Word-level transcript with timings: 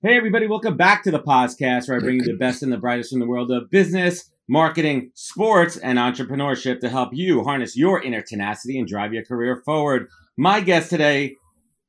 Hey, 0.00 0.16
everybody, 0.16 0.46
welcome 0.46 0.76
back 0.76 1.02
to 1.02 1.10
the 1.10 1.18
podcast 1.18 1.88
where 1.88 1.96
I 1.96 2.00
bring 2.00 2.18
you 2.18 2.22
the 2.22 2.36
best 2.36 2.62
and 2.62 2.70
the 2.70 2.76
brightest 2.76 3.10
from 3.10 3.18
the 3.18 3.26
world 3.26 3.50
of 3.50 3.68
business, 3.68 4.30
marketing, 4.46 5.10
sports, 5.14 5.76
and 5.76 5.98
entrepreneurship 5.98 6.78
to 6.82 6.88
help 6.88 7.08
you 7.12 7.42
harness 7.42 7.76
your 7.76 8.00
inner 8.00 8.22
tenacity 8.22 8.78
and 8.78 8.86
drive 8.86 9.12
your 9.12 9.24
career 9.24 9.60
forward. 9.64 10.06
My 10.36 10.60
guest 10.60 10.88
today 10.88 11.34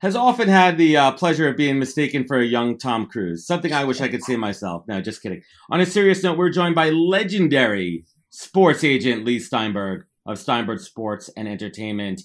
has 0.02 0.16
often 0.16 0.48
had 0.48 0.80
the 0.80 0.98
uh, 0.98 1.12
pleasure 1.12 1.48
of 1.48 1.56
being 1.56 1.78
mistaken 1.78 2.26
for 2.26 2.40
a 2.40 2.46
young 2.46 2.80
Tom 2.80 3.06
Cruise, 3.06 3.46
something 3.46 3.72
I 3.72 3.84
wish 3.84 4.02
I 4.02 4.08
could 4.08 4.24
say 4.24 4.36
myself. 4.38 4.86
No, 4.88 5.02
just 5.02 5.22
kidding. 5.22 5.44
On 5.70 5.80
a 5.80 5.86
serious 5.86 6.24
note, 6.24 6.40
we're 6.40 6.50
joined 6.50 6.74
by 6.74 6.90
legendary 6.90 8.06
sports 8.32 8.84
agent 8.84 9.24
Leigh 9.24 9.38
Steinberg 9.38 10.08
of 10.26 10.40
Steinberg 10.40 10.80
Sports 10.80 11.30
and 11.38 11.48
Entertainment. 11.48 12.24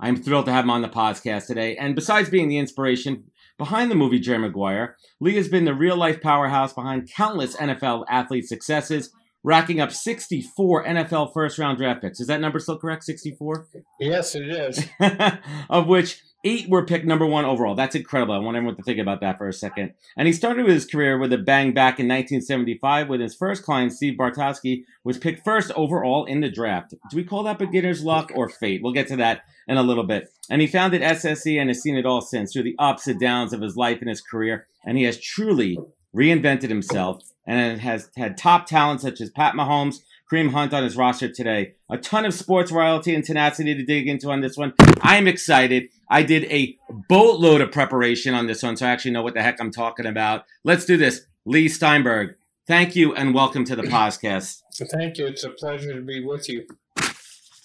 I'm 0.00 0.16
thrilled 0.16 0.46
to 0.46 0.52
have 0.52 0.64
him 0.64 0.70
on 0.70 0.82
the 0.82 0.88
podcast 0.88 1.46
today. 1.46 1.76
And 1.76 1.94
besides 1.94 2.30
being 2.30 2.48
the 2.48 2.58
inspiration 2.58 3.30
Behind 3.60 3.90
the 3.90 3.94
movie 3.94 4.18
Jerry 4.18 4.38
Maguire, 4.38 4.96
Leigh 5.20 5.34
has 5.34 5.46
been 5.46 5.66
the 5.66 5.74
real 5.74 5.94
life 5.94 6.22
powerhouse 6.22 6.72
behind 6.72 7.12
countless 7.12 7.54
NFL 7.56 8.06
athlete 8.08 8.48
successes, 8.48 9.10
racking 9.42 9.80
up 9.80 9.92
64 9.92 10.84
NFL 10.84 11.32
first 11.32 11.58
round 11.58 11.78
draft 11.78 12.02
picks. 12.02 12.20
Is 12.20 12.26
that 12.26 12.40
number 12.40 12.58
still 12.58 12.78
correct? 12.78 13.04
64? 13.04 13.68
Yes, 13.98 14.34
it 14.34 14.48
is. 14.48 14.86
of 15.70 15.86
which 15.86 16.22
eight 16.44 16.68
were 16.68 16.84
picked 16.84 17.04
number 17.04 17.26
one 17.26 17.44
overall. 17.44 17.74
That's 17.74 17.94
incredible. 17.94 18.34
I 18.34 18.38
want 18.38 18.56
everyone 18.56 18.76
to 18.76 18.82
think 18.82 18.98
about 18.98 19.20
that 19.20 19.38
for 19.38 19.48
a 19.48 19.52
second. 19.52 19.92
And 20.16 20.26
he 20.26 20.32
started 20.32 20.66
his 20.66 20.86
career 20.86 21.18
with 21.18 21.32
a 21.32 21.38
bang 21.38 21.72
back 21.72 22.00
in 22.00 22.08
1975 22.08 23.08
when 23.08 23.20
his 23.20 23.34
first 23.34 23.62
client, 23.62 23.92
Steve 23.92 24.18
Bartkowski, 24.18 24.84
was 25.04 25.18
picked 25.18 25.44
first 25.44 25.70
overall 25.72 26.24
in 26.24 26.40
the 26.40 26.50
draft. 26.50 26.94
Do 27.10 27.16
we 27.16 27.24
call 27.24 27.42
that 27.42 27.58
beginner's 27.58 28.02
luck 28.02 28.32
or 28.34 28.48
fate? 28.48 28.82
We'll 28.82 28.92
get 28.92 29.08
to 29.08 29.16
that 29.16 29.42
in 29.68 29.76
a 29.76 29.82
little 29.82 30.04
bit. 30.04 30.32
And 30.48 30.60
he 30.60 30.66
founded 30.66 31.02
SSE 31.02 31.60
and 31.60 31.68
has 31.68 31.82
seen 31.82 31.96
it 31.96 32.06
all 32.06 32.20
since 32.20 32.52
through 32.52 32.64
the 32.64 32.76
ups 32.78 33.06
and 33.06 33.20
downs 33.20 33.52
of 33.52 33.60
his 33.60 33.76
life 33.76 33.98
and 34.00 34.08
his 34.08 34.20
career. 34.20 34.66
And 34.84 34.96
he 34.96 35.04
has 35.04 35.20
truly 35.20 35.78
reinvented 36.14 36.68
himself 36.68 37.22
and 37.50 37.72
it 37.72 37.80
has 37.80 38.08
had 38.16 38.36
top 38.36 38.66
talent 38.66 39.00
such 39.00 39.20
as 39.20 39.28
Pat 39.28 39.54
Mahomes, 39.54 39.96
Kareem 40.30 40.52
Hunt 40.52 40.72
on 40.72 40.84
his 40.84 40.96
roster 40.96 41.28
today. 41.28 41.74
A 41.90 41.98
ton 41.98 42.24
of 42.24 42.32
sports 42.32 42.70
royalty 42.70 43.12
and 43.12 43.24
tenacity 43.24 43.74
to 43.74 43.84
dig 43.84 44.06
into 44.06 44.30
on 44.30 44.40
this 44.40 44.56
one. 44.56 44.72
I'm 45.00 45.26
excited. 45.26 45.88
I 46.08 46.22
did 46.22 46.44
a 46.44 46.78
boatload 47.08 47.60
of 47.60 47.72
preparation 47.72 48.34
on 48.34 48.46
this 48.46 48.62
one, 48.62 48.76
so 48.76 48.86
I 48.86 48.90
actually 48.90 49.10
know 49.10 49.22
what 49.22 49.34
the 49.34 49.42
heck 49.42 49.60
I'm 49.60 49.72
talking 49.72 50.06
about. 50.06 50.44
Let's 50.62 50.84
do 50.84 50.96
this. 50.96 51.22
Leigh 51.44 51.66
Steinberg, 51.66 52.36
thank 52.68 52.94
you 52.94 53.12
and 53.16 53.34
welcome 53.34 53.64
to 53.64 53.74
the 53.74 53.82
podcast. 53.98 54.60
Thank 54.92 55.18
you. 55.18 55.26
It's 55.26 55.42
a 55.42 55.50
pleasure 55.50 55.92
to 55.92 56.02
be 56.02 56.24
with 56.24 56.48
you. 56.48 56.68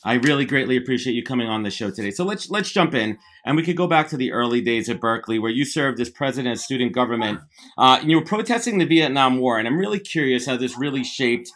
I 0.06 0.14
really 0.14 0.46
greatly 0.46 0.78
appreciate 0.78 1.14
you 1.14 1.24
coming 1.24 1.48
on 1.48 1.64
the 1.64 1.72
show 1.72 1.90
today. 1.90 2.12
So 2.12 2.24
let's 2.24 2.52
let's 2.52 2.72
jump 2.72 2.94
in, 2.94 3.18
and 3.44 3.58
we 3.58 3.64
could 3.64 3.76
go 3.76 3.88
back 3.88 4.08
to 4.10 4.18
the 4.18 4.32
early 4.32 4.62
days 4.62 4.88
at 4.88 5.02
Berkeley, 5.02 5.40
where 5.40 5.52
you 5.52 5.66
served 5.66 6.00
as 6.00 6.12
president 6.12 6.54
of 6.54 6.60
student 6.60 6.94
government. 6.94 7.40
Uh, 7.76 7.98
and 8.00 8.12
you 8.12 8.20
were 8.20 8.26
protesting 8.26 8.78
the 8.78 8.86
Vietnam 8.86 9.40
War, 9.40 9.58
and 9.58 9.68
I'm 9.68 9.80
really 9.80 10.00
curious 10.00 10.46
how 10.46 10.58
this 10.58 10.78
really 10.78 11.04
shaped 11.04 11.52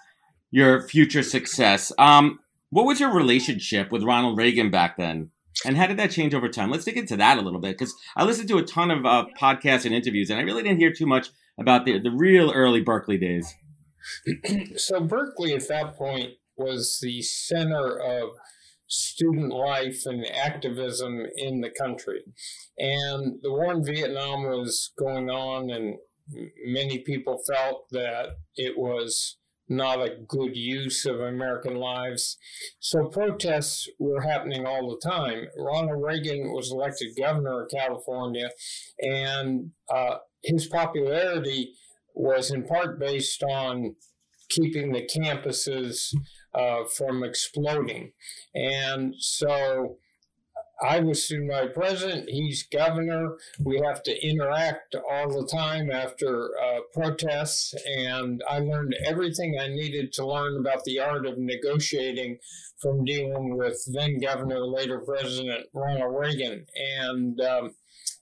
your 0.49 0.81
future 0.81 1.21
success. 1.21 1.91
Um, 1.99 2.39
what 2.71 2.87
was 2.87 2.99
your 2.99 3.13
relationship 3.13 3.91
with 3.91 4.03
Ronald 4.03 4.37
Reagan 4.37 4.71
back 4.71 4.97
then? 4.97 5.29
And 5.63 5.77
how 5.77 5.85
did 5.85 5.97
that 5.97 6.11
change 6.11 6.33
over 6.33 6.49
time? 6.49 6.71
Let's 6.71 6.85
dig 6.85 6.97
into 6.97 7.17
that 7.17 7.37
a 7.37 7.41
little 7.41 7.59
bit 7.59 7.77
because 7.77 7.93
I 8.15 8.23
listened 8.23 8.49
to 8.49 8.57
a 8.57 8.63
ton 8.63 8.89
of 8.89 9.05
uh, 9.05 9.25
podcasts 9.39 9.85
and 9.85 9.93
interviews, 9.93 10.31
and 10.31 10.39
I 10.39 10.43
really 10.43 10.63
didn't 10.63 10.79
hear 10.79 10.91
too 10.91 11.05
much 11.05 11.29
about 11.59 11.85
the, 11.85 11.99
the 11.99 12.11
real 12.11 12.51
early 12.51 12.81
Berkeley 12.81 13.17
days. 13.17 13.53
so, 14.77 15.01
Berkeley 15.01 15.53
at 15.53 15.67
that 15.67 15.95
point 15.95 16.31
was 16.59 16.99
the 17.01 17.21
center 17.21 17.97
of 17.97 18.29
student 18.87 19.53
life 19.53 20.01
and 20.05 20.25
activism 20.25 21.25
in 21.37 21.61
the 21.61 21.69
country. 21.69 22.23
And 22.77 23.39
the 23.41 23.51
war 23.51 23.71
in 23.71 23.85
Vietnam 23.85 24.43
was 24.43 24.91
going 24.97 25.29
on, 25.29 25.69
and 25.69 25.95
many 26.65 26.99
people 26.99 27.39
felt 27.47 27.85
that 27.91 28.37
it 28.55 28.77
was 28.77 29.37
not 29.71 30.01
a 30.01 30.17
good 30.27 30.55
use 30.55 31.05
of 31.05 31.19
American 31.19 31.75
lives. 31.75 32.37
So 32.79 33.05
protests 33.05 33.87
were 33.99 34.21
happening 34.21 34.65
all 34.65 34.89
the 34.89 35.09
time. 35.09 35.45
Ronald 35.55 36.03
Reagan 36.03 36.51
was 36.51 36.71
elected 36.71 37.09
governor 37.15 37.63
of 37.63 37.69
California, 37.69 38.49
and 38.99 39.71
uh, 39.93 40.15
his 40.43 40.67
popularity 40.67 41.73
was 42.15 42.49
in 42.49 42.63
part 42.63 42.99
based 42.99 43.43
on 43.43 43.95
keeping 44.49 44.91
the 44.91 45.07
campuses 45.07 46.11
uh, 46.53 46.83
from 46.85 47.23
exploding. 47.23 48.13
And 48.53 49.15
so 49.17 49.97
I 50.81 50.99
was 50.99 51.25
student 51.25 51.49
body 51.49 51.69
president. 51.69 52.29
He's 52.29 52.63
governor. 52.63 53.37
We 53.59 53.81
have 53.85 54.01
to 54.03 54.27
interact 54.27 54.95
all 54.95 55.29
the 55.29 55.45
time 55.45 55.91
after 55.91 56.51
uh, 56.57 56.79
protests, 56.93 57.73
and 57.85 58.41
I 58.49 58.59
learned 58.59 58.95
everything 59.05 59.57
I 59.59 59.67
needed 59.67 60.13
to 60.13 60.25
learn 60.25 60.57
about 60.57 60.83
the 60.85 60.99
art 60.99 61.25
of 61.25 61.37
negotiating 61.37 62.37
from 62.81 63.03
dealing 63.03 63.57
with 63.57 63.77
then 63.93 64.19
governor, 64.19 64.59
later 64.59 64.99
president 64.99 65.67
Ronald 65.73 66.15
Reagan, 66.17 66.65
and 67.01 67.41
um, 67.41 67.71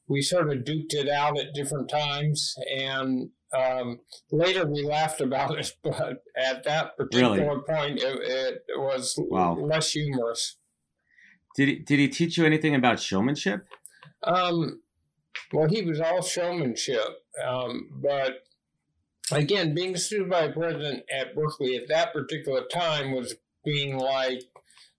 we 0.08 0.22
sort 0.22 0.50
of 0.50 0.64
duked 0.64 0.94
it 0.94 1.10
out 1.10 1.38
at 1.38 1.54
different 1.54 1.90
times, 1.90 2.56
and 2.76 3.30
um, 3.56 4.00
later 4.32 4.66
we 4.66 4.84
laughed 4.84 5.22
about 5.22 5.58
it, 5.58 5.72
but 5.84 6.24
at 6.38 6.64
that 6.64 6.98
particular 6.98 7.38
really? 7.38 7.62
point, 7.68 8.02
it, 8.02 8.64
it 8.68 8.80
was 8.80 9.16
wow. 9.18 9.54
less 9.56 9.92
humorous. 9.92 10.58
Did 11.56 11.68
he, 11.70 11.76
did 11.80 12.00
he 12.00 12.08
teach 12.08 12.38
you 12.38 12.46
anything 12.46 12.76
about 12.76 13.00
showmanship? 13.00 13.66
Um, 14.24 14.82
well, 15.52 15.68
he 15.68 15.82
was 15.82 16.00
all 16.00 16.22
showmanship. 16.22 17.24
Um, 17.44 17.90
but 18.02 18.44
again, 19.32 19.74
being 19.74 19.96
a 19.96 19.98
student 19.98 20.30
body 20.30 20.52
president 20.52 21.04
at 21.12 21.36
Berkeley 21.36 21.76
at 21.76 21.88
that 21.88 22.14
particular 22.14 22.64
time 22.72 23.12
was 23.12 23.36
being 23.64 23.98
like 23.98 24.44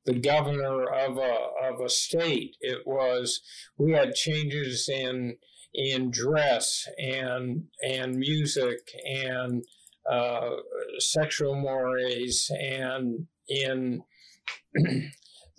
the 0.05 0.15
governor 0.15 0.85
of 0.85 1.19
a 1.19 1.37
of 1.63 1.81
a 1.81 1.89
state. 1.89 2.57
It 2.61 2.87
was 2.87 3.41
we 3.77 3.93
had 3.93 4.15
changes 4.15 4.89
in 4.89 5.37
in 5.79 6.11
dress 6.11 6.89
and 6.99 7.63
and 7.87 8.17
music 8.17 8.91
and 9.07 9.63
uh, 10.11 10.51
sexual 10.99 11.55
mores 11.55 12.51
and 12.61 13.29
in 13.49 14.03
the 14.75 15.11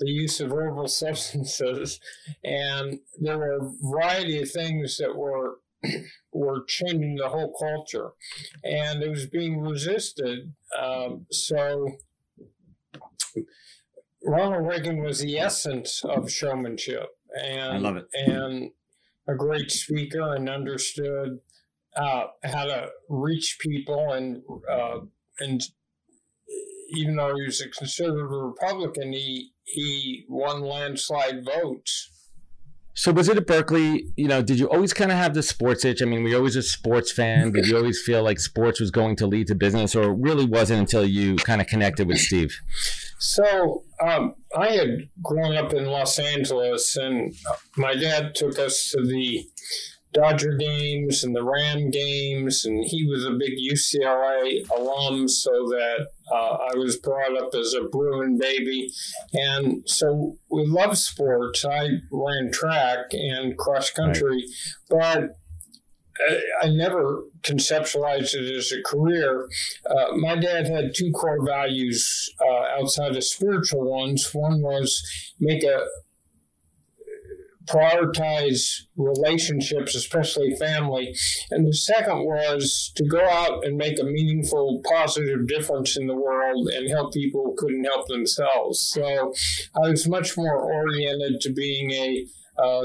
use 0.01 0.41
of 0.41 0.51
herbal 0.51 0.87
substances, 1.03 1.99
and 2.43 2.99
there 3.19 3.37
were 3.37 3.53
a 3.53 3.71
variety 3.81 4.41
of 4.41 4.51
things 4.51 4.97
that 4.97 5.15
were 5.15 5.59
were 6.33 6.65
changing 6.67 7.15
the 7.15 7.29
whole 7.29 7.53
culture, 7.57 8.09
and 8.63 9.01
it 9.01 9.09
was 9.09 9.25
being 9.25 9.61
resisted. 9.61 10.53
Um, 10.77 11.27
so 11.31 11.93
Ronald 14.25 14.67
Reagan 14.67 15.01
was 15.01 15.21
the 15.21 15.39
essence 15.39 16.03
of 16.03 16.29
showmanship, 16.29 17.07
and 17.41 17.71
I 17.71 17.77
love 17.77 17.95
it, 17.95 18.07
and 18.13 18.71
a 19.29 19.35
great 19.35 19.71
speaker, 19.71 20.35
and 20.35 20.49
understood 20.49 21.39
uh, 21.95 22.25
how 22.43 22.65
to 22.65 22.89
reach 23.09 23.57
people 23.59 24.13
and 24.13 24.41
uh, 24.71 24.99
and 25.39 25.61
even 26.91 27.15
though 27.15 27.35
he 27.35 27.43
was 27.43 27.61
a 27.61 27.69
conservative 27.69 28.29
Republican, 28.29 29.13
he 29.13 29.51
he 29.63 30.25
won 30.27 30.61
landslide 30.61 31.45
votes. 31.45 32.11
So 32.95 33.13
was 33.13 33.29
it 33.29 33.37
at 33.37 33.47
Berkeley? 33.47 34.07
You 34.17 34.27
know, 34.27 34.41
did 34.41 34.59
you 34.59 34.67
always 34.69 34.93
kind 34.93 35.11
of 35.11 35.17
have 35.17 35.33
the 35.33 35.43
sports 35.43 35.85
itch? 35.85 36.01
I 36.01 36.05
mean, 36.05 36.23
were 36.23 36.29
you 36.29 36.37
always 36.37 36.57
a 36.57 36.63
sports 36.63 37.11
fan? 37.11 37.51
Did 37.51 37.67
you 37.67 37.77
always 37.77 38.01
feel 38.01 38.23
like 38.23 38.39
sports 38.39 38.81
was 38.81 38.91
going 38.91 39.15
to 39.17 39.27
lead 39.27 39.47
to 39.47 39.55
business, 39.55 39.95
or 39.95 40.13
really 40.13 40.45
wasn't 40.45 40.81
until 40.81 41.05
you 41.05 41.37
kind 41.37 41.61
of 41.61 41.67
connected 41.67 42.07
with 42.07 42.17
Steve? 42.17 42.59
So 43.19 43.83
um, 44.01 44.35
I 44.57 44.69
had 44.69 45.09
grown 45.21 45.55
up 45.57 45.73
in 45.73 45.85
Los 45.85 46.17
Angeles, 46.19 46.95
and 46.95 47.35
my 47.77 47.93
dad 47.93 48.33
took 48.33 48.57
us 48.57 48.91
to 48.91 49.05
the 49.05 49.45
Dodger 50.11 50.55
games 50.57 51.23
and 51.23 51.35
the 51.35 51.43
Ram 51.43 51.91
games, 51.91 52.65
and 52.65 52.83
he 52.83 53.05
was 53.05 53.25
a 53.25 53.31
big 53.31 53.53
UCLA 53.59 54.67
alum, 54.75 55.27
so 55.27 55.51
that 55.51 56.07
uh, 56.31 56.57
I 56.73 56.77
was 56.77 56.97
brought 56.97 57.37
up 57.37 57.53
as 57.53 57.73
a 57.73 57.83
Bruin 57.83 58.37
baby. 58.37 58.89
And 59.33 59.83
so 59.85 60.37
we 60.49 60.65
love 60.65 60.97
sports. 60.97 61.63
I 61.63 61.89
ran 62.11 62.51
track 62.51 63.11
and 63.11 63.55
cross 63.57 63.91
country, 63.91 64.45
right. 64.89 64.89
but 64.89 65.38
I 66.61 66.69
never 66.69 67.23
conceptualized 67.43 68.33
it 68.33 68.55
as 68.55 68.71
a 68.71 68.81
career. 68.83 69.47
Uh, 69.89 70.17
my 70.17 70.35
dad 70.35 70.67
had 70.67 70.93
two 70.93 71.11
core 71.11 71.45
values 71.45 72.29
uh, 72.41 72.79
outside 72.79 73.15
of 73.15 73.23
spiritual 73.23 73.89
ones. 73.89 74.29
One 74.33 74.61
was 74.61 75.01
make 75.39 75.63
a 75.63 75.85
prioritize 77.69 78.81
relationships, 78.97 79.95
especially 79.95 80.55
family. 80.55 81.13
And 81.51 81.67
the 81.67 81.73
second 81.73 82.25
was 82.25 82.91
to 82.95 83.05
go 83.05 83.23
out 83.29 83.63
and 83.63 83.77
make 83.77 83.99
a 83.99 84.03
meaningful, 84.03 84.81
positive 84.89 85.47
difference 85.47 85.95
in 85.95 86.07
the 86.07 86.15
world 86.15 86.67
and 86.69 86.89
help 86.89 87.13
people 87.13 87.43
who 87.43 87.55
couldn't 87.57 87.83
help 87.85 88.07
themselves. 88.07 88.81
So 88.81 89.33
I 89.75 89.89
was 89.89 90.07
much 90.07 90.35
more 90.35 90.59
oriented 90.59 91.41
to 91.41 91.53
being 91.53 91.91
a 91.91 92.25
uh, 92.61 92.81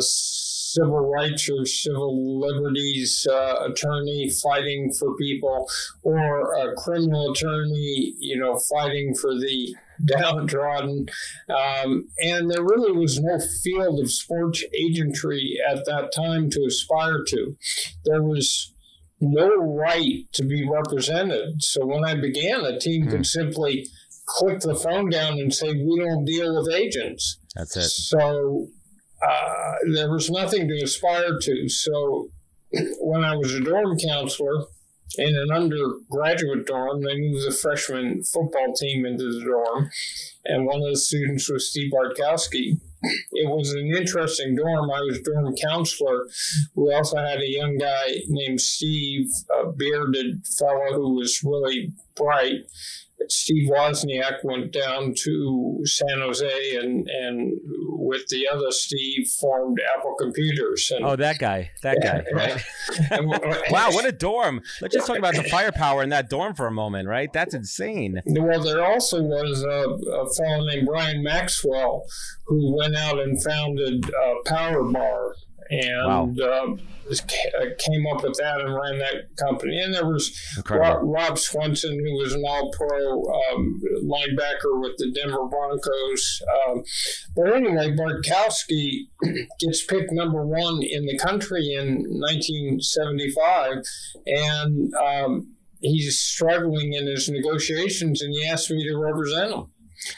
civil 0.75 1.11
rights 1.11 1.49
or 1.49 1.65
civil 1.65 2.41
liberties 2.41 3.26
uh, 3.31 3.67
attorney 3.67 4.31
fighting 4.43 4.93
for 4.99 5.17
people, 5.17 5.69
or 6.03 6.55
a 6.55 6.75
criminal 6.76 7.32
attorney, 7.32 8.15
you 8.19 8.38
know, 8.38 8.59
fighting 8.75 9.15
for 9.15 9.35
the 9.35 9.75
downtrodden. 10.05 11.06
Um, 11.49 12.09
and 12.19 12.50
there 12.50 12.62
really 12.62 12.93
was 12.93 13.21
no 13.21 13.38
field 13.62 14.00
of 14.00 14.11
sports 14.11 14.65
agentry 14.79 15.55
at 15.69 15.85
that 15.87 16.12
time 16.15 16.50
to 16.50 16.65
aspire 16.67 17.23
to. 17.29 17.56
There 18.05 18.23
was 18.23 18.73
no 19.21 19.49
right 19.56 20.25
to 20.32 20.44
be 20.44 20.69
represented. 20.69 21.62
So 21.62 21.87
when 21.87 22.05
I 22.05 22.15
began, 22.15 22.65
a 22.65 22.79
team 22.79 23.06
mm. 23.06 23.11
could 23.11 23.26
simply 23.26 23.87
click 24.26 24.61
the 24.61 24.75
phone 24.75 25.11
down 25.11 25.35
and 25.38 25.55
say, 25.55 25.69
We 25.69 26.00
don't 26.00 26.25
deal 26.25 26.61
with 26.61 26.75
agents. 26.75 27.38
That's 27.55 27.76
it. 27.76 27.88
So 27.88 28.69
uh, 29.25 29.75
there 29.93 30.11
was 30.11 30.31
nothing 30.31 30.69
to 30.69 30.82
aspire 30.82 31.38
to. 31.41 31.69
So 31.69 32.29
when 33.00 33.25
I 33.25 33.37
was 33.37 33.55
a 33.55 33.61
dorm 33.61 33.97
counselor 33.99 34.65
in 35.17 35.37
an 35.37 35.50
undergraduate 35.53 36.67
dorm, 36.67 37.03
they 37.03 37.19
moved 37.19 37.47
the 37.47 37.56
freshman 37.61 38.25
football 38.25 38.75
team 38.75 39.06
into 39.06 39.25
the 39.25 39.44
dorm, 39.44 39.91
and 40.44 40.67
one 40.67 40.81
of 40.82 40.91
the 40.91 40.97
students 40.97 41.49
was 41.50 41.71
Steve 41.71 41.93
Bartkowski. 41.93 42.81
It 43.32 43.50
was 43.50 43.71
an 43.75 43.94
interesting 43.94 44.56
dorm. 44.56 44.91
I 44.91 45.00
was 45.00 45.21
dorm 45.21 45.55
counselor. 45.62 46.26
We 46.75 46.94
also 46.94 47.19
had 47.19 47.38
a 47.38 47.50
young 47.50 47.76
guy 47.76 48.15
named 48.29 48.62
Steve, 48.62 49.29
a 49.61 49.71
bearded 49.71 50.47
fellow 50.59 50.94
who 50.94 51.15
was 51.17 51.43
really 51.44 51.93
bright 52.17 52.65
Steve 53.31 53.71
Wozniak 53.71 54.44
went 54.44 54.73
down 54.73 55.15
to 55.25 55.81
San 55.85 56.19
Jose 56.19 56.76
and, 56.76 57.06
and 57.09 57.61
with 57.65 58.26
the 58.29 58.47
other 58.53 58.71
Steve 58.71 59.29
formed 59.41 59.79
Apple 59.97 60.15
Computers. 60.19 60.91
And, 60.94 61.05
oh, 61.05 61.17
that 61.17 61.38
guy, 61.38 61.71
that 61.82 61.99
yeah, 62.03 62.23
guy, 62.23 62.61
right? 63.11 63.71
wow, 63.71 63.91
what 63.91 64.05
a 64.05 64.12
dorm! 64.12 64.62
Let's 64.81 64.94
just 64.94 65.06
talk 65.06 65.19
about 65.19 65.35
the 65.35 65.44
firepower 65.44 66.03
in 66.03 66.11
that 66.11 66.29
dorm 66.29 66.55
for 66.55 66.67
a 66.67 66.73
moment, 66.73 67.09
right? 67.09 67.32
That's 67.32 67.55
insane. 67.55 68.23
Well, 68.26 68.62
there 68.62 68.85
also 68.85 69.23
was 69.23 69.62
a, 69.62 69.88
a 70.11 70.31
fellow 70.35 70.67
named 70.67 70.87
Brian 70.87 71.23
Maxwell 71.23 72.05
who 72.47 72.76
went 72.76 72.97
out 72.97 73.19
and 73.19 73.43
founded 73.43 74.05
uh, 74.05 74.35
Power 74.44 74.85
Bar 74.85 75.35
and 75.70 76.06
wow. 76.06 76.34
uh, 76.43 76.76
came 77.78 78.06
up 78.06 78.22
with 78.22 78.37
that 78.38 78.61
and 78.61 78.75
ran 78.75 78.99
that 78.99 79.37
company. 79.37 79.81
And 79.81 79.94
there 79.94 80.06
was 80.06 80.38
Rob, 80.69 81.00
Rob, 81.02 81.38
Swenson, 81.38 81.93
who 81.93 82.14
was 82.22 82.32
an 82.32 82.43
All-Pro 82.46 83.25
um, 83.25 83.81
linebacker 84.05 84.81
with 84.81 84.96
the 84.99 85.12
Denver 85.14 85.46
Broncos. 85.49 86.43
Um, 86.69 86.82
but 87.37 87.55
anyway, 87.55 87.94
Bartkowski 87.96 89.08
gets 89.61 89.84
picked 89.84 90.12
number 90.12 90.46
one 90.46 90.82
in 90.82 91.06
the 91.06 91.19
country 91.19 91.75
in 91.75 92.05
1975, 92.08 93.82
and 94.26 94.94
um, 94.94 95.55
he's 95.81 96.19
struggling 96.19 96.94
in 96.94 97.06
his 97.06 97.28
negotiations, 97.28 98.22
and 98.22 98.32
he 98.32 98.46
asked 98.46 98.70
me 98.70 98.87
to 98.88 98.96
represent 98.96 99.52
him. 99.52 99.66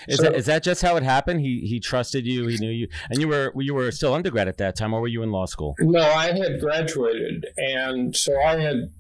Is, 0.09 0.17
so, 0.19 0.23
that, 0.25 0.35
is 0.35 0.47
that 0.47 0.63
just 0.63 0.83
how 0.83 0.97
it 0.97 1.03
happened? 1.03 1.41
He 1.41 1.61
he 1.61 1.81
trusted 1.81 2.27
you. 2.27 2.47
He 2.47 2.59
knew 2.59 2.71
you, 2.71 2.89
and 3.11 3.21
you 3.21 3.29
were 3.29 3.53
you 3.57 3.75
were 3.75 3.91
still 3.91 4.15
undergrad 4.15 4.49
at 4.49 4.59
that 4.59 4.77
time, 4.77 4.95
or 4.95 5.01
were 5.01 5.09
you 5.09 5.23
in 5.23 5.31
law 5.31 5.47
school? 5.47 5.75
No, 5.81 6.01
I 6.01 6.37
had 6.37 6.61
graduated, 6.61 7.47
and 7.57 8.15
so 8.15 8.33
I 8.43 8.59
had 8.59 8.91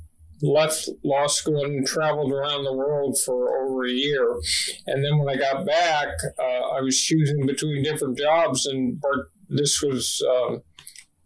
left 0.43 0.89
law 1.03 1.27
school 1.27 1.65
and 1.65 1.87
traveled 1.87 2.33
around 2.33 2.65
the 2.65 2.73
world 2.73 3.17
for 3.25 3.65
over 3.65 3.87
a 3.87 3.91
year. 3.91 4.35
And 4.87 5.03
then 5.03 5.19
when 5.19 5.29
I 5.29 5.39
got 5.39 5.67
back, 5.67 6.09
uh, 6.39 6.77
I 6.77 6.81
was 6.83 7.01
choosing 7.01 7.47
between 7.47 7.83
different 7.83 8.19
jobs, 8.19 8.67
and 8.67 9.01
Bart, 9.01 9.31
this 9.49 9.83
was. 9.83 10.23
Uh, 10.29 10.59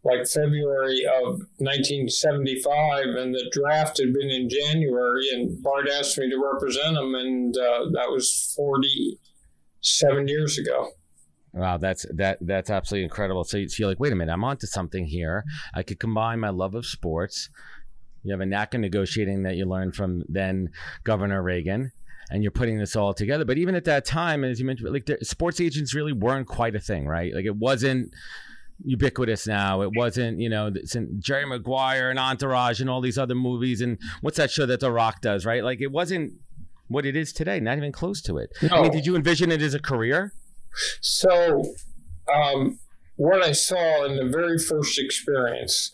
like 0.02 0.26
February 0.26 1.04
of 1.04 1.40
1975, 1.58 3.04
and 3.16 3.34
the 3.34 3.50
draft 3.52 3.98
had 3.98 4.14
been 4.14 4.30
in 4.30 4.48
January, 4.48 5.28
and 5.32 5.62
Bart 5.62 5.88
asked 5.90 6.16
me 6.16 6.30
to 6.30 6.42
represent 6.52 6.96
him, 6.96 7.14
and 7.14 7.54
uh, 7.56 7.84
that 7.92 8.08
was 8.08 8.54
40, 8.56 9.18
seven 9.80 10.28
years 10.28 10.58
ago. 10.58 10.90
Wow, 11.52 11.78
that's 11.78 12.06
that 12.14 12.38
that's 12.40 12.70
absolutely 12.70 13.04
incredible. 13.04 13.42
So 13.44 13.56
you're 13.56 13.88
like, 13.88 13.98
wait 13.98 14.12
a 14.12 14.16
minute, 14.16 14.32
I'm 14.32 14.44
onto 14.44 14.66
something 14.66 15.06
here. 15.06 15.44
I 15.74 15.82
could 15.82 15.98
combine 15.98 16.38
my 16.38 16.50
love 16.50 16.74
of 16.74 16.86
sports. 16.86 17.48
You 18.22 18.32
have 18.32 18.40
a 18.40 18.46
knack 18.46 18.74
of 18.74 18.80
negotiating 18.80 19.42
that 19.44 19.56
you 19.56 19.64
learned 19.64 19.96
from 19.96 20.22
then 20.28 20.70
Governor 21.04 21.42
Reagan, 21.42 21.90
and 22.30 22.42
you're 22.42 22.52
putting 22.52 22.78
this 22.78 22.94
all 22.94 23.14
together. 23.14 23.44
But 23.44 23.58
even 23.58 23.74
at 23.74 23.84
that 23.86 24.04
time, 24.04 24.44
as 24.44 24.60
you 24.60 24.66
mentioned, 24.66 24.92
like 24.92 25.08
sports 25.22 25.60
agents 25.60 25.94
really 25.94 26.12
weren't 26.12 26.46
quite 26.46 26.76
a 26.76 26.80
thing, 26.80 27.06
right? 27.06 27.34
Like 27.34 27.46
it 27.46 27.56
wasn't 27.56 28.12
ubiquitous 28.84 29.46
now. 29.46 29.82
It 29.82 29.90
wasn't, 29.96 30.38
you 30.40 30.48
know, 30.48 30.70
Jerry 31.18 31.46
Maguire 31.46 32.10
and 32.10 32.18
Entourage 32.18 32.80
and 32.80 32.88
all 32.88 33.00
these 33.00 33.18
other 33.18 33.34
movies. 33.34 33.80
And 33.80 33.98
what's 34.20 34.36
that 34.36 34.50
show 34.50 34.66
that 34.66 34.80
The 34.80 34.92
Rock 34.92 35.20
does, 35.20 35.44
right? 35.44 35.64
Like 35.64 35.80
it 35.80 35.90
wasn't 35.90 36.34
what 36.90 37.06
it 37.06 37.16
is 37.16 37.32
today. 37.32 37.60
Not 37.60 37.78
even 37.78 37.92
close 37.92 38.20
to 38.22 38.36
it. 38.36 38.50
No. 38.60 38.68
I 38.76 38.82
mean, 38.82 38.90
did 38.92 39.06
you 39.06 39.16
envision 39.16 39.50
it 39.50 39.62
as 39.62 39.74
a 39.74 39.78
career? 39.80 40.32
So, 41.00 41.64
um, 42.32 42.78
what 43.16 43.42
I 43.42 43.52
saw 43.52 44.04
in 44.04 44.16
the 44.16 44.26
very 44.26 44.58
first 44.58 44.98
experience 44.98 45.92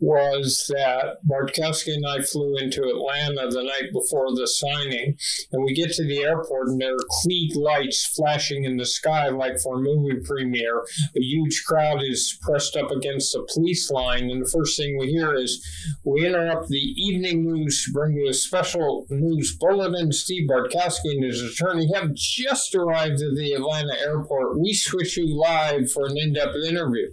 was 0.00 0.64
that 0.68 1.18
Bartkowski 1.28 1.94
and 1.94 2.06
I 2.06 2.22
flew 2.22 2.56
into 2.56 2.82
Atlanta 2.82 3.48
the 3.50 3.62
night 3.62 3.92
before 3.92 4.34
the 4.34 4.48
signing, 4.48 5.16
and 5.52 5.62
we 5.62 5.74
get 5.74 5.92
to 5.92 6.04
the 6.04 6.22
airport, 6.22 6.68
and 6.68 6.80
there 6.80 6.94
are 6.94 7.24
Klieg 7.24 7.54
lights 7.54 8.06
flashing 8.06 8.64
in 8.64 8.78
the 8.78 8.86
sky 8.86 9.28
like 9.28 9.60
for 9.60 9.76
a 9.76 9.82
movie 9.82 10.20
premiere. 10.24 10.80
A 11.16 11.20
huge 11.20 11.64
crowd 11.66 12.02
is 12.02 12.38
pressed 12.42 12.76
up 12.76 12.90
against 12.90 13.32
the 13.32 13.46
police 13.52 13.90
line, 13.90 14.30
and 14.30 14.44
the 14.44 14.50
first 14.50 14.76
thing 14.76 14.96
we 14.98 15.10
hear 15.10 15.34
is, 15.34 15.62
"We 16.04 16.26
interrupt 16.26 16.68
the 16.68 16.78
evening 16.78 17.44
news 17.44 17.84
to 17.84 17.92
bring 17.92 18.16
you 18.16 18.28
a 18.28 18.34
special 18.34 19.06
news 19.10 19.56
bulletin." 19.56 20.12
Steve 20.12 20.48
Bartkowski 20.48 21.10
and 21.10 21.24
his 21.24 21.42
attorney 21.42 21.90
have 21.94 22.14
just 22.14 22.74
arrived 22.74 23.20
at 23.20 23.34
the 23.36 23.52
Atlanta 23.52 23.98
airport. 24.00 24.58
We 24.58 24.72
switch 24.72 25.16
you 25.18 25.26
live 25.38 25.90
for 25.92 26.06
an 26.06 26.16
in-depth 26.16 26.56
interview. 26.66 27.10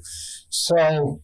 So 0.50 1.22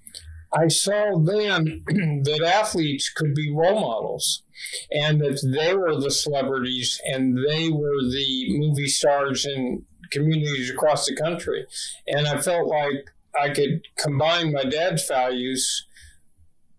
I 0.54 0.68
saw 0.68 1.18
then 1.18 1.84
that 2.24 2.44
athletes 2.44 3.10
could 3.10 3.34
be 3.34 3.52
role 3.52 3.80
models 3.80 4.44
and 4.92 5.20
that 5.22 5.42
they 5.44 5.76
were 5.76 6.00
the 6.00 6.12
celebrities 6.12 7.02
and 7.06 7.38
they 7.38 7.70
were 7.70 8.02
the 8.02 8.58
movie 8.58 8.88
stars 8.88 9.46
in 9.46 9.86
communities 10.12 10.70
across 10.70 11.08
the 11.08 11.16
country. 11.16 11.66
And 12.08 12.28
I 12.28 12.40
felt 12.40 12.68
like 12.68 13.10
I 13.40 13.50
could 13.50 13.88
combine 13.98 14.54
my 14.54 14.64
dad's 14.64 15.08
values 15.08 15.88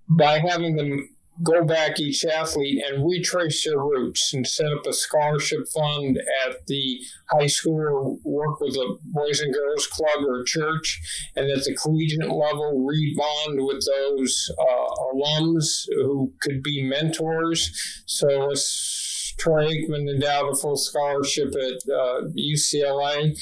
by 0.08 0.38
having 0.38 0.76
them 0.76 1.08
go 1.42 1.64
back 1.64 1.98
each 1.98 2.24
athlete 2.24 2.82
and 2.86 3.08
retrace 3.08 3.64
their 3.64 3.78
roots 3.78 4.32
and 4.32 4.46
set 4.46 4.72
up 4.72 4.86
a 4.86 4.92
scholarship 4.92 5.66
fund 5.74 6.18
at 6.46 6.66
the 6.66 7.00
high 7.30 7.46
school 7.46 7.80
or 7.80 8.16
work 8.24 8.60
with 8.60 8.74
a 8.74 8.96
boys 9.06 9.40
and 9.40 9.52
girls 9.52 9.86
club 9.88 10.24
or 10.26 10.44
church 10.44 11.00
and 11.34 11.50
at 11.50 11.64
the 11.64 11.74
collegiate 11.74 12.30
level 12.30 12.84
read 12.86 13.16
bond 13.16 13.58
with 13.64 13.84
those 13.86 14.50
uh, 14.58 14.94
alums 15.12 15.86
who 15.96 16.32
could 16.40 16.62
be 16.62 16.82
mentors 16.82 18.02
so 18.06 18.50
it's 18.50 19.34
Troy 19.38 19.66
Aikman 19.66 20.08
endowed 20.08 20.52
a 20.52 20.56
full 20.56 20.76
scholarship 20.76 21.48
at 21.48 21.92
uh, 21.92 22.20
UCLA. 22.36 23.36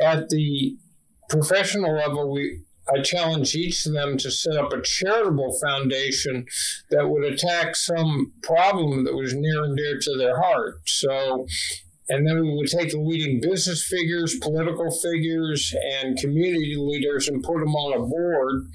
At 0.00 0.28
the 0.28 0.76
professional 1.28 1.96
level, 1.96 2.32
we 2.32 2.60
I 2.88 3.00
challenged 3.00 3.54
each 3.54 3.86
of 3.86 3.92
them 3.92 4.16
to 4.18 4.30
set 4.30 4.56
up 4.56 4.72
a 4.72 4.82
charitable 4.82 5.56
foundation 5.64 6.46
that 6.90 7.08
would 7.08 7.24
attack 7.24 7.76
some 7.76 8.32
problem 8.42 9.04
that 9.04 9.14
was 9.14 9.34
near 9.34 9.64
and 9.64 9.76
dear 9.76 9.98
to 9.98 10.16
their 10.16 10.40
heart. 10.40 10.80
So 10.86 11.46
and 12.12 12.26
then 12.26 12.42
we 12.42 12.54
would 12.54 12.68
take 12.68 12.90
the 12.90 13.00
leading 13.00 13.40
business 13.40 13.82
figures, 13.82 14.36
political 14.42 14.90
figures, 14.90 15.74
and 15.94 16.18
community 16.18 16.76
leaders 16.76 17.26
and 17.26 17.42
put 17.42 17.60
them 17.60 17.74
on 17.74 17.98
a 17.98 18.06
board, 18.06 18.66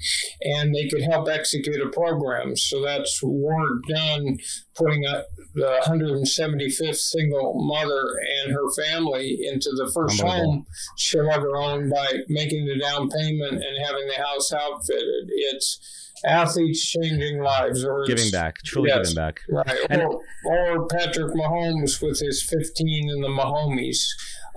and 0.42 0.74
they 0.74 0.88
could 0.88 1.02
help 1.02 1.28
execute 1.28 1.80
a 1.80 1.88
program. 1.90 2.56
So 2.56 2.82
that's 2.82 3.22
work 3.22 3.84
done 3.88 4.38
putting 4.74 5.04
a, 5.04 5.22
the 5.54 5.80
175th 5.84 6.96
single 6.96 7.54
mother 7.64 8.02
and 8.42 8.52
her 8.52 8.72
family 8.82 9.38
into 9.42 9.70
the 9.70 9.90
first 9.94 10.20
home 10.20 10.66
she'll 10.96 11.30
ever 11.30 11.56
own 11.56 11.90
by 11.90 12.08
making 12.28 12.66
the 12.66 12.78
down 12.78 13.08
payment 13.08 13.54
and 13.54 13.86
having 13.86 14.08
the 14.08 14.20
house 14.20 14.52
outfitted. 14.52 15.28
It's 15.28 16.07
athletes 16.24 16.84
changing 16.84 17.40
lives 17.40 17.84
or 17.84 18.04
giving 18.06 18.30
back, 18.30 18.58
truly 18.64 18.88
yes, 18.88 19.08
giving 19.08 19.14
back. 19.14 19.40
Right. 19.48 19.86
And, 19.90 20.02
or, 20.02 20.22
or, 20.44 20.86
Patrick 20.88 21.34
Mahomes 21.34 22.00
with 22.02 22.20
his 22.20 22.42
15 22.42 23.10
in 23.10 23.20
the 23.20 23.28
Mahomies, 23.28 24.06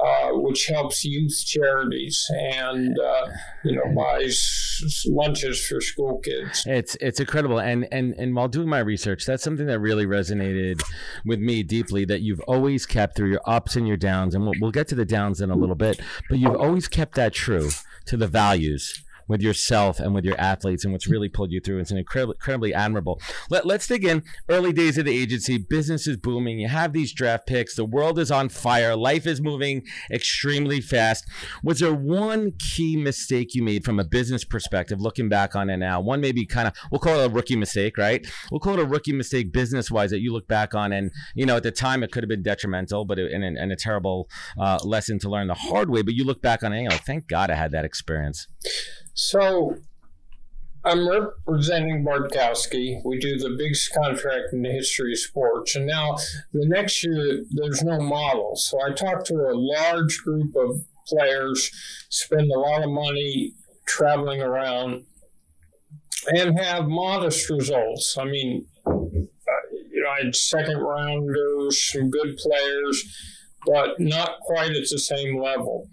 uh, 0.04 0.32
which 0.34 0.68
helps 0.68 1.04
youth 1.06 1.44
charities 1.46 2.30
and, 2.32 2.98
uh, 3.00 3.28
you 3.64 3.76
know, 3.76 3.84
buys 3.96 5.06
lunches 5.08 5.66
for 5.66 5.82
school 5.82 6.20
kids. 6.20 6.64
It's, 6.66 6.96
it's 7.02 7.20
incredible. 7.20 7.60
And, 7.60 7.88
and, 7.92 8.14
and 8.18 8.36
while 8.36 8.48
doing 8.48 8.70
my 8.70 8.80
research, 8.80 9.26
that's 9.26 9.44
something 9.44 9.68
that 9.68 9.80
really 9.80 10.06
resonated 10.06 10.82
with 11.26 11.40
me 11.40 11.64
deeply 11.64 12.06
that 12.06 12.22
you've 12.22 12.42
always 12.42 12.86
kept 12.86 13.16
through 13.16 13.30
your 13.30 13.42
ups 13.46 13.76
and 13.76 13.88
your 13.88 13.98
downs. 13.98 14.34
And 14.34 14.44
we'll, 14.44 14.54
we'll 14.60 14.72
get 14.72 14.88
to 14.90 14.96
the 14.96 15.06
downs 15.06 15.42
in 15.42 15.52
a 15.52 15.56
little 15.56 15.76
bit, 15.76 16.00
but 16.30 16.40
you've 16.40 16.56
always 16.56 16.88
kept 16.88 17.16
that 17.16 17.34
true 17.34 17.70
to 18.06 18.18
the 18.18 18.28
values 18.28 19.04
with 19.32 19.42
yourself 19.42 20.00
and 20.00 20.14
with 20.14 20.26
your 20.26 20.40
athletes 20.40 20.84
and 20.84 20.94
what's 20.94 21.08
really 21.08 21.30
pulled 21.30 21.52
you 21.52 21.62
through. 21.62 21.80
It's 21.80 21.90
an 21.90 21.98
incredibly, 21.98 22.36
incredibly 22.36 22.74
admirable. 22.74 23.20
Let, 23.50 23.66
let's 23.66 23.88
dig 23.88 24.06
in. 24.06 24.24
Early 24.50 24.74
days 24.74 24.98
of 24.98 25.06
the 25.06 25.18
agency, 25.18 25.58
business 25.58 26.06
is 26.06 26.18
booming. 26.18 26.60
You 26.60 26.68
have 26.68 26.94
these 26.94 27.14
draft 27.14 27.48
picks. 27.48 27.76
The 27.76 27.86
world 27.86 28.20
is 28.20 28.30
on 28.30 28.50
fire. 28.50 28.96
Life 28.96 29.26
is 29.26 29.42
moving 29.42 29.84
extremely 30.12 30.82
fast. 30.82 31.26
Was 31.64 31.80
there 31.80 31.94
one 31.94 32.52
key 32.60 32.98
mistake 32.98 33.56
you 33.56 33.64
made 33.64 33.86
from 33.86 34.00
a 34.00 34.04
business 34.04 34.44
perspective, 34.44 35.00
looking 35.00 35.30
back 35.30 35.56
on 35.56 35.70
it 35.70 35.78
now? 35.78 36.02
One 36.02 36.20
maybe 36.20 36.46
kind 36.46 36.68
of, 36.68 36.74
we'll 36.92 37.00
call 37.00 37.22
it 37.22 37.26
a 37.26 37.30
rookie 37.30 37.56
mistake, 37.56 37.98
right? 37.98 38.28
We'll 38.52 38.60
call 38.60 38.74
it 38.74 38.82
a 38.82 38.86
rookie 38.86 39.14
mistake 39.14 39.54
business 39.54 39.90
wise 39.90 40.12
that 40.12 40.20
you 40.20 40.34
look 40.34 40.48
back 40.48 40.76
on. 40.76 40.92
And, 40.92 41.10
you 41.36 41.46
know, 41.46 41.56
at 41.56 41.64
the 41.64 41.72
time 41.72 42.04
it 42.04 42.12
could 42.12 42.24
have 42.24 42.30
been 42.30 42.44
detrimental, 42.44 43.06
but 43.06 43.18
it, 43.18 43.32
and, 43.32 43.44
and 43.58 43.72
a 43.72 43.78
terrible 43.78 44.28
uh, 44.60 44.80
lesson 44.84 45.20
to 45.20 45.30
learn 45.30 45.48
the 45.48 45.54
hard 45.54 45.90
way. 45.90 46.02
But 46.02 46.16
you 46.16 46.26
look 46.26 46.42
back 46.42 46.64
on 46.64 46.74
it, 46.74 46.82
you 46.82 46.90
know, 46.90 46.98
thank 46.98 47.28
God 47.28 47.50
I 47.50 47.56
had 47.56 47.72
that 47.72 47.86
experience. 47.86 48.48
So 49.24 49.78
I'm 50.84 51.08
representing 51.08 52.04
Bartkowski. 52.04 53.02
We 53.06 53.20
do 53.20 53.38
the 53.38 53.56
biggest 53.56 53.94
contract 53.94 54.52
in 54.52 54.64
the 54.64 54.72
history 54.72 55.12
of 55.12 55.20
sports. 55.20 55.76
And 55.76 55.86
now 55.86 56.18
the 56.54 56.66
next 56.68 57.04
year, 57.04 57.44
there's 57.52 57.84
no 57.84 58.00
model. 58.00 58.56
So 58.56 58.80
I 58.82 58.92
talked 58.94 59.28
to 59.28 59.36
a 59.36 59.54
large 59.54 60.24
group 60.24 60.56
of 60.56 60.84
players, 61.08 61.70
spend 62.10 62.50
a 62.50 62.58
lot 62.58 62.84
of 62.84 62.90
money 62.90 63.54
traveling 63.86 64.42
around, 64.42 65.06
and 66.30 66.60
have 66.60 66.88
modest 66.88 67.48
results. 67.48 68.18
I 68.18 68.26
mean, 68.26 68.66
uh, 68.88 68.92
you 69.92 70.02
know, 70.04 70.10
I 70.10 70.26
had 70.26 70.36
second 70.36 70.80
rounders, 70.80 71.92
some 71.92 72.10
good 72.10 72.38
players, 72.38 73.38
but 73.68 74.00
not 74.00 74.40
quite 74.40 74.72
at 74.72 74.90
the 74.90 74.98
same 74.98 75.40
level 75.40 75.88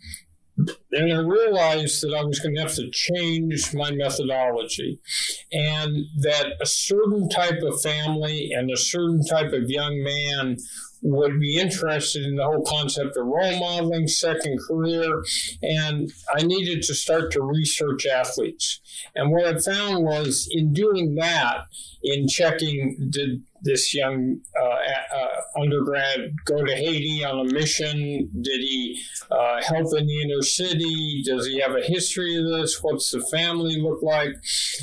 and 0.92 1.12
I 1.12 1.18
realized 1.18 2.02
that 2.02 2.14
I 2.14 2.24
was 2.24 2.40
going 2.40 2.54
to 2.56 2.62
have 2.62 2.74
to 2.74 2.90
change 2.90 3.72
my 3.74 3.90
methodology 3.90 4.98
and 5.52 6.04
that 6.20 6.54
a 6.60 6.66
certain 6.66 7.28
type 7.28 7.62
of 7.62 7.80
family 7.80 8.52
and 8.52 8.70
a 8.70 8.76
certain 8.76 9.24
type 9.24 9.52
of 9.52 9.70
young 9.70 10.02
man 10.02 10.56
would 11.02 11.40
be 11.40 11.58
interested 11.58 12.24
in 12.24 12.36
the 12.36 12.44
whole 12.44 12.64
concept 12.64 13.16
of 13.16 13.26
role 13.26 13.58
modeling, 13.58 14.08
second 14.08 14.58
career, 14.66 15.22
and 15.62 16.10
I 16.34 16.42
needed 16.42 16.82
to 16.82 16.94
start 16.94 17.30
to 17.32 17.42
research 17.42 18.06
athletes. 18.06 18.80
And 19.14 19.30
what 19.30 19.46
I 19.46 19.58
found 19.58 20.04
was 20.04 20.48
in 20.50 20.72
doing 20.72 21.14
that, 21.16 21.66
in 22.02 22.28
checking 22.28 22.96
did 23.10 23.42
this 23.62 23.92
young 23.92 24.40
uh, 24.60 25.16
uh, 25.16 25.60
undergrad 25.60 26.32
go 26.44 26.64
to 26.64 26.74
Haiti 26.74 27.24
on 27.24 27.46
a 27.46 27.52
mission? 27.52 28.30
Did 28.40 28.60
he 28.60 29.00
uh, 29.30 29.62
help 29.62 29.86
in 29.96 30.06
the 30.06 30.22
inner 30.22 30.42
city? 30.42 31.22
Does 31.24 31.46
he 31.46 31.60
have 31.60 31.74
a 31.74 31.82
history 31.82 32.36
of 32.36 32.46
this? 32.46 32.78
What's 32.82 33.10
the 33.10 33.20
family 33.32 33.80
look 33.80 34.02
like? 34.02 34.30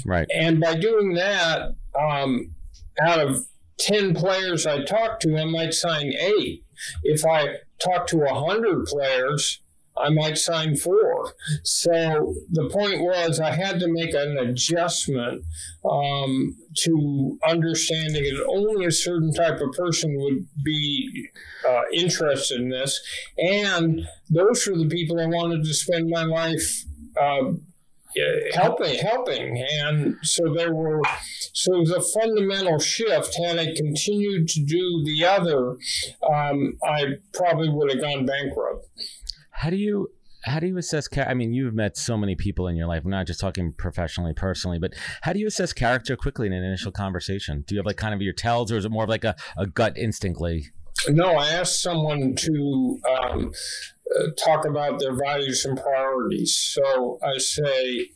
Right. 0.05 0.27
And 0.34 0.60
by 0.60 0.75
doing 0.75 1.13
that, 1.13 1.75
um, 1.98 2.51
out 3.01 3.19
of 3.19 3.45
10 3.79 4.15
players 4.15 4.65
I 4.65 4.84
talked 4.84 5.22
to, 5.24 5.38
I 5.38 5.46
might 5.46 5.74
sign 5.74 6.13
eight. 6.13 6.63
If 7.03 7.25
I 7.25 7.58
talk 7.79 8.08
to 8.08 8.17
100 8.17 8.86
players, 8.86 9.62
I 9.98 10.10
might 10.10 10.38
sign 10.38 10.75
four. 10.75 11.34
So 11.63 12.36
the 12.51 12.70
point 12.70 13.01
was, 13.01 13.39
I 13.39 13.51
had 13.51 13.79
to 13.79 13.88
make 13.88 14.13
an 14.13 14.38
adjustment 14.38 15.46
um, 15.89 16.55
to 16.79 17.38
understanding 17.48 18.24
that 18.24 18.46
only 18.50 18.86
a 18.86 18.91
certain 18.91 19.34
type 19.34 19.62
of 19.62 19.72
person 19.72 20.15
would 20.17 20.48
be 20.63 21.29
uh, 21.67 21.84
interested 21.94 22.60
in 22.60 22.70
this. 22.70 23.00
And 23.38 24.01
those 24.29 24.67
were 24.67 24.77
the 24.77 24.89
people 24.89 25.20
I 25.20 25.27
wanted 25.27 25.63
to 25.63 25.74
spend 25.74 26.10
my 26.10 26.24
life. 26.24 26.86
Uh, 27.20 27.53
helping, 28.53 28.98
helping, 29.00 29.65
and 29.81 30.15
so 30.24 30.53
there 30.53 30.74
were. 30.74 31.01
So 31.53 31.75
it 31.75 31.79
was 31.79 31.91
a 31.91 32.19
fundamental 32.19 32.79
shift. 32.79 33.36
Had 33.43 33.60
I 33.60 33.74
continued 33.75 34.48
to 34.50 34.63
do 34.63 35.03
the 35.05 35.25
other, 35.25 35.77
um, 36.31 36.77
I 36.84 37.15
probably 37.34 37.69
would 37.69 37.91
have 37.91 38.01
gone 38.01 38.25
bankrupt. 38.25 38.88
How 39.51 39.69
do 39.69 39.77
you 39.77 40.10
how 40.45 40.60
do 40.60 40.67
you 40.67 40.77
assess 40.77 41.07
i 41.17 41.34
mean 41.34 41.53
you've 41.53 41.74
met 41.74 41.98
so 41.98 42.15
many 42.15 42.36
people 42.36 42.67
in 42.67 42.75
your 42.75 42.88
life 42.88 43.03
we're 43.03 43.12
not 43.12 43.25
just 43.25 43.39
talking 43.39 43.74
professionally 43.74 44.34
personally 44.34 44.77
but 44.77 44.93
how 45.24 45.34
do 45.34 45.39
you 45.39 45.48
assess 45.48 45.74
character 45.74 46.15
quickly 46.15 46.45
in 46.48 46.53
an 46.53 46.63
initial 46.63 46.91
conversation 46.91 47.63
do 47.67 47.74
you 47.74 47.79
have 47.79 47.86
like 47.86 47.98
kind 47.98 48.13
of 48.13 48.22
your 48.22 48.34
tells 48.34 48.72
or 48.72 48.77
is 48.77 48.86
it 48.86 48.91
more 48.91 49.03
of 49.03 49.10
like 49.10 49.24
a, 49.24 49.36
a 49.57 49.65
gut 49.65 49.98
instinctly 49.98 50.67
no 51.10 51.36
i 51.36 51.50
asked 51.50 51.81
someone 51.81 52.36
to 52.36 53.00
um, 53.19 53.51
uh, 54.13 54.27
talk 54.43 54.65
about 54.65 55.00
their 55.00 55.15
values 55.15 55.65
and 55.65 55.79
priorities. 55.79 56.55
So 56.55 57.19
i 57.24 57.38
say 57.38 58.09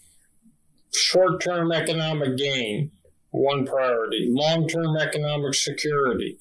short-term 0.93 1.71
economic 1.71 2.37
gain 2.37 2.91
one 3.31 3.65
priority. 3.65 4.27
Long-term 4.29 4.97
economic 4.97 5.53
security 5.53 6.39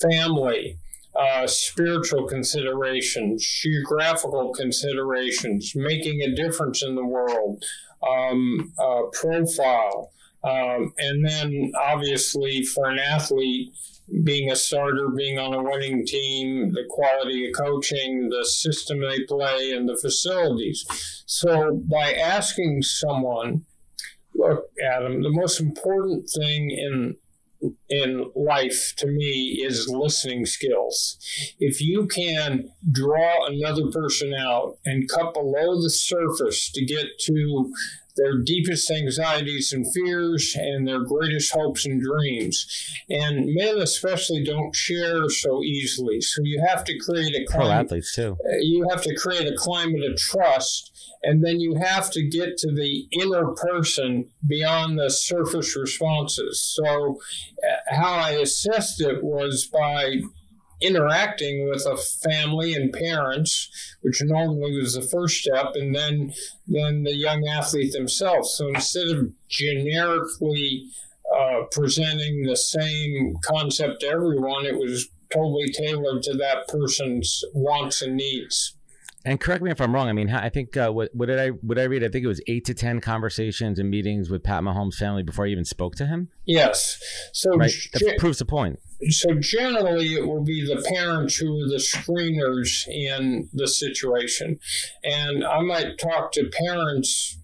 family 0.00 0.78
uh, 1.16 1.46
spiritual 1.46 2.26
considerations, 2.26 3.46
geographical 3.46 4.52
considerations, 4.52 5.72
making 5.76 6.20
a 6.22 6.34
difference 6.34 6.82
in 6.82 6.96
the 6.96 7.04
world, 7.04 7.64
um, 8.02 8.72
uh, 8.78 9.02
profile, 9.12 10.10
um, 10.42 10.92
and 10.98 11.24
then 11.24 11.72
obviously 11.80 12.64
for 12.64 12.90
an 12.90 12.98
athlete, 12.98 13.72
being 14.22 14.50
a 14.50 14.56
starter, 14.56 15.08
being 15.08 15.38
on 15.38 15.54
a 15.54 15.62
winning 15.62 16.06
team, 16.06 16.72
the 16.72 16.84
quality 16.88 17.48
of 17.48 17.54
coaching, 17.56 18.28
the 18.28 18.44
system 18.44 19.00
they 19.00 19.24
play, 19.24 19.72
and 19.72 19.88
the 19.88 19.96
facilities. 19.96 20.84
So 21.26 21.80
by 21.90 22.12
asking 22.12 22.82
someone, 22.82 23.64
look, 24.34 24.66
Adam, 24.82 25.22
the 25.22 25.30
most 25.30 25.60
important 25.60 26.28
thing 26.28 26.70
in 26.70 27.16
in 27.88 28.30
life 28.34 28.92
to 28.98 29.06
me 29.06 29.62
is 29.64 29.88
listening 29.88 30.44
skills. 30.44 31.16
If 31.58 31.80
you 31.80 32.06
can 32.06 32.68
draw 32.92 33.46
another 33.46 33.90
person 33.90 34.34
out 34.34 34.76
and 34.84 35.08
cut 35.08 35.32
below 35.32 35.80
the 35.80 35.88
surface 35.88 36.70
to 36.72 36.84
get 36.84 37.06
to 37.20 37.72
their 38.16 38.38
deepest 38.38 38.90
anxieties 38.90 39.72
and 39.72 39.86
fears 39.92 40.56
and 40.58 40.86
their 40.86 41.00
greatest 41.00 41.52
hopes 41.52 41.84
and 41.84 42.02
dreams. 42.02 42.66
And 43.10 43.54
men 43.54 43.78
especially 43.78 44.44
don't 44.44 44.74
share 44.74 45.28
so 45.28 45.62
easily. 45.62 46.20
So 46.20 46.42
you 46.44 46.64
have 46.66 46.84
to 46.84 46.98
create 46.98 47.34
a 47.34 47.44
climate, 47.50 47.66
pro 47.66 47.70
athletes 47.70 48.14
too. 48.14 48.36
You 48.60 48.86
have 48.90 49.02
to 49.02 49.14
create 49.14 49.46
a 49.46 49.56
climate 49.56 50.04
of 50.04 50.16
trust 50.16 50.90
and 51.24 51.42
then 51.42 51.58
you 51.58 51.74
have 51.76 52.10
to 52.10 52.22
get 52.22 52.58
to 52.58 52.70
the 52.70 53.08
inner 53.10 53.52
person 53.54 54.28
beyond 54.46 54.98
the 54.98 55.10
surface 55.10 55.74
responses. 55.74 56.60
So, 56.60 57.18
uh, 57.66 57.96
how 57.96 58.12
I 58.12 58.32
assessed 58.32 59.00
it 59.00 59.24
was 59.24 59.66
by 59.66 60.20
interacting 60.84 61.68
with 61.68 61.86
a 61.86 61.96
family 61.96 62.74
and 62.74 62.92
parents, 62.92 63.70
which 64.02 64.20
normally 64.22 64.78
was 64.78 64.94
the 64.94 65.02
first 65.02 65.42
step, 65.42 65.72
and 65.74 65.94
then 65.94 66.32
then 66.66 67.02
the 67.04 67.14
young 67.14 67.46
athlete 67.46 67.92
themselves. 67.92 68.54
So 68.54 68.68
instead 68.68 69.08
of 69.08 69.32
generically 69.48 70.88
uh, 71.34 71.62
presenting 71.72 72.42
the 72.42 72.56
same 72.56 73.36
concept 73.44 74.00
to 74.00 74.08
everyone, 74.08 74.66
it 74.66 74.76
was 74.76 75.08
totally 75.32 75.70
tailored 75.72 76.22
to 76.22 76.34
that 76.34 76.68
person's 76.68 77.42
wants 77.54 78.02
and 78.02 78.16
needs. 78.16 78.73
And 79.26 79.40
correct 79.40 79.62
me 79.62 79.70
if 79.70 79.80
I'm 79.80 79.94
wrong. 79.94 80.08
I 80.08 80.12
mean, 80.12 80.30
I 80.30 80.50
think 80.50 80.76
uh, 80.76 80.90
what, 80.90 81.08
what 81.14 81.26
did 81.26 81.38
I 81.38 81.48
what 81.48 81.76
did 81.76 81.82
I 81.82 81.86
read? 81.86 82.04
I 82.04 82.08
think 82.08 82.24
it 82.24 82.28
was 82.28 82.42
eight 82.46 82.64
to 82.66 82.74
ten 82.74 83.00
conversations 83.00 83.78
and 83.78 83.90
meetings 83.90 84.28
with 84.28 84.42
Pat 84.42 84.62
Mahomes' 84.62 84.94
family 84.94 85.22
before 85.22 85.46
I 85.46 85.48
even 85.48 85.64
spoke 85.64 85.94
to 85.96 86.06
him. 86.06 86.28
Yes, 86.44 87.02
so 87.32 87.56
right. 87.56 87.72
That 87.94 88.18
proves 88.18 88.38
the 88.38 88.44
point. 88.44 88.80
So 89.08 89.34
generally, 89.34 90.14
it 90.14 90.26
will 90.26 90.44
be 90.44 90.64
the 90.66 90.84
parents 90.94 91.36
who 91.36 91.62
are 91.62 91.68
the 91.68 91.76
screeners 91.76 92.86
in 92.86 93.48
the 93.52 93.66
situation, 93.66 94.58
and 95.02 95.42
I 95.42 95.60
might 95.60 95.98
talk 95.98 96.32
to 96.32 96.50
parents 96.66 97.38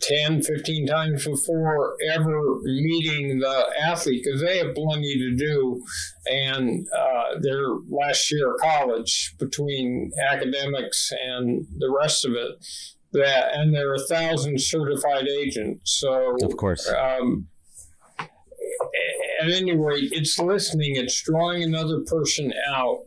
10, 0.00 0.42
15 0.42 0.86
times 0.86 1.24
before 1.26 1.96
ever 2.12 2.60
meeting 2.62 3.38
the 3.38 3.66
athlete 3.82 4.22
because 4.24 4.40
they 4.40 4.58
have 4.58 4.74
plenty 4.74 5.18
to 5.18 5.36
do 5.36 5.82
and 6.26 6.86
uh, 6.96 7.38
their 7.40 7.66
last 7.88 8.30
year 8.30 8.54
of 8.54 8.60
college 8.60 9.34
between 9.38 10.10
academics 10.30 11.10
and 11.12 11.66
the 11.78 11.90
rest 11.90 12.24
of 12.24 12.32
it. 12.32 12.64
That 13.12 13.54
and 13.54 13.74
there 13.74 13.90
are 13.90 13.94
a 13.94 14.06
thousand 14.06 14.60
certified 14.60 15.26
agents. 15.28 15.98
So 15.98 16.36
of 16.42 16.56
course, 16.58 16.86
um, 16.90 17.48
at 19.40 19.50
any 19.50 19.76
rate, 19.76 20.10
it's 20.12 20.38
listening, 20.38 20.96
it's 20.96 21.22
drawing 21.22 21.62
another 21.62 22.00
person 22.00 22.52
out. 22.68 23.00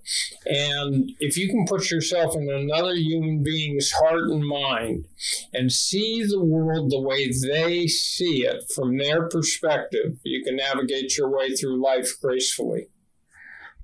And 0.45 1.11
if 1.19 1.37
you 1.37 1.49
can 1.49 1.65
put 1.67 1.91
yourself 1.91 2.35
in 2.35 2.49
another 2.49 2.95
human 2.95 3.43
being's 3.43 3.91
heart 3.91 4.29
and 4.29 4.45
mind 4.45 5.07
and 5.53 5.71
see 5.71 6.23
the 6.23 6.43
world 6.43 6.91
the 6.91 7.01
way 7.01 7.27
they 7.27 7.87
see 7.87 8.45
it 8.45 8.63
from 8.73 8.97
their 8.97 9.27
perspective, 9.27 10.17
you 10.23 10.43
can 10.43 10.55
navigate 10.55 11.17
your 11.17 11.29
way 11.29 11.53
through 11.53 11.83
life 11.83 12.09
gracefully 12.21 12.87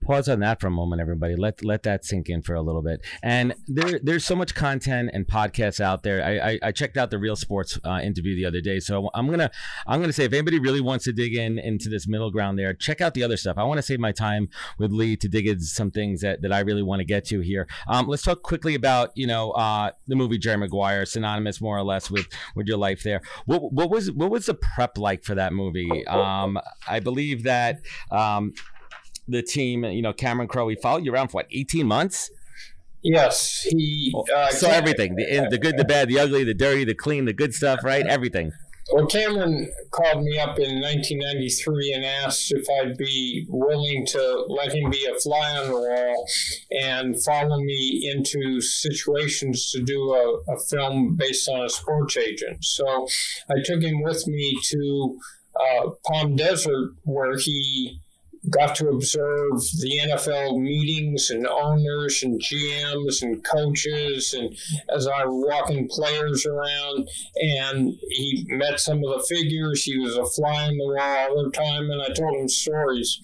pause 0.08 0.30
on 0.30 0.40
that 0.40 0.62
for 0.62 0.68
a 0.68 0.72
moment, 0.72 1.02
everybody. 1.02 1.36
Let 1.36 1.64
let 1.64 1.84
that 1.84 2.06
sink 2.06 2.30
in 2.30 2.42
for 2.42 2.56
a 2.56 2.62
little 2.62 2.82
bit. 2.82 3.06
And 3.22 3.54
there 3.68 4.00
there's 4.02 4.26
so 4.26 4.36
much 4.36 4.56
content 4.56 5.12
and 5.14 5.28
podcasts 5.28 5.82
out 5.82 6.04
there. 6.04 6.24
I 6.24 6.52
I, 6.52 6.60
I 6.64 6.72
checked 6.72 6.98
out 6.98 7.12
the 7.12 7.20
Real 7.20 7.36
Sports 7.36 7.78
uh, 7.84 8.00
interview 8.02 8.36
the 8.36 8.46
other 8.46 8.62
day, 8.62 8.80
so 8.80 9.10
I'm 9.14 9.30
gonna 9.30 9.52
I'm 9.86 10.00
gonna 10.00 10.14
say 10.14 10.24
if 10.24 10.34
anybody 10.34 10.60
really 10.60 10.82
wants 10.82 11.04
to 11.06 11.14
dig 11.14 11.36
in 11.36 11.60
into 11.60 11.90
this 11.90 12.08
middle 12.08 12.32
ground 12.32 12.58
there, 12.58 12.74
check 12.74 13.02
out 13.02 13.14
the 13.14 13.24
other 13.24 13.38
stuff. 13.38 13.58
I 13.58 13.64
want 13.64 13.80
to 13.80 13.82
save 13.82 14.00
my 14.00 14.14
time 14.14 14.50
with 14.80 14.92
Leigh 14.92 15.18
to 15.18 15.28
dig 15.28 15.48
into 15.48 15.66
some 15.66 15.92
things 15.92 16.22
that, 16.22 16.42
that 16.42 16.54
I 16.54 16.62
really 16.62 16.84
want 16.84 17.02
to 17.02 17.06
get 17.06 17.26
to 17.26 17.42
here. 17.42 17.68
Um, 17.88 18.08
let's 18.08 18.24
talk 18.24 18.42
quickly 18.42 18.76
about 18.76 19.12
you 19.16 19.28
know 19.28 19.52
uh, 19.52 19.92
the 20.08 20.16
movie 20.16 20.38
Jerry 20.38 20.58
Maguire, 20.58 21.06
synonymous 21.06 21.60
more 21.60 21.78
or 21.78 21.84
less 21.84 22.10
with 22.10 22.28
with 22.56 22.68
your 22.68 22.78
life 22.78 23.04
there. 23.04 23.22
What 23.46 23.74
what 23.74 23.90
was 23.90 24.12
what 24.12 24.32
was 24.32 24.46
the 24.46 24.54
prep 24.54 24.98
like 24.98 25.24
for 25.24 25.36
that 25.36 25.52
movie? 25.54 26.08
Um, 26.08 26.58
I 26.88 27.02
believe 27.02 27.44
that. 27.44 27.82
Um, 28.12 28.54
the 29.28 29.42
team. 29.42 29.84
You 29.84 30.02
know, 30.02 30.14
Cameron 30.14 30.48
Crowe. 30.48 30.68
He 30.68 30.76
followed 30.76 31.06
you 31.06 31.14
around 31.14 31.30
for 31.30 31.38
what, 31.38 31.48
eighteen 31.52 31.88
months? 31.88 32.30
Yes, 33.04 33.62
he 33.70 34.14
uh, 34.36 34.50
so 34.50 34.70
everything 34.70 35.16
the 35.16 35.48
the 35.50 35.58
good, 35.58 35.78
the 35.78 35.86
bad, 35.86 36.10
the 36.10 36.20
ugly, 36.20 36.44
the 36.44 36.54
dirty, 36.54 36.84
the 36.84 36.96
clean, 36.96 37.26
the 37.26 37.34
good 37.34 37.54
stuff, 37.54 37.84
right? 37.84 38.06
Everything. 38.06 38.52
Well, 38.92 39.06
Cameron 39.06 39.70
called 39.92 40.24
me 40.24 40.40
up 40.40 40.58
in 40.60 40.80
1993 40.80 41.94
and 41.94 42.06
asked 42.06 42.54
if 42.54 42.66
I'd 42.70 42.96
be 42.98 43.46
willing 43.50 44.06
to 44.08 44.46
let 44.48 44.74
him 44.74 44.90
be 44.90 45.06
a 45.12 45.20
fly 45.20 45.58
on 45.58 45.68
the 45.68 45.74
wall 45.74 46.28
and 46.72 47.22
follow 47.22 47.60
me 47.60 48.10
into 48.14 48.62
situations 48.62 49.72
to 49.72 49.82
do 49.82 50.14
a, 50.14 50.54
a 50.54 50.60
film 50.70 51.18
based 51.18 51.50
on 51.50 51.66
a 51.66 51.70
sports 51.70 52.16
agent. 52.16 52.64
So 52.64 53.08
I 53.50 53.56
took 53.66 53.82
him 53.82 54.04
with 54.04 54.26
me 54.26 54.58
to 54.64 55.20
uh, 55.60 55.90
Palm 56.06 56.38
Desert, 56.38 56.92
where 57.04 57.38
he 57.38 58.00
got 58.50 58.76
to 58.76 58.90
observe 58.90 59.60
the 59.80 60.00
NFL 60.04 60.60
meetings 60.60 61.30
and 61.30 61.48
owners 61.48 62.24
and 62.24 62.42
GMs 62.42 63.22
and 63.22 63.44
coaches 63.44 64.34
and 64.34 64.56
as 64.94 65.08
I 65.08 65.26
was 65.26 65.46
walking 65.48 65.88
players 65.90 66.46
around 66.46 67.08
and 67.36 67.94
he 68.10 68.46
met 68.50 68.80
some 68.80 68.98
of 68.98 69.18
the 69.18 69.26
figures. 69.28 69.84
He 69.84 69.98
was 69.98 70.16
a 70.16 70.26
fly 70.26 70.68
on 70.68 70.78
the 70.78 70.86
wall 70.86 71.28
all 71.30 71.44
the 71.44 71.52
time 71.52 71.90
and 71.90 72.02
I 72.02 72.14
told 72.14 72.40
him 72.40 72.48
stories. 72.48 73.20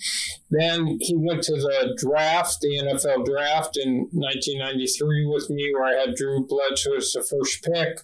Then 0.50 0.98
he 1.01 1.15
went 1.15 1.44
to 1.44 1.53
the 1.53 1.98
draft, 1.98 2.60
the 2.62 2.80
NFL 2.84 3.25
draft 3.25 3.77
in 3.77 4.10
1993 4.12 5.25
with 5.25 5.50
me 5.50 5.72
where 5.74 5.86
I 5.86 6.01
had 6.01 6.15
Drew 6.15 6.46
Bledsoe 6.46 6.98
as 6.98 7.12
the 7.12 7.22
first 7.22 7.64
pick. 7.64 8.00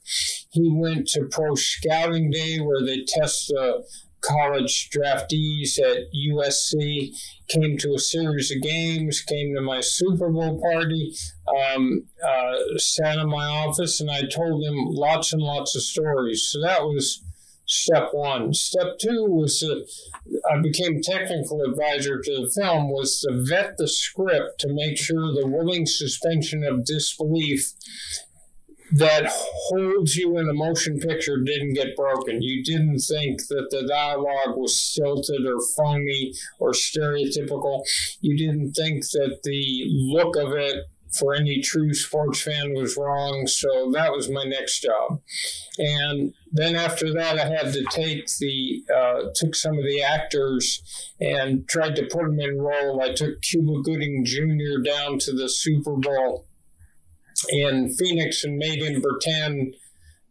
He 0.52 0.70
went 0.74 1.08
to 1.10 1.28
pro 1.30 1.56
scouting 1.56 2.32
day 2.32 2.60
where 2.60 2.84
they 2.84 3.04
test 3.06 3.50
the 3.50 3.84
college 4.22 4.90
draftees 4.90 5.80
at 5.80 6.12
USC 6.32 7.16
came 7.48 7.78
to 7.78 7.94
a 7.96 8.00
series 8.00 8.52
of 8.52 8.62
games, 8.62 9.22
came 9.22 9.56
to 9.56 9.62
my 9.62 9.82
Super 9.82 10.30
Bowl 10.30 10.60
party, 10.62 11.14
um, 11.74 12.04
uh, 12.26 12.56
sat 12.78 13.18
in 13.18 13.30
my 13.30 13.46
office, 13.46 14.00
and 14.02 14.10
I 14.10 14.22
told 14.24 14.64
them 14.64 14.86
lots 14.88 15.34
and 15.34 15.42
lots 15.42 15.76
of 15.76 15.82
stories. 15.82 16.48
So 16.52 16.62
that 16.62 16.84
was 16.84 17.24
step 17.66 18.10
one. 18.12 18.54
Step 18.54 18.98
two 19.00 19.26
was 19.26 19.60
that 19.60 19.88
I 20.52 20.60
became 20.60 21.02
technical 21.02 21.62
advisor 21.62 22.20
to 22.20 22.32
the 22.32 22.52
film 22.60 22.90
was 22.90 23.20
to 23.22 23.44
vet 23.48 23.78
the 23.78 23.88
script 23.88 24.60
to 24.62 24.68
make 24.70 24.98
sure 24.98 25.34
the 25.34 25.48
willing 25.48 25.86
suspension 25.86 26.64
of 26.64 26.86
disbelief 26.86 27.74
that 28.94 29.26
holds 29.28 30.16
you 30.16 30.38
in 30.38 30.50
a 30.50 30.54
motion 30.54 31.00
picture 31.00 31.38
didn't 31.38 31.74
get 31.74 31.96
broken. 31.96 32.42
You 32.42 32.64
didn't 32.64 33.00
think 33.00 33.48
that 33.48 33.68
the 33.70 33.88
dialogue 33.88 34.58
was 34.58 34.80
stilted 34.80 35.46
or 35.46 35.60
phony 35.78 36.34
or 36.60 36.72
stereotypical. 36.72 37.84
You 38.22 38.38
didn't 38.38 38.74
think 38.74 39.04
that 39.12 39.40
the 39.44 39.86
look 39.90 40.36
of 40.36 40.54
it 40.54 40.86
for 41.18 41.34
any 41.34 41.60
true 41.62 41.94
sports 41.94 42.42
fan 42.42 42.74
was 42.74 42.96
wrong. 42.96 43.48
So 43.48 43.92
that 43.94 44.12
was 44.12 44.30
my 44.30 44.44
next 44.44 44.82
job. 44.82 45.22
And 45.78 46.34
then 46.52 46.76
after 46.76 47.12
that, 47.14 47.40
I 47.40 47.46
had 47.48 47.74
to 47.74 47.84
take 47.92 48.28
the 48.38 48.84
uh, 48.96 49.30
took 49.36 49.56
some 49.56 49.78
of 49.78 49.84
the 49.84 50.04
actors 50.04 51.12
and 51.20 51.68
tried 51.68 51.96
to 51.96 52.04
put 52.04 52.24
them 52.24 52.40
in 52.40 52.60
role. 52.60 53.02
I 53.02 53.14
took 53.14 53.42
Cuba 53.42 53.82
Gooding 53.82 54.24
Jr. 54.24 54.82
down 54.84 55.20
to 55.20 55.34
the 55.34 55.50
Super 55.50 55.96
Bowl 55.96 56.46
in 57.50 57.94
Phoenix 57.94 58.44
and 58.44 58.58
made 58.58 58.82
him 58.82 59.02
pretend 59.02 59.76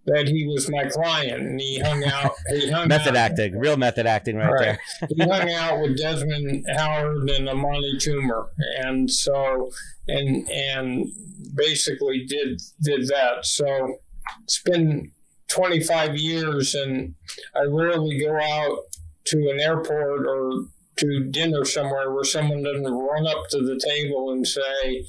that 0.06 0.26
he 0.26 0.46
was 0.46 0.70
my 0.70 0.84
client. 0.84 1.42
And 1.42 1.60
he 1.60 1.78
hung 1.78 2.04
out 2.04 2.32
he 2.48 2.70
hung 2.70 2.88
method 2.88 3.16
out, 3.16 3.32
acting 3.32 3.58
real 3.58 3.76
method 3.76 4.06
acting 4.06 4.36
right, 4.36 4.50
right. 4.50 4.78
there. 5.00 5.08
He 5.08 5.22
hung 5.22 5.50
out 5.52 5.80
with 5.80 5.98
desmond 5.98 6.64
howard 6.76 7.30
and 7.30 7.48
amani 7.48 7.96
toomer 7.98 8.48
and 8.78 9.10
so 9.10 9.70
and 10.06 10.48
and 10.50 11.06
basically 11.54 12.24
did 12.26 12.60
did 12.82 13.08
that. 13.08 13.44
So 13.44 13.96
it's 14.42 14.62
been 14.62 15.12
25 15.48 16.16
years 16.16 16.74
and 16.74 17.14
i 17.56 17.62
rarely 17.62 18.20
go 18.20 18.38
out 18.38 18.78
to 19.24 19.48
an 19.50 19.58
airport 19.58 20.26
or 20.26 20.66
to 20.96 21.24
dinner 21.30 21.64
somewhere 21.64 22.12
where 22.12 22.24
someone 22.24 22.62
doesn't 22.62 22.84
run 22.84 23.26
up 23.26 23.48
to 23.50 23.58
the 23.58 23.80
table 23.82 24.32
and 24.32 24.46
say 24.46 25.06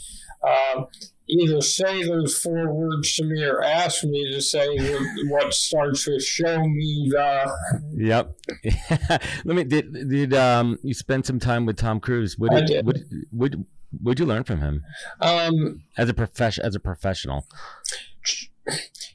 uh, 0.47 0.83
either 1.29 1.61
say 1.61 2.03
those 2.03 2.37
four 2.37 2.73
words 2.73 3.15
to 3.15 3.23
me 3.23 3.43
or 3.43 3.63
ask 3.63 4.03
me 4.03 4.31
to 4.31 4.41
say 4.41 4.67
what 5.29 5.53
starts 5.53 6.07
with 6.07 6.23
"show 6.23 6.63
me 6.63 7.09
the." 7.11 7.51
Yep. 7.95 8.35
Let 9.45 9.55
me. 9.55 9.63
Did 9.63 10.09
did 10.09 10.33
um 10.33 10.79
you 10.83 10.93
spend 10.93 11.25
some 11.25 11.39
time 11.39 11.65
with 11.65 11.77
Tom 11.77 11.99
Cruise? 11.99 12.37
What 12.37 12.51
did, 12.51 12.63
I 12.63 12.65
did. 12.65 12.85
What, 12.85 12.97
what, 13.31 13.55
what 14.01 14.19
you 14.19 14.25
learn 14.25 14.43
from 14.43 14.59
him? 14.59 14.83
Um, 15.21 15.83
as 15.97 16.09
a 16.09 16.13
profession, 16.13 16.65
as 16.65 16.75
a 16.75 16.79
professional, 16.79 17.45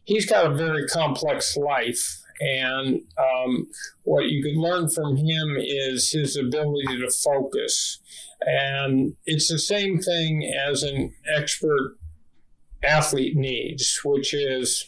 he's 0.04 0.26
got 0.26 0.50
a 0.50 0.54
very 0.54 0.86
complex 0.86 1.56
life. 1.56 2.20
And 2.40 3.02
um, 3.16 3.68
what 4.02 4.26
you 4.26 4.42
can 4.42 4.60
learn 4.60 4.88
from 4.88 5.16
him 5.16 5.56
is 5.56 6.10
his 6.10 6.36
ability 6.36 6.98
to 6.98 7.08
focus. 7.08 8.00
And 8.40 9.14
it's 9.24 9.48
the 9.48 9.58
same 9.58 10.00
thing 10.00 10.44
as 10.44 10.82
an 10.82 11.14
expert 11.32 11.96
athlete 12.86 13.36
needs, 13.36 14.00
which 14.04 14.34
is 14.34 14.86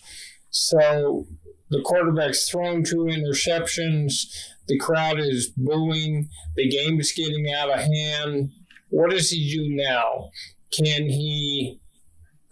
so 0.51 1.27
the 1.71 1.83
quarterback's 1.83 2.49
thrown 2.49 2.85
two 2.85 3.07
interceptions, 3.07 4.27
the 4.69 4.79
crowd 4.79 5.19
is 5.19 5.49
booing, 5.57 6.29
the 6.55 6.69
game 6.69 7.01
is 7.01 7.13
getting 7.13 7.47
out 7.55 7.71
of 7.71 7.81
hand. 7.81 8.51
What 8.91 9.11
does 9.11 9.31
he 9.31 9.53
do 9.55 9.75
now? 9.75 10.31
Can 10.73 11.09
he 11.09 11.81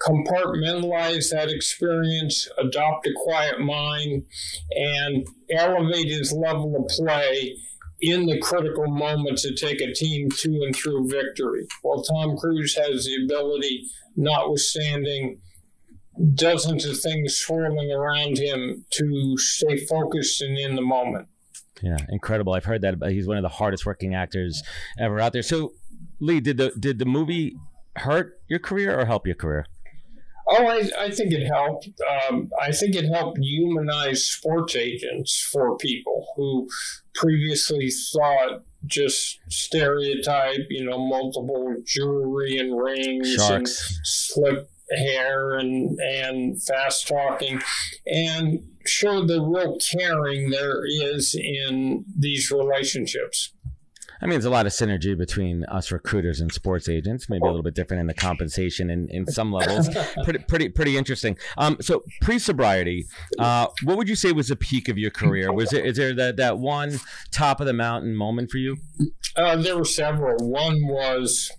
compartmentalize 0.01 1.31
that 1.31 1.51
experience, 1.51 2.49
adopt 2.59 3.07
a 3.07 3.13
quiet 3.25 3.61
mind, 3.61 4.25
and 4.71 5.27
elevate 5.51 6.09
his 6.09 6.33
level 6.33 6.77
of 6.77 6.87
play 6.89 7.57
in 8.05 8.27
the 8.27 8.39
critical 8.39 8.87
moments 8.87 9.43
to 9.43 9.55
take 9.55 9.81
a 9.81 9.93
team 9.93 10.31
to 10.31 10.49
and 10.65 10.75
through 10.75 11.09
victory? 11.09 11.67
While 11.83 12.03
Tom 12.03 12.37
Cruise 12.37 12.75
has 12.77 13.05
the 13.05 13.25
ability 13.25 13.89
notwithstanding 14.17 15.41
dozens 16.35 16.87
of 16.87 16.99
things 17.01 17.37
swirling 17.37 17.91
around 17.91 18.39
him 18.39 18.85
to 18.91 19.37
stay 19.37 19.85
focused 19.87 20.41
and 20.43 20.57
in 20.59 20.77
the 20.77 20.83
moment. 20.83 21.29
Yeah, 21.83 21.97
incredible. 22.09 22.53
I've 22.53 22.65
heard 22.65 22.83
that 22.83 22.95
about 22.95 23.11
he's 23.11 23.27
one 23.27 23.37
of 23.37 23.43
the 23.43 23.49
hardest 23.49 23.85
working 23.85 24.15
actors 24.15 24.63
ever 24.99 25.21
out 25.21 25.33
there. 25.33 25.43
So, 25.43 25.73
Leigh, 26.21 26.41
did 26.41 26.57
the 26.57 26.73
did 26.79 26.99
the 26.99 27.05
movie 27.05 27.57
hurt 27.97 28.41
your 28.49 28.61
career 28.61 28.99
or 28.99 29.07
help 29.07 29.27
your 29.27 29.35
career? 29.35 29.67
Oh, 30.57 30.67
I, 30.67 30.89
I 30.99 31.11
think 31.11 31.33
it 31.33 31.47
helped. 31.47 31.89
Um, 32.29 32.51
I 32.61 32.73
think 32.73 32.95
it 32.95 33.07
helped 33.13 33.39
humanize 33.39 34.25
sports 34.25 34.77
agents 34.77 35.49
for 35.53 35.77
people 35.79 36.27
who 36.37 36.69
previously 37.15 37.91
thought 38.13 38.63
just 38.87 39.41
stereotype, 39.49 40.67
you 40.69 40.85
know, 40.85 40.99
multiple 40.99 41.75
jewelry 41.87 42.59
and 42.59 42.79
rings 42.79 43.35
Sharks. 43.35 43.49
and 43.51 43.69
slick 44.05 44.59
hair 44.91 45.55
and 45.55 45.99
and 45.99 46.63
fast 46.63 47.09
talking 47.09 47.61
and 48.07 48.61
show 48.87 49.25
the 49.27 49.41
real 49.41 49.79
caring 49.79 50.51
there 50.51 50.83
is 50.85 51.35
in 51.35 52.05
these 52.19 52.51
relationships. 52.51 53.55
I 54.21 54.27
mean, 54.27 54.33
there's 54.33 54.45
a 54.45 54.51
lot 54.51 54.67
of 54.67 54.73
synergy 54.73 55.17
between 55.17 55.65
us 55.65 55.91
recruiters 55.91 56.41
and 56.41 56.53
sports 56.53 56.89
agents. 56.89 57.29
Maybe 57.29 57.43
a 57.43 57.47
little 57.47 57.63
bit 57.63 57.75
different 57.75 58.01
in 58.01 58.07
the 58.07 58.15
compensation 58.15 58.91
in, 58.91 59.09
in 59.11 59.27
some 59.27 59.53
levels. 59.53 59.89
pretty, 60.25 60.41
pretty, 60.41 60.69
pretty 60.69 60.97
interesting. 60.97 61.37
Um, 61.59 61.77
so 61.81 62.03
pre 62.21 62.39
sobriety, 62.39 63.07
uh, 63.39 63.67
what 63.83 63.97
would 63.97 64.09
you 64.09 64.17
say 64.17 64.33
was 64.33 64.49
the 64.49 64.57
peak 64.57 64.89
of 64.89 64.99
your 64.99 65.11
career? 65.11 65.53
Was 65.53 65.73
it 65.73 65.85
is 65.85 65.97
there 65.97 66.15
that 66.15 66.37
that 66.37 66.59
one 66.59 66.99
top 67.31 67.61
of 67.61 67.67
the 67.67 67.73
mountain 67.73 68.15
moment 68.15 68.51
for 68.51 68.59
you? 68.59 68.77
Uh, 69.37 69.57
there 69.57 69.77
were 69.77 69.85
several. 69.85 70.37
One 70.49 70.87
was 70.87 71.51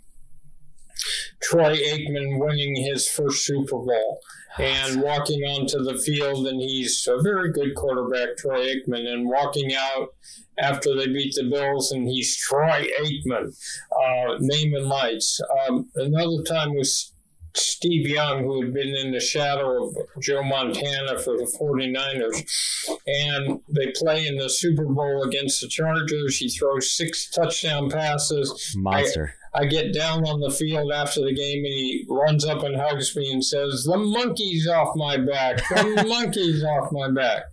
Troy 1.46 1.76
Aikman 1.78 2.40
winning 2.40 2.76
his 2.76 3.08
first 3.08 3.46
Super 3.46 3.78
Bowl 3.78 4.20
and 4.58 5.02
walking 5.02 5.42
onto 5.42 5.84
the 5.84 5.98
field, 5.98 6.48
and 6.48 6.62
he's 6.62 7.08
a 7.08 7.22
very 7.22 7.52
good 7.52 7.76
quarterback, 7.76 8.38
Troy 8.38 8.68
Aikman, 8.68 9.06
and 9.08 9.28
walking 9.28 9.74
out 9.76 10.14
after 10.58 10.96
they 10.96 11.08
beat 11.08 11.36
the 11.36 11.44
Bills, 11.44 11.92
and 11.92 12.08
he's 12.08 12.38
Troy 12.38 12.88
Aikman, 13.02 13.54
uh, 13.92 14.38
naming 14.40 14.86
lights. 14.86 15.40
Um, 15.68 15.90
another 15.96 16.42
time 16.44 16.74
was 16.76 17.12
Steve 17.56 18.08
Young, 18.08 18.44
who 18.44 18.62
had 18.62 18.74
been 18.74 18.96
in 18.96 19.12
the 19.12 19.20
shadow 19.20 19.86
of 19.86 19.96
Joe 20.22 20.44
Montana 20.44 21.20
for 21.20 21.38
the 21.38 21.52
49ers. 21.60 22.90
And 23.08 23.62
they 23.70 23.94
play 23.96 24.28
in 24.28 24.38
the 24.38 24.50
Super 24.50 24.86
Bowl 24.86 25.24
against 25.24 25.62
the 25.62 25.68
Chargers. 25.68 26.38
He 26.38 26.50
throws 26.50 26.92
six 26.92 27.30
touchdown 27.30 27.90
passes. 27.90 28.74
Monster. 28.78 29.36
I, 29.56 29.66
get 29.66 29.94
down 29.94 30.24
on 30.26 30.40
the 30.40 30.52
field 30.52 30.92
after 30.92 31.22
the 31.22 31.34
game 31.34 31.64
and 31.66 31.74
he 31.74 32.06
runs 32.10 32.46
up 32.46 32.64
and 32.64 32.76
hugs 32.76 33.16
me 33.16 33.32
and 33.32 33.44
says, 33.44 33.84
The 33.84 33.98
monkey's 33.98 34.68
off 34.68 34.96
my 34.96 35.18
back. 35.18 35.58
The 35.70 36.06
monkey's 36.08 36.64
off 36.64 36.92
my 36.92 37.12
back. 37.12 37.44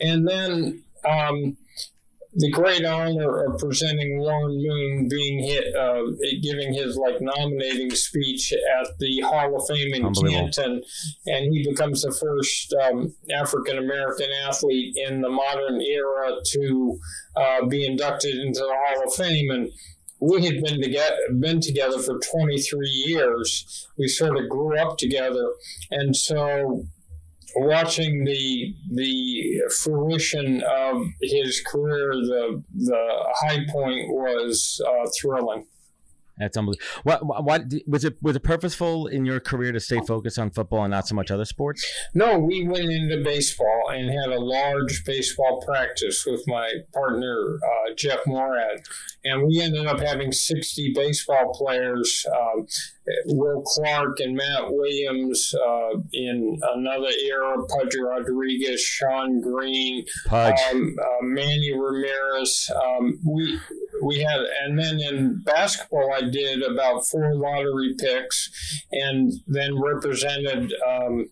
And 0.00 0.26
then 0.26 0.82
um, 1.08 1.56
the 2.34 2.50
great 2.50 2.84
honor 2.84 3.44
of 3.44 3.58
presenting 3.58 4.18
Warren 4.18 4.62
Moon 4.62 5.08
being 5.08 5.40
hit, 5.40 5.74
uh, 5.74 6.02
giving 6.42 6.72
his 6.72 6.96
like 6.96 7.20
nominating 7.20 7.90
speech 7.90 8.52
at 8.52 8.86
the 8.98 9.20
Hall 9.20 9.56
of 9.56 9.66
Fame 9.66 9.94
in. 9.94 10.14
Canton, 10.14 10.82
and 11.26 11.52
he 11.52 11.68
becomes 11.68 12.02
the 12.02 12.12
first 12.12 12.74
um, 12.74 13.14
African 13.34 13.78
American 13.78 14.28
athlete 14.46 14.96
in 14.96 15.20
the 15.20 15.28
modern 15.28 15.80
era 15.80 16.36
to 16.52 16.98
uh, 17.36 17.66
be 17.66 17.84
inducted 17.84 18.36
into 18.36 18.60
the 18.60 18.74
Hall 18.74 19.04
of 19.06 19.14
Fame. 19.14 19.50
And 19.50 19.70
we 20.20 20.44
had 20.44 20.62
been 20.62 20.80
together, 20.82 21.16
been 21.38 21.60
together 21.60 21.98
for 21.98 22.18
23 22.18 22.88
years. 22.88 23.86
We 23.96 24.08
sort 24.08 24.36
of 24.36 24.48
grew 24.48 24.78
up 24.78 24.98
together, 24.98 25.52
and 25.90 26.16
so 26.16 26.84
watching 27.56 28.24
the 28.24 28.74
the 28.92 29.62
fruition 29.82 30.62
of 30.62 31.02
his 31.22 31.62
career, 31.66 32.12
the 32.14 32.62
the 32.74 33.34
high 33.40 33.64
point 33.70 34.08
was 34.08 34.80
uh, 34.86 35.08
thrilling. 35.20 35.66
That's 36.38 36.56
unbelievable. 36.56 36.86
What, 37.02 37.26
what, 37.26 37.44
was 37.86 38.04
it? 38.04 38.16
Was 38.22 38.36
it 38.36 38.42
purposeful 38.42 39.06
in 39.06 39.24
your 39.24 39.40
career 39.40 39.72
to 39.72 39.80
stay 39.80 40.00
focused 40.06 40.38
on 40.38 40.50
football 40.50 40.84
and 40.84 40.90
not 40.90 41.08
so 41.08 41.14
much 41.14 41.30
other 41.30 41.44
sports? 41.44 41.84
No, 42.14 42.38
we 42.38 42.66
went 42.66 42.90
into 42.90 43.22
baseball 43.24 43.90
and 43.90 44.08
had 44.08 44.30
a 44.30 44.40
large 44.40 45.04
baseball 45.04 45.62
practice 45.66 46.24
with 46.26 46.42
my 46.46 46.70
partner 46.94 47.58
uh, 47.62 47.94
Jeff 47.96 48.20
Moorad, 48.26 48.84
and 49.24 49.46
we 49.46 49.60
ended 49.60 49.86
up 49.86 50.00
having 50.00 50.32
sixty 50.32 50.92
baseball 50.94 51.52
players. 51.54 52.24
Um, 52.32 52.66
Will 53.26 53.62
Clark 53.62 54.20
and 54.20 54.36
Matt 54.36 54.64
Williams 54.68 55.54
uh, 55.54 55.98
in 56.12 56.58
another 56.74 57.10
era, 57.26 57.56
Pudge 57.66 57.96
Rodriguez, 57.98 58.80
Shawn 58.80 59.40
Green, 59.40 60.04
Pudge. 60.26 60.58
um, 60.70 60.94
uh, 61.00 61.22
Manny 61.22 61.72
Ramirez. 61.74 62.70
Um, 62.84 63.18
we 63.24 63.58
we 64.02 64.20
had, 64.20 64.40
and 64.64 64.78
then 64.78 65.00
in 65.00 65.42
basketball, 65.44 66.12
I 66.12 66.22
did 66.22 66.62
about 66.62 67.06
four 67.06 67.34
lottery 67.34 67.94
picks, 67.98 68.50
and 68.92 69.32
then 69.46 69.80
represented. 69.80 70.72
Um, 70.86 71.30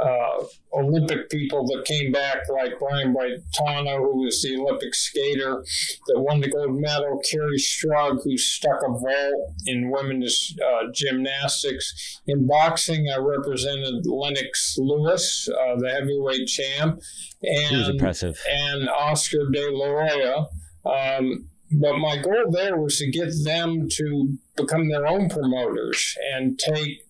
uh, 0.00 0.44
Olympic 0.72 1.28
people 1.30 1.66
that 1.66 1.84
came 1.84 2.12
back, 2.12 2.48
like 2.48 2.78
Brian 2.78 3.14
Boitano, 3.14 3.98
who 3.98 4.24
was 4.24 4.40
the 4.42 4.56
Olympic 4.56 4.94
skater 4.94 5.64
that 6.06 6.20
won 6.20 6.40
the 6.40 6.50
gold 6.50 6.80
medal, 6.80 7.20
Kerri 7.30 7.58
Strug, 7.58 8.20
who 8.24 8.38
stuck 8.38 8.80
a 8.82 8.88
vault 8.88 9.54
in 9.66 9.90
women's 9.90 10.56
uh, 10.64 10.86
gymnastics. 10.94 12.20
In 12.26 12.46
boxing, 12.46 13.08
I 13.14 13.18
represented 13.18 14.06
Lennox 14.06 14.76
Lewis, 14.78 15.48
uh, 15.48 15.76
the 15.76 15.90
heavyweight 15.90 16.46
champ, 16.46 17.00
he 17.40 17.76
was 17.76 17.88
and 17.88 17.94
impressive. 17.94 18.40
and 18.48 18.88
Oscar 18.88 19.50
De 19.52 19.70
La 19.70 19.86
Hoya. 19.86 20.46
Um, 20.86 21.49
but 21.72 21.98
my 21.98 22.16
goal 22.16 22.50
there 22.50 22.76
was 22.76 22.98
to 22.98 23.10
get 23.10 23.30
them 23.44 23.88
to 23.90 24.36
become 24.56 24.88
their 24.88 25.06
own 25.06 25.28
promoters 25.28 26.16
and 26.34 26.58
take 26.58 27.04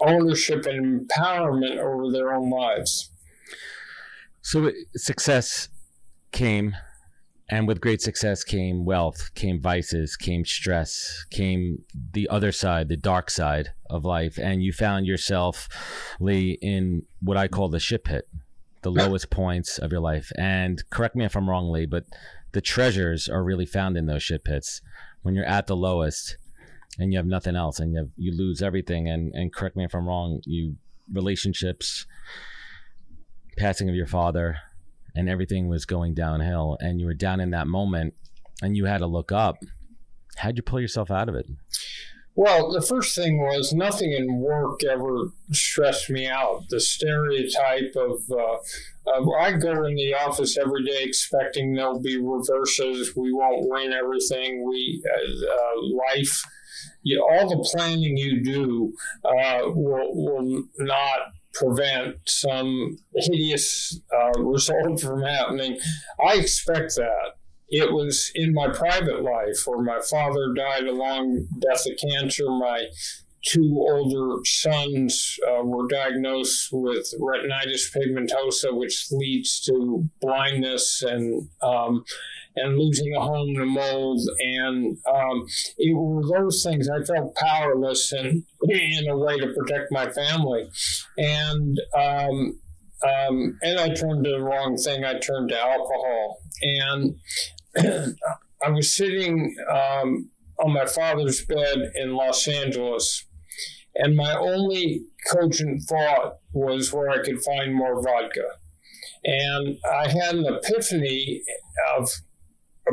ownership 0.00 0.66
and 0.66 1.08
empowerment 1.08 1.78
over 1.78 2.10
their 2.10 2.32
own 2.32 2.50
lives. 2.50 3.10
So 4.40 4.72
success 4.96 5.68
came, 6.32 6.74
and 7.48 7.68
with 7.68 7.80
great 7.80 8.00
success 8.00 8.42
came 8.42 8.84
wealth, 8.84 9.32
came 9.34 9.60
vices, 9.60 10.16
came 10.16 10.44
stress, 10.44 11.24
came 11.30 11.84
the 12.12 12.28
other 12.28 12.50
side, 12.50 12.88
the 12.88 12.96
dark 12.96 13.30
side 13.30 13.72
of 13.88 14.04
life, 14.04 14.38
and 14.38 14.62
you 14.62 14.72
found 14.72 15.06
yourself, 15.06 15.68
Leigh, 16.18 16.58
in 16.62 17.02
what 17.20 17.36
I 17.36 17.46
call 17.46 17.68
the 17.68 17.78
shit 17.78 18.04
pit, 18.04 18.26
the 18.80 18.90
lowest 18.90 19.30
points 19.30 19.78
of 19.78 19.92
your 19.92 20.00
life. 20.00 20.32
And 20.36 20.82
correct 20.90 21.14
me 21.14 21.24
if 21.24 21.36
I'm 21.36 21.48
wrong, 21.48 21.70
Leigh, 21.70 21.86
but 21.86 22.04
the 22.52 22.60
treasures 22.60 23.28
are 23.28 23.42
really 23.42 23.66
found 23.66 23.96
in 23.96 24.06
those 24.06 24.22
shit 24.22 24.44
pits. 24.44 24.80
When 25.22 25.34
you're 25.34 25.44
at 25.44 25.66
the 25.66 25.76
lowest 25.76 26.36
and 26.98 27.12
you 27.12 27.18
have 27.18 27.26
nothing 27.26 27.56
else 27.56 27.78
and 27.80 27.92
you 27.92 27.98
have, 27.98 28.08
you 28.16 28.36
lose 28.36 28.62
everything 28.62 29.08
and 29.08 29.32
and 29.34 29.52
correct 29.52 29.76
me 29.76 29.84
if 29.84 29.94
I'm 29.94 30.06
wrong 30.06 30.40
you 30.44 30.76
relationships 31.12 32.06
passing 33.58 33.88
of 33.88 33.94
your 33.94 34.06
father 34.06 34.56
and 35.14 35.28
everything 35.28 35.68
was 35.68 35.84
going 35.84 36.14
downhill 36.14 36.76
and 36.80 37.00
you 37.00 37.06
were 37.06 37.14
down 37.14 37.40
in 37.40 37.50
that 37.50 37.66
moment 37.66 38.14
and 38.62 38.76
you 38.76 38.84
had 38.84 38.98
to 38.98 39.06
look 39.06 39.32
up 39.32 39.56
how'd 40.36 40.56
you 40.56 40.62
pull 40.62 40.80
yourself 40.80 41.10
out 41.10 41.28
of 41.28 41.34
it 41.34 41.46
Well, 42.34 42.70
the 42.70 42.80
first 42.80 43.14
thing 43.14 43.38
was 43.38 43.74
nothing 43.74 44.12
in 44.12 44.38
work 44.38 44.82
ever 44.84 45.32
stressed 45.50 46.08
me 46.08 46.26
out. 46.26 46.64
The 46.70 46.80
stereotype 46.80 47.94
of, 47.94 48.22
uh, 48.30 49.14
of 49.14 49.28
I 49.38 49.52
go 49.52 49.84
in 49.84 49.94
the 49.96 50.14
office 50.14 50.56
every 50.56 50.82
day 50.84 51.02
expecting 51.02 51.74
there'll 51.74 52.00
be 52.00 52.18
reverses. 52.18 53.14
We 53.14 53.32
won't 53.32 53.68
win 53.68 53.92
everything. 53.92 54.66
We 54.66 55.02
uh, 55.06 55.46
uh, 55.46 56.16
life, 56.16 56.42
you, 57.02 57.22
all 57.22 57.50
the 57.50 57.68
planning 57.70 58.16
you 58.16 58.42
do 58.42 58.94
uh, 59.24 59.64
will 59.66 60.14
will 60.14 60.64
not 60.78 61.18
prevent 61.52 62.16
some 62.26 62.96
hideous 63.14 64.00
uh, 64.10 64.38
result 64.40 65.02
from 65.02 65.20
happening. 65.20 65.78
I 66.26 66.36
expect 66.36 66.94
that 66.96 67.32
it 67.72 67.90
was 67.90 68.30
in 68.34 68.52
my 68.52 68.68
private 68.68 69.22
life 69.22 69.62
where 69.64 69.82
my 69.82 69.98
father 70.08 70.52
died 70.54 70.84
a 70.84 70.92
long 70.92 71.46
death 71.58 71.86
of 71.86 71.98
cancer. 72.10 72.44
My 72.50 72.84
two 73.42 73.78
older 73.90 74.40
sons 74.44 75.38
uh, 75.48 75.62
were 75.64 75.88
diagnosed 75.88 76.68
with 76.70 77.12
retinitis 77.18 77.90
pigmentosa, 77.96 78.76
which 78.76 79.06
leads 79.10 79.58
to 79.62 80.06
blindness 80.20 81.02
and 81.02 81.48
um, 81.62 82.04
and 82.56 82.78
losing 82.78 83.14
a 83.14 83.20
home 83.20 83.54
to 83.54 83.64
mold. 83.64 84.20
And 84.38 84.98
um, 85.10 85.46
it 85.78 85.96
were 85.96 86.28
those 86.28 86.62
things. 86.62 86.90
I 86.90 87.02
felt 87.04 87.34
powerless 87.36 88.12
in 88.12 88.44
in 88.68 89.08
a 89.08 89.16
way 89.16 89.38
to 89.38 89.54
protect 89.54 89.90
my 89.90 90.10
family, 90.10 90.68
and. 91.16 91.80
Um, 91.94 92.58
um, 93.04 93.58
and 93.62 93.80
I 93.80 93.88
turned 93.88 94.22
to 94.22 94.30
the 94.30 94.40
wrong 94.40 94.76
thing. 94.76 95.04
I 95.04 95.18
turned 95.18 95.48
to 95.48 95.60
alcohol, 95.60 96.38
and 96.62 97.16
I 97.76 98.70
was 98.70 98.96
sitting 98.96 99.54
um, 99.70 100.30
on 100.58 100.72
my 100.72 100.86
father's 100.86 101.44
bed 101.44 101.92
in 101.94 102.14
Los 102.14 102.46
Angeles, 102.46 103.24
and 103.94 104.16
my 104.16 104.36
only 104.36 105.02
cogent 105.30 105.82
thought 105.88 106.36
was 106.52 106.92
where 106.92 107.10
I 107.10 107.22
could 107.22 107.42
find 107.42 107.74
more 107.74 108.02
vodka. 108.02 108.46
And 109.24 109.76
I 109.90 110.08
had 110.08 110.34
an 110.34 110.46
epiphany 110.46 111.42
of 111.96 112.10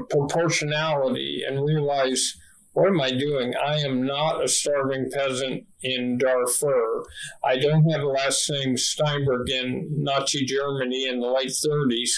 proportionality 0.09 1.43
and 1.47 1.65
realized 1.65 2.35
what 2.79 2.89
am 2.89 3.01
I 3.01 3.11
doing? 3.11 3.53
I 3.55 3.79
am 3.79 4.05
not 4.05 4.43
a 4.43 4.47
starving 4.47 5.09
peasant 5.11 5.65
in 5.81 6.17
Darfur. 6.17 7.03
I 7.43 7.57
don't 7.57 7.89
have 7.89 8.01
a 8.01 8.07
last 8.07 8.49
name 8.49 8.77
Steinberg 8.77 9.49
in 9.49 9.87
Nazi 9.97 10.45
Germany 10.45 11.07
in 11.07 11.19
the 11.19 11.27
late 11.27 11.49
30s. 11.49 12.09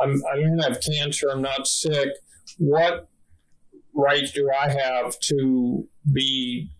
I'm, 0.00 0.20
I 0.32 0.40
don't 0.40 0.58
have 0.58 0.80
cancer. 0.80 1.28
I'm 1.30 1.42
not 1.42 1.66
sick. 1.66 2.08
What 2.58 3.08
right 3.94 4.26
do 4.34 4.50
I 4.60 4.70
have 4.70 5.18
to 5.20 5.88
be 6.12 6.70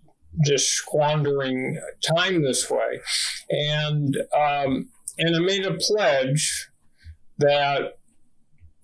just 0.44 0.70
squandering 0.72 1.80
time 2.16 2.42
this 2.42 2.68
way? 2.68 3.00
And 3.50 4.16
um, 4.36 4.88
and 5.18 5.36
I 5.36 5.40
made 5.40 5.64
a 5.64 5.74
pledge 5.74 6.68
that 7.38 7.98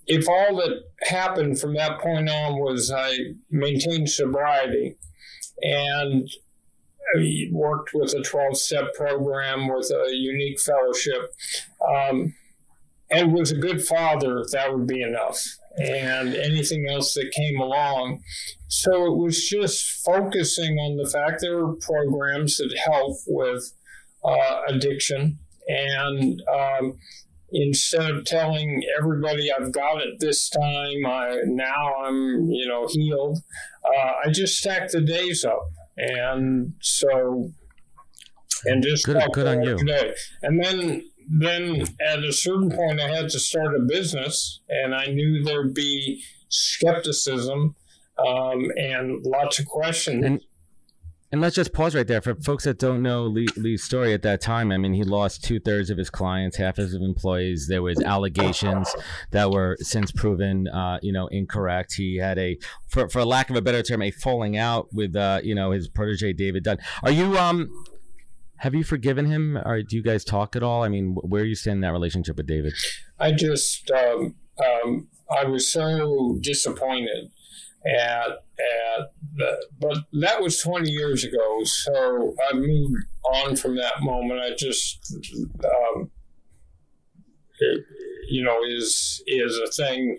if 0.07 0.29
all 0.29 0.57
that 0.57 0.83
happened 1.03 1.59
from 1.59 1.75
that 1.75 2.01
point 2.01 2.29
on 2.29 2.59
was 2.59 2.93
I 2.95 3.17
maintained 3.51 4.11
sobriety 4.11 4.97
and 5.63 6.29
worked 7.53 7.91
with 7.95 8.15
a 8.15 8.23
12 8.23 8.57
step 8.57 8.95
program 8.95 9.69
with 9.69 9.91
a 9.91 10.15
unique 10.15 10.61
fellowship 10.61 11.33
um, 11.89 12.35
and 13.11 13.33
was 13.33 13.53
a 13.53 13.57
good 13.57 13.85
father, 13.85 14.45
that 14.53 14.73
would 14.73 14.87
be 14.87 15.03
enough. 15.03 15.41
And 15.77 16.35
anything 16.35 16.89
else 16.89 17.15
that 17.15 17.33
came 17.33 17.61
along. 17.61 18.23
So 18.69 19.07
it 19.07 19.17
was 19.17 19.45
just 19.45 20.05
focusing 20.05 20.79
on 20.79 20.97
the 20.97 21.09
fact 21.09 21.41
there 21.41 21.65
were 21.67 21.77
programs 21.77 22.59
that 22.59 22.77
help 22.85 23.17
with 23.27 23.73
uh, 24.25 24.61
addiction 24.69 25.39
and 25.67 26.43
um, 26.53 26.99
instead 27.53 28.11
of 28.11 28.25
telling 28.25 28.83
everybody 28.99 29.51
I've 29.53 29.73
got 29.73 30.03
it 30.03 30.21
this 30.21 30.49
time, 30.49 31.07
I 31.07 31.39
now 31.47 31.95
I'm 32.05 32.47
you 32.51 32.67
know 32.69 32.87
healed. 32.89 33.39
Uh, 33.85 34.13
I 34.27 34.31
just 34.31 34.59
stack 34.59 34.91
the 34.91 35.01
days 35.01 35.45
up, 35.45 35.69
and 35.97 36.75
so 36.81 37.51
and 38.65 38.83
just 38.83 39.05
good, 39.05 39.23
good 39.33 39.47
on 39.47 39.63
you. 39.63 39.77
Day. 39.77 40.15
And 40.43 40.63
then 40.63 41.03
then 41.29 41.85
at 42.01 42.23
a 42.23 42.33
certain 42.33 42.71
point, 42.71 43.01
I 43.01 43.09
had 43.09 43.31
to 43.31 43.39
start 43.39 43.75
a 43.75 43.81
business, 43.81 44.61
and 44.69 44.95
I 44.95 45.07
knew 45.07 45.43
there'd 45.43 45.75
be 45.75 46.23
skepticism 46.49 47.75
um, 48.19 48.71
and 48.77 49.25
lots 49.25 49.59
of 49.59 49.67
questions. 49.67 50.25
And- 50.25 50.41
and 51.35 51.41
let's 51.41 51.57
just 51.57 51.73
pause 51.73 51.97
right 51.97 52.07
there 52.07 52.21
for 52.21 52.37
folks 52.37 52.63
that 52.63 52.79
don't 52.79 53.03
know 53.03 53.25
Leigh, 53.25 53.49
Leigh's 53.57 53.83
story 53.83 54.15
at 54.15 54.23
that 54.23 54.41
time. 54.41 54.71
I 54.71 54.79
mean, 54.79 54.95
he 54.95 55.03
lost 55.03 55.43
two 55.43 55.59
thirds 55.59 55.91
of 55.91 55.99
his 55.99 56.09
clients, 56.09 56.57
half 56.59 56.79
of 56.79 56.85
his 56.85 56.95
employees. 56.95 57.67
There 57.69 57.83
was 57.83 58.01
allegations 58.01 58.89
that 59.33 59.51
were 59.51 59.77
since 59.81 60.13
proven, 60.13 60.69
uh, 60.69 61.01
you 61.03 61.13
know, 61.13 61.27
incorrect. 61.27 61.95
He 61.95 62.19
had 62.19 62.39
a, 62.39 62.57
for, 62.87 63.09
for 63.09 63.25
lack 63.25 63.51
of 63.51 63.57
a 63.57 63.63
better 63.63 63.83
term, 63.83 64.01
a 64.01 64.13
falling 64.13 64.57
out 64.57 64.95
with, 64.95 65.17
uh, 65.17 65.41
you 65.43 65.57
know, 65.57 65.73
his 65.73 65.89
protege 65.89 66.35
David 66.35 66.63
Dunn. 66.63 66.79
Are 67.03 67.11
you, 67.11 67.37
um, 67.37 67.69
have 68.59 68.77
you 68.77 68.85
forgiven 68.85 69.27
him, 69.27 69.59
or 69.59 69.83
do 69.83 69.97
you 69.97 70.05
guys 70.05 70.25
talk 70.25 70.55
at 70.55 70.63
all? 70.63 70.85
I 70.85 70.89
mean, 70.89 71.17
where 71.17 71.43
are 71.43 71.45
you 71.45 71.57
stand 71.57 71.79
in 71.79 71.81
that 71.81 71.91
relationship 71.91 72.37
with 72.37 72.47
David? 72.47 72.75
I 73.19 73.33
just, 73.33 73.91
um, 73.91 74.37
um, 74.65 75.09
I 75.37 75.47
was 75.47 75.69
so 75.69 76.39
disappointed 76.41 77.33
at 77.87 78.43
the, 79.37 79.67
but 79.81 79.99
that 80.21 80.41
was 80.41 80.61
20 80.61 80.91
years 80.91 81.25
ago. 81.25 81.65
So 81.65 82.35
i 82.51 82.55
moved 82.55 83.05
on 83.25 83.57
from 83.57 83.77
that 83.77 84.03
moment 84.03 84.41
i 84.41 84.55
just 84.57 85.15
um, 85.65 86.11
it, 87.59 87.85
you 88.29 88.43
know 88.45 88.59
is 88.67 89.23
is 89.27 89.59
a 89.59 89.71
thing 89.71 90.19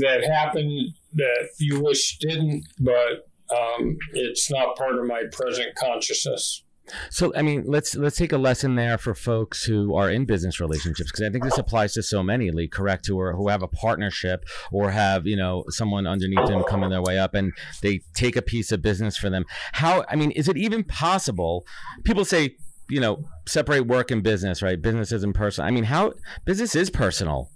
that 0.00 0.24
happened 0.24 0.94
that 1.14 1.48
you 1.58 1.80
wish 1.80 2.18
didn't 2.18 2.64
but 2.80 3.28
um, 3.54 3.96
it's 4.14 4.50
not 4.50 4.76
part 4.76 4.96
of 4.96 5.06
my 5.06 5.22
present 5.32 5.74
consciousness 5.76 6.64
so 7.10 7.32
I 7.36 7.42
mean, 7.42 7.64
let's 7.66 7.94
let's 7.96 8.16
take 8.16 8.32
a 8.32 8.38
lesson 8.38 8.74
there 8.74 8.98
for 8.98 9.14
folks 9.14 9.64
who 9.64 9.94
are 9.94 10.10
in 10.10 10.24
business 10.24 10.60
relationships 10.60 11.10
because 11.10 11.26
I 11.26 11.30
think 11.30 11.44
this 11.44 11.58
applies 11.58 11.92
to 11.94 12.02
so 12.02 12.22
many, 12.22 12.50
Leigh, 12.50 12.68
correct, 12.68 13.06
who 13.06 13.18
are 13.20 13.34
who 13.34 13.48
have 13.48 13.62
a 13.62 13.68
partnership 13.68 14.44
or 14.72 14.90
have 14.90 15.26
you 15.26 15.36
know 15.36 15.64
someone 15.68 16.06
underneath 16.06 16.46
them 16.46 16.62
coming 16.64 16.90
their 16.90 17.02
way 17.02 17.18
up 17.18 17.34
and 17.34 17.52
they 17.82 18.00
take 18.14 18.36
a 18.36 18.42
piece 18.42 18.72
of 18.72 18.82
business 18.82 19.16
for 19.16 19.30
them. 19.30 19.44
How 19.72 20.04
I 20.08 20.16
mean, 20.16 20.30
is 20.32 20.48
it 20.48 20.56
even 20.56 20.84
possible? 20.84 21.66
People 22.04 22.24
say 22.24 22.56
you 22.88 23.00
know 23.00 23.24
separate 23.46 23.86
work 23.86 24.10
and 24.10 24.22
business, 24.22 24.62
right? 24.62 24.80
Business 24.80 25.12
isn't 25.12 25.34
personal. 25.34 25.68
I 25.68 25.70
mean, 25.70 25.84
how 25.84 26.12
business 26.44 26.74
is 26.74 26.90
personal. 26.90 27.50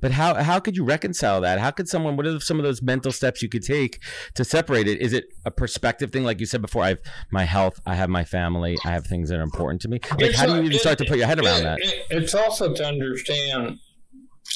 But 0.00 0.12
how 0.12 0.34
how 0.34 0.60
could 0.60 0.76
you 0.76 0.84
reconcile 0.84 1.40
that? 1.40 1.58
How 1.58 1.70
could 1.70 1.88
someone? 1.88 2.16
What 2.16 2.26
are 2.26 2.38
some 2.40 2.58
of 2.58 2.64
those 2.64 2.82
mental 2.82 3.12
steps 3.12 3.42
you 3.42 3.48
could 3.48 3.62
take 3.62 4.02
to 4.34 4.44
separate 4.44 4.86
it? 4.86 5.00
Is 5.00 5.12
it 5.12 5.26
a 5.44 5.50
perspective 5.50 6.10
thing, 6.10 6.24
like 6.24 6.40
you 6.40 6.46
said 6.46 6.60
before? 6.62 6.82
I 6.82 6.88
have 6.88 6.98
my 7.30 7.44
health, 7.44 7.80
I 7.86 7.94
have 7.94 8.10
my 8.10 8.24
family, 8.24 8.76
I 8.84 8.90
have 8.90 9.06
things 9.06 9.30
that 9.30 9.38
are 9.38 9.42
important 9.42 9.80
to 9.82 9.88
me. 9.88 10.00
Like, 10.10 10.22
it's 10.22 10.38
how 10.38 10.46
do 10.46 10.52
you 10.52 10.60
even 10.60 10.72
it, 10.72 10.80
start 10.80 10.98
to 10.98 11.04
put 11.04 11.18
your 11.18 11.26
head 11.26 11.38
around 11.38 11.60
it, 11.60 11.64
that? 11.64 11.78
it's 12.10 12.34
also 12.34 12.74
to 12.74 12.84
understand 12.84 13.78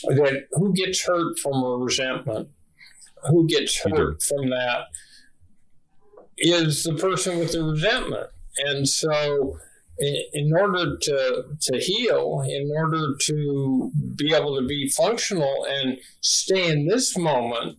that 0.04 0.46
who 0.52 0.72
gets 0.74 1.04
hurt 1.04 1.38
from 1.38 1.62
a 1.62 1.76
resentment, 1.78 2.48
who 3.28 3.46
gets 3.46 3.78
hurt 3.78 4.22
from 4.22 4.50
that, 4.50 4.84
is 6.36 6.84
the 6.84 6.94
person 6.94 7.38
with 7.38 7.52
the 7.52 7.62
resentment, 7.64 8.28
and 8.58 8.88
so 8.88 9.58
in 10.00 10.52
order 10.52 10.96
to 10.96 11.44
to 11.60 11.78
heal, 11.78 12.42
in 12.48 12.70
order 12.76 13.14
to 13.20 13.92
be 14.16 14.34
able 14.34 14.58
to 14.58 14.66
be 14.66 14.88
functional 14.88 15.66
and 15.68 15.98
stay 16.20 16.70
in 16.70 16.86
this 16.86 17.16
moment 17.16 17.76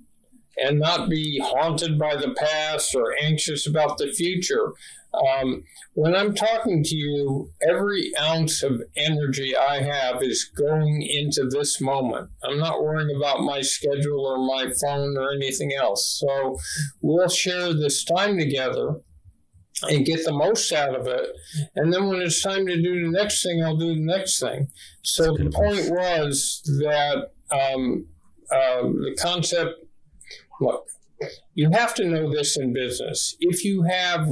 and 0.58 0.80
not 0.80 1.10
be 1.10 1.40
haunted 1.44 1.98
by 1.98 2.16
the 2.16 2.36
past 2.36 2.94
or 2.96 3.16
anxious 3.22 3.66
about 3.68 3.98
the 3.98 4.12
future. 4.12 4.74
Um, 5.14 5.64
when 5.94 6.16
I'm 6.16 6.34
talking 6.34 6.84
to 6.84 6.96
you, 6.96 7.52
every 7.68 8.12
ounce 8.18 8.64
of 8.64 8.82
energy 8.96 9.58
I 9.58 9.82
have 9.82 10.24
is 10.24 10.46
going 10.46 11.02
into 11.02 11.50
this 11.50 11.82
moment. 11.82 12.30
I'm 12.44 12.60
not 12.60 12.82
worrying 12.82 13.14
about 13.16 13.42
my 13.42 13.62
schedule 13.62 14.26
or 14.26 14.38
my 14.38 14.72
phone 14.82 15.18
or 15.18 15.34
anything 15.34 15.74
else. 15.74 16.22
So 16.24 16.58
we'll 17.02 17.28
share 17.28 17.74
this 17.74 18.06
time 18.06 18.38
together 18.38 19.02
and 19.84 20.06
get 20.06 20.24
the 20.26 20.34
most 20.34 20.72
out 20.72 20.96
of 20.96 21.08
it. 21.08 21.28
And 21.76 21.92
then 21.92 22.08
when 22.08 22.22
it's 22.22 22.42
time 22.42 22.68
to 22.68 22.82
do 22.82 23.04
the 23.04 23.12
next 23.12 23.44
thing, 23.44 23.64
I'll 23.64 23.78
do 23.78 23.96
the 23.96 24.06
next 24.06 24.40
thing. 24.40 24.68
So 25.04 25.36
the 25.36 25.50
point 25.50 25.90
was 25.90 26.62
that 26.66 27.32
um, 27.52 28.08
uh, 28.52 28.84
the 28.84 29.18
concept 29.20 29.76
look, 30.60 30.88
you 31.54 31.70
have 31.72 31.94
to 31.96 32.06
know 32.06 32.32
this 32.32 32.58
in 32.58 32.74
business. 32.74 33.36
If 33.40 33.64
you 33.64 33.84
have 33.84 34.30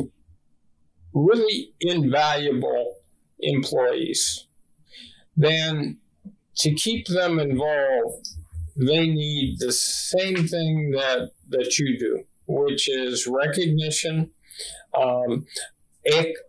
really 1.14 1.74
invaluable 1.82 2.96
employees, 3.40 4.48
then 5.36 5.98
to 6.58 6.74
keep 6.76 7.08
them 7.08 7.40
involved, 7.40 8.28
they 8.76 9.08
need 9.08 9.58
the 9.60 9.72
same 9.72 10.48
thing 10.48 10.92
that, 10.92 11.32
that 11.50 11.78
you 11.78 11.98
do, 11.98 12.24
which 12.48 12.90
is 12.90 13.28
recognition 13.28 14.32
um, 14.94 15.46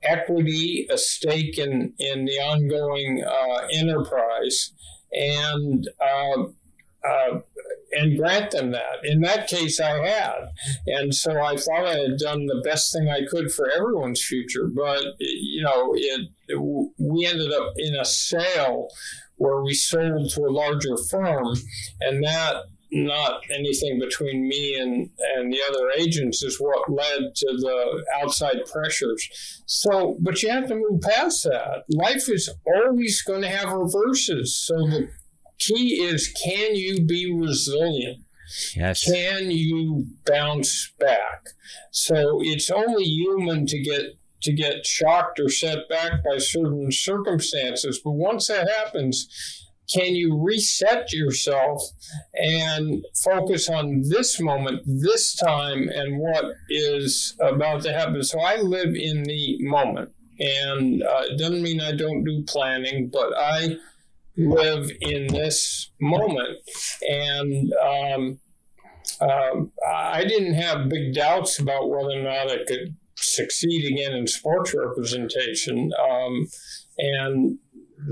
equity, 0.03 0.87
a 0.91 0.99
stake 0.99 1.59
in, 1.59 1.93
in 1.99 2.25
the 2.25 2.39
ongoing 2.39 3.25
uh, 3.25 3.67
enterprise, 3.73 4.73
and 5.13 5.89
uh, 6.01 6.45
uh, 7.07 7.41
and 7.93 8.17
grant 8.17 8.53
them 8.53 8.71
that. 8.71 9.05
In 9.05 9.21
that 9.23 9.49
case, 9.49 9.81
I 9.81 10.07
had, 10.07 10.51
and 10.87 11.15
so 11.15 11.41
I 11.41 11.57
thought 11.57 11.87
I 11.87 11.97
had 11.97 12.19
done 12.19 12.47
the 12.47 12.63
best 12.65 12.93
thing 12.93 13.09
I 13.09 13.25
could 13.29 13.51
for 13.51 13.69
everyone's 13.71 14.23
future. 14.25 14.69
But 14.73 15.03
you 15.19 15.63
know, 15.63 15.93
it, 15.95 16.29
it 16.49 16.93
we 16.99 17.27
ended 17.27 17.53
up 17.53 17.73
in 17.77 17.97
a 17.97 18.05
sale 18.05 18.89
where 19.37 19.63
we 19.63 19.75
sold 19.75 20.31
to 20.31 20.43
a 20.43 20.53
larger 20.53 20.97
firm, 21.11 21.55
and 22.01 22.23
that 22.23 22.65
not 22.93 23.43
anything 23.51 23.99
between 23.99 24.49
me 24.49 24.77
and, 24.79 25.11
and 25.37 25.53
the 25.53 25.61
other 25.69 25.91
agents 25.99 26.43
is 26.43 26.61
what 26.61 26.91
led 26.91 27.35
to 27.37 27.47
the 27.57 28.05
outside 28.21 28.59
pressures. 28.71 29.63
So, 29.67 30.17
but 30.21 30.43
you 30.43 30.51
have 30.51 30.69
to 30.69 30.75
move 30.75 31.01
past 31.01 31.45
that. 31.45 31.85
Life 31.89 32.29
is 32.29 32.51
always 32.67 33.23
going 33.23 33.43
to 33.43 33.49
have 33.49 33.73
reverses. 33.73 34.55
So 34.55 34.75
the 34.75 35.09
key 35.59 36.03
is 36.03 36.35
can 36.45 36.75
you 36.75 37.05
be 37.05 37.33
resilient? 37.33 38.25
Yes. 38.75 39.05
Can 39.05 39.51
you 39.51 40.07
bounce 40.27 40.93
back? 40.99 41.47
So 41.93 42.41
it's 42.43 42.71
only 42.71 43.05
human 43.05 43.67
to 43.67 43.81
get 43.81 44.17
to 44.43 44.53
get 44.53 44.87
shocked 44.87 45.39
or 45.39 45.51
set 45.51 45.89
back 45.89 46.25
by 46.25 46.39
certain 46.39 46.91
circumstances. 46.91 48.01
But 48.03 48.13
once 48.13 48.49
that 48.49 48.69
happens, 48.69 49.29
can 49.93 50.15
you 50.15 50.41
reset 50.41 51.13
yourself 51.13 51.83
and 52.35 53.05
focus 53.25 53.69
on 53.69 54.03
this 54.09 54.41
moment, 54.41 54.83
this 54.87 55.35
time, 55.35 55.89
and 55.89 56.19
what 56.19 56.45
is 56.69 57.37
about 57.41 57.83
to 57.83 57.93
happen? 57.93 58.23
So 58.23 58.41
I 58.41 58.57
live 58.57 58.95
in 58.95 59.25
the 59.25 59.59
moment. 59.61 60.11
And 60.39 61.03
uh, 61.03 61.23
it 61.29 61.39
doesn't 61.39 61.63
mean 61.63 61.81
I 61.81 61.93
don't 61.93 62.25
do 62.25 62.43
planning, 62.49 63.11
but 63.13 63.37
I 63.37 63.77
live 64.37 64.91
in 65.01 65.27
this 65.27 65.91
moment. 66.01 66.59
And 67.09 67.73
um, 67.85 68.41
um, 69.21 69.73
I 69.87 70.25
didn't 70.25 70.55
have 70.55 70.89
big 70.89 71.15
doubts 71.15 71.59
about 71.59 71.91
whether 71.91 72.19
or 72.19 72.23
not 72.23 72.51
I 72.51 72.65
could 72.67 72.97
succeed 73.17 73.93
again 73.93 74.13
in 74.15 74.27
sports 74.27 74.75
representation. 74.75 75.93
Um, 76.01 76.49
and 76.99 77.59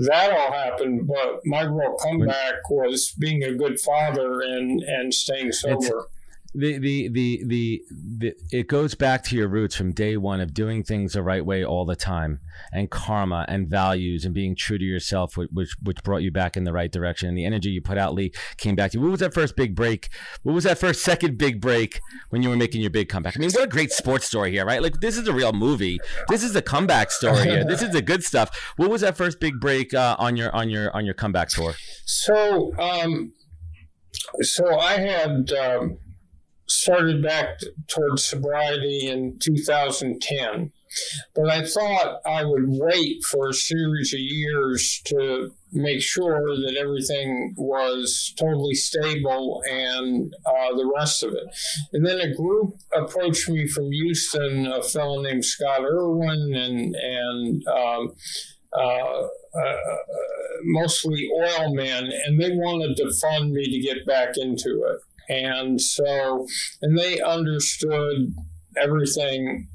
that 0.07 0.31
all 0.31 0.51
happened, 0.51 1.07
but 1.07 1.41
my 1.45 1.61
real 1.61 1.95
comeback 2.01 2.69
was 2.69 3.11
being 3.19 3.43
a 3.43 3.53
good 3.53 3.79
father 3.79 4.41
and, 4.41 4.81
and 4.81 5.13
staying 5.13 5.51
sober 5.51 6.07
the, 6.53 6.79
the 6.79 7.09
the 7.09 7.43
the 7.45 7.81
the 8.17 8.33
it 8.51 8.67
goes 8.67 8.95
back 8.95 9.23
to 9.25 9.35
your 9.35 9.47
roots 9.47 9.75
from 9.75 9.91
day 9.91 10.17
one 10.17 10.41
of 10.41 10.53
doing 10.53 10.83
things 10.83 11.13
the 11.13 11.21
right 11.21 11.45
way 11.45 11.63
all 11.63 11.85
the 11.85 11.95
time 11.95 12.39
and 12.73 12.89
karma 12.89 13.45
and 13.47 13.69
values 13.69 14.25
and 14.25 14.33
being 14.33 14.55
true 14.55 14.77
to 14.77 14.83
yourself 14.83 15.37
which 15.37 15.75
which 15.83 16.03
brought 16.03 16.23
you 16.23 16.31
back 16.31 16.57
in 16.57 16.63
the 16.63 16.73
right 16.73 16.91
direction. 16.91 17.29
And 17.29 17.37
the 17.37 17.45
energy 17.45 17.69
you 17.69 17.81
put 17.81 17.97
out 17.97 18.15
leigh 18.15 18.31
came 18.57 18.75
back 18.75 18.91
to 18.91 18.97
you. 18.97 19.03
What 19.03 19.11
was 19.11 19.19
that 19.19 19.33
first 19.33 19.55
big 19.55 19.75
break? 19.75 20.09
What 20.43 20.53
was 20.53 20.63
that 20.63 20.79
first 20.79 21.03
second 21.03 21.37
big 21.37 21.61
break 21.61 21.99
when 22.29 22.41
you 22.41 22.49
were 22.49 22.57
making 22.57 22.81
your 22.81 22.89
big 22.89 23.09
comeback? 23.09 23.37
I 23.37 23.39
mean 23.39 23.51
what 23.51 23.63
a 23.63 23.67
great 23.67 23.91
sports 23.91 24.25
story 24.25 24.51
here 24.51 24.65
right? 24.65 24.81
Like 24.81 25.01
this 25.01 25.17
is 25.17 25.27
a 25.27 25.33
real 25.33 25.53
movie. 25.53 25.99
This 26.29 26.43
is 26.43 26.55
a 26.55 26.61
comeback 26.61 27.11
story 27.11 27.43
here. 27.43 27.63
This 27.63 27.81
is 27.81 27.91
the 27.91 28.01
good 28.01 28.23
stuff. 28.23 28.49
What 28.77 28.89
was 28.89 29.01
that 29.01 29.17
first 29.17 29.39
big 29.39 29.59
break 29.59 29.93
uh, 29.93 30.15
on 30.17 30.35
your 30.35 30.53
on 30.55 30.69
your 30.69 30.95
on 30.95 31.05
your 31.05 31.13
comeback 31.13 31.49
tour 31.49 31.75
so 32.05 32.73
um 32.79 33.33
so 34.41 34.79
i 34.79 34.93
had 34.93 35.51
um 35.53 35.97
started 36.69 37.21
back 37.21 37.59
towards 37.87 38.25
sobriety 38.25 39.07
in 39.07 39.37
2010. 39.39 40.71
But 41.35 41.49
I 41.49 41.65
thought 41.65 42.21
I 42.25 42.43
would 42.43 42.65
wait 42.65 43.23
for 43.23 43.49
a 43.49 43.53
series 43.53 44.13
of 44.13 44.19
years 44.19 45.01
to 45.05 45.51
make 45.71 46.01
sure 46.01 46.41
that 46.55 46.75
everything 46.79 47.53
was 47.57 48.33
totally 48.39 48.73
stable 48.73 49.61
and 49.69 50.33
uh, 50.45 50.75
the 50.75 50.91
rest 50.95 51.21
of 51.21 51.33
it. 51.33 51.45
And 51.93 52.05
then 52.05 52.19
a 52.19 52.33
group 52.33 52.73
approached 52.91 53.47
me 53.49 53.67
from 53.67 53.91
Houston, 53.91 54.65
a 54.65 54.81
fellow 54.81 55.21
named 55.21 55.45
Scott 55.45 55.81
Irwin 55.81 56.55
and 56.55 56.95
and 56.95 57.67
um, 57.67 58.15
uh, 58.75 59.27
uh, 59.59 59.77
mostly 60.63 61.29
oil 61.35 61.73
men, 61.73 62.05
and 62.25 62.39
they 62.41 62.51
wanted 62.51 62.97
to 62.97 63.11
fund 63.21 63.51
me 63.51 63.65
to 63.65 63.79
get 63.79 64.05
back 64.05 64.37
into 64.37 64.83
it. 64.87 64.99
And 65.29 65.79
so, 65.79 66.47
and 66.81 66.97
they 66.97 67.21
understood 67.21 68.33
everything 68.77 69.67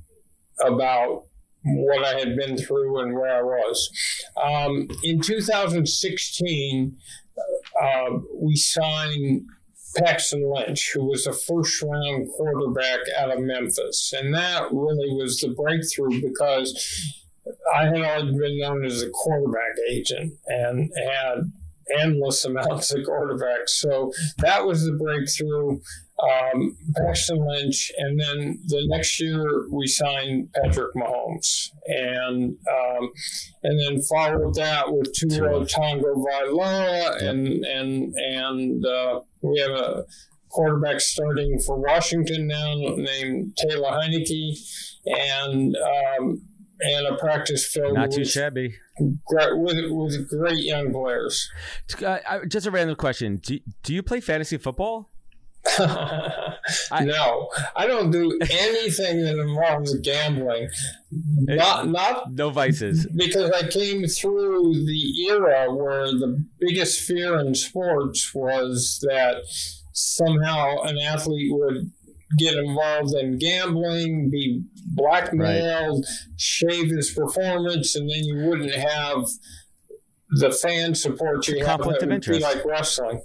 about 0.64 1.24
what 1.64 2.04
I 2.04 2.18
had 2.18 2.36
been 2.36 2.58
through 2.58 3.00
and 3.00 3.14
where 3.14 3.38
I 3.38 3.42
was. 3.42 3.90
Um, 4.42 4.88
in 5.02 5.20
2016, 5.20 6.96
uh, 7.82 8.10
we 8.34 8.56
signed 8.56 9.46
Paxton 9.96 10.50
Lynch, 10.52 10.92
who 10.92 11.04
was 11.04 11.26
a 11.26 11.32
first 11.32 11.80
round 11.82 12.28
quarterback 12.36 13.00
out 13.18 13.32
of 13.32 13.40
Memphis. 13.40 14.12
And 14.16 14.34
that 14.34 14.64
really 14.72 15.14
was 15.14 15.40
the 15.40 15.54
breakthrough 15.54 16.20
because 16.20 17.22
I 17.74 17.84
had 17.84 17.98
already 17.98 18.38
been 18.38 18.58
known 18.58 18.84
as 18.84 19.02
a 19.02 19.10
quarterback 19.10 19.74
agent 19.90 20.34
and 20.46 20.90
had 20.96 21.52
endless 22.00 22.44
amounts 22.44 22.92
of 22.92 23.00
quarterbacks. 23.00 23.70
So 23.70 24.12
that 24.38 24.64
was 24.66 24.84
the 24.84 24.92
breakthrough. 24.92 25.80
Um, 26.22 26.76
Paxton 26.96 27.44
Lynch, 27.44 27.90
and 27.98 28.20
then 28.20 28.60
the 28.66 28.86
next 28.86 29.20
year 29.20 29.44
we 29.72 29.88
signed 29.88 30.48
Patrick 30.54 30.94
Mahomes, 30.94 31.70
and 31.86 32.56
um, 32.70 33.10
and 33.64 33.80
then 33.80 34.00
followed 34.02 34.54
that 34.54 34.92
with 34.92 35.12
Tua 35.12 35.66
Tagovailoa, 35.66 37.20
and 37.20 37.64
and 37.64 38.14
and 38.14 38.86
uh, 38.86 39.20
we 39.42 39.58
have 39.58 39.72
a 39.72 40.04
quarterback 40.50 41.00
starting 41.00 41.58
for 41.66 41.80
Washington 41.80 42.46
now 42.46 42.74
named 42.96 43.56
Taylor 43.56 43.90
Heinicke, 43.90 44.56
and 45.04 45.76
um, 45.76 46.42
and 46.80 47.06
a 47.08 47.16
practice 47.16 47.66
filled 47.66 47.94
not 47.94 48.12
too 48.12 48.24
shabby 48.24 48.74
with 48.98 49.90
with 49.90 50.28
great 50.28 50.64
young 50.64 50.92
players. 50.92 51.50
Uh, 52.04 52.44
just 52.46 52.66
a 52.66 52.70
random 52.70 52.96
question: 52.96 53.36
Do 53.36 53.58
do 53.82 53.94
you 53.94 54.02
play 54.02 54.20
fantasy 54.20 54.56
football? 54.56 55.10
I, 55.78 57.04
no, 57.04 57.48
I 57.74 57.86
don't 57.86 58.10
do 58.10 58.38
anything 58.50 59.22
that 59.22 59.38
involves 59.38 59.98
gambling. 60.00 60.68
Not 61.10 61.88
not 61.88 62.32
no 62.32 62.50
vices. 62.50 63.06
Because 63.06 63.50
I 63.50 63.68
came 63.68 64.06
through 64.06 64.84
the 64.84 65.26
era 65.28 65.74
where 65.74 66.06
the 66.06 66.44
biggest 66.60 67.00
fear 67.00 67.38
in 67.40 67.54
sports 67.54 68.34
was 68.34 69.02
that 69.08 69.36
somehow 69.92 70.82
an 70.82 70.98
athlete 70.98 71.50
would 71.50 71.90
get 72.38 72.56
involved 72.56 73.14
in 73.14 73.38
gambling, 73.38 74.30
be 74.30 74.62
blackmailed, 74.94 76.04
right. 76.04 76.38
shave 76.38 76.90
his 76.90 77.10
performance, 77.10 77.96
and 77.96 78.08
then 78.08 78.24
you 78.24 78.48
wouldn't 78.48 78.74
have 78.74 79.26
the 80.30 80.50
fan 80.50 80.94
support 80.94 81.46
you 81.48 81.64
conflict 81.64 82.00
have. 82.00 82.10
Of 82.10 82.14
interest. 82.14 82.42
Like 82.42 82.64
wrestling. 82.64 83.22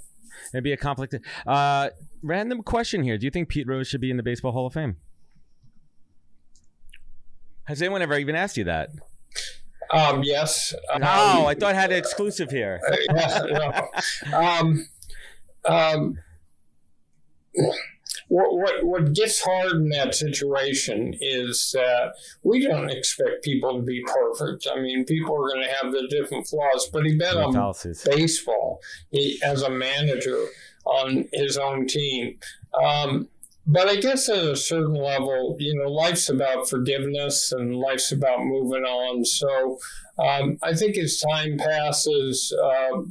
It'd 0.53 0.63
be 0.63 0.73
a 0.73 0.77
conflict. 0.77 1.15
Uh, 1.45 1.89
random 2.21 2.63
question 2.63 3.03
here: 3.03 3.17
Do 3.17 3.25
you 3.25 3.31
think 3.31 3.49
Pete 3.49 3.67
Rose 3.67 3.87
should 3.87 4.01
be 4.01 4.11
in 4.11 4.17
the 4.17 4.23
Baseball 4.23 4.51
Hall 4.51 4.67
of 4.67 4.73
Fame? 4.73 4.97
Has 7.65 7.81
anyone 7.81 8.01
ever 8.01 8.17
even 8.17 8.35
asked 8.35 8.57
you 8.57 8.63
that? 8.63 8.89
Um, 9.91 10.23
yes. 10.23 10.73
Um, 10.91 11.01
oh, 11.03 11.45
I 11.45 11.53
thought 11.55 11.75
I 11.75 11.79
had 11.79 11.91
an 11.91 11.97
exclusive 11.97 12.49
here. 12.49 12.79
yeah, 13.13 13.41
no. 14.31 14.37
um, 14.37 14.87
um, 15.65 16.17
what, 18.27 18.55
what, 18.55 18.85
what 18.85 19.13
gets 19.13 19.41
hard 19.41 19.73
in 19.73 19.89
that 19.89 20.15
situation 20.15 21.15
is 21.19 21.71
that 21.73 22.13
we 22.43 22.65
don't 22.65 22.89
expect 22.89 23.43
people 23.43 23.77
to 23.77 23.81
be 23.81 24.03
perfect. 24.05 24.67
I 24.71 24.79
mean, 24.79 25.05
people 25.05 25.35
are 25.35 25.49
going 25.49 25.63
to 25.63 25.75
have 25.81 25.91
their 25.91 26.07
different 26.09 26.47
flaws, 26.47 26.89
but 26.91 27.05
he 27.05 27.17
bet 27.17 27.35
on 27.37 27.73
baseball 28.05 28.79
he, 29.11 29.39
as 29.43 29.61
a 29.61 29.69
manager 29.69 30.45
on 30.85 31.27
his 31.33 31.57
own 31.57 31.87
team. 31.87 32.37
Um, 32.81 33.29
but 33.71 33.87
I 33.87 33.97
guess 33.97 34.29
at 34.29 34.43
a 34.43 34.55
certain 34.55 34.95
level, 34.95 35.55
you 35.59 35.75
know, 35.75 35.91
life's 35.91 36.29
about 36.29 36.67
forgiveness 36.67 37.51
and 37.51 37.75
life's 37.75 38.11
about 38.11 38.43
moving 38.43 38.83
on. 38.83 39.23
So 39.23 39.77
um, 40.17 40.57
I 40.63 40.73
think 40.73 40.97
as 40.97 41.19
time 41.19 41.57
passes, 41.57 42.51
uh, 42.51 43.01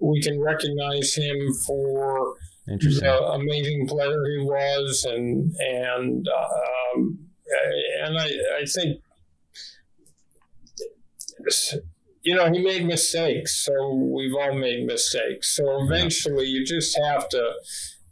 we 0.00 0.22
can 0.22 0.40
recognize 0.40 1.14
him 1.14 1.52
for 1.66 2.36
Interesting. 2.68 3.08
Amazing 3.08 3.88
player 3.88 4.22
he 4.30 4.44
was, 4.44 5.04
and 5.08 5.52
and 5.58 6.26
um, 6.28 7.18
and 8.04 8.18
I 8.18 8.30
I 8.60 8.64
think 8.64 9.00
you 12.22 12.34
know 12.36 12.50
he 12.52 12.62
made 12.62 12.86
mistakes, 12.86 13.64
so 13.64 13.94
we've 13.94 14.34
all 14.34 14.54
made 14.54 14.86
mistakes. 14.86 15.56
So 15.56 15.82
eventually, 15.84 16.46
you 16.46 16.64
just 16.64 16.96
have 17.04 17.28
to 17.30 17.52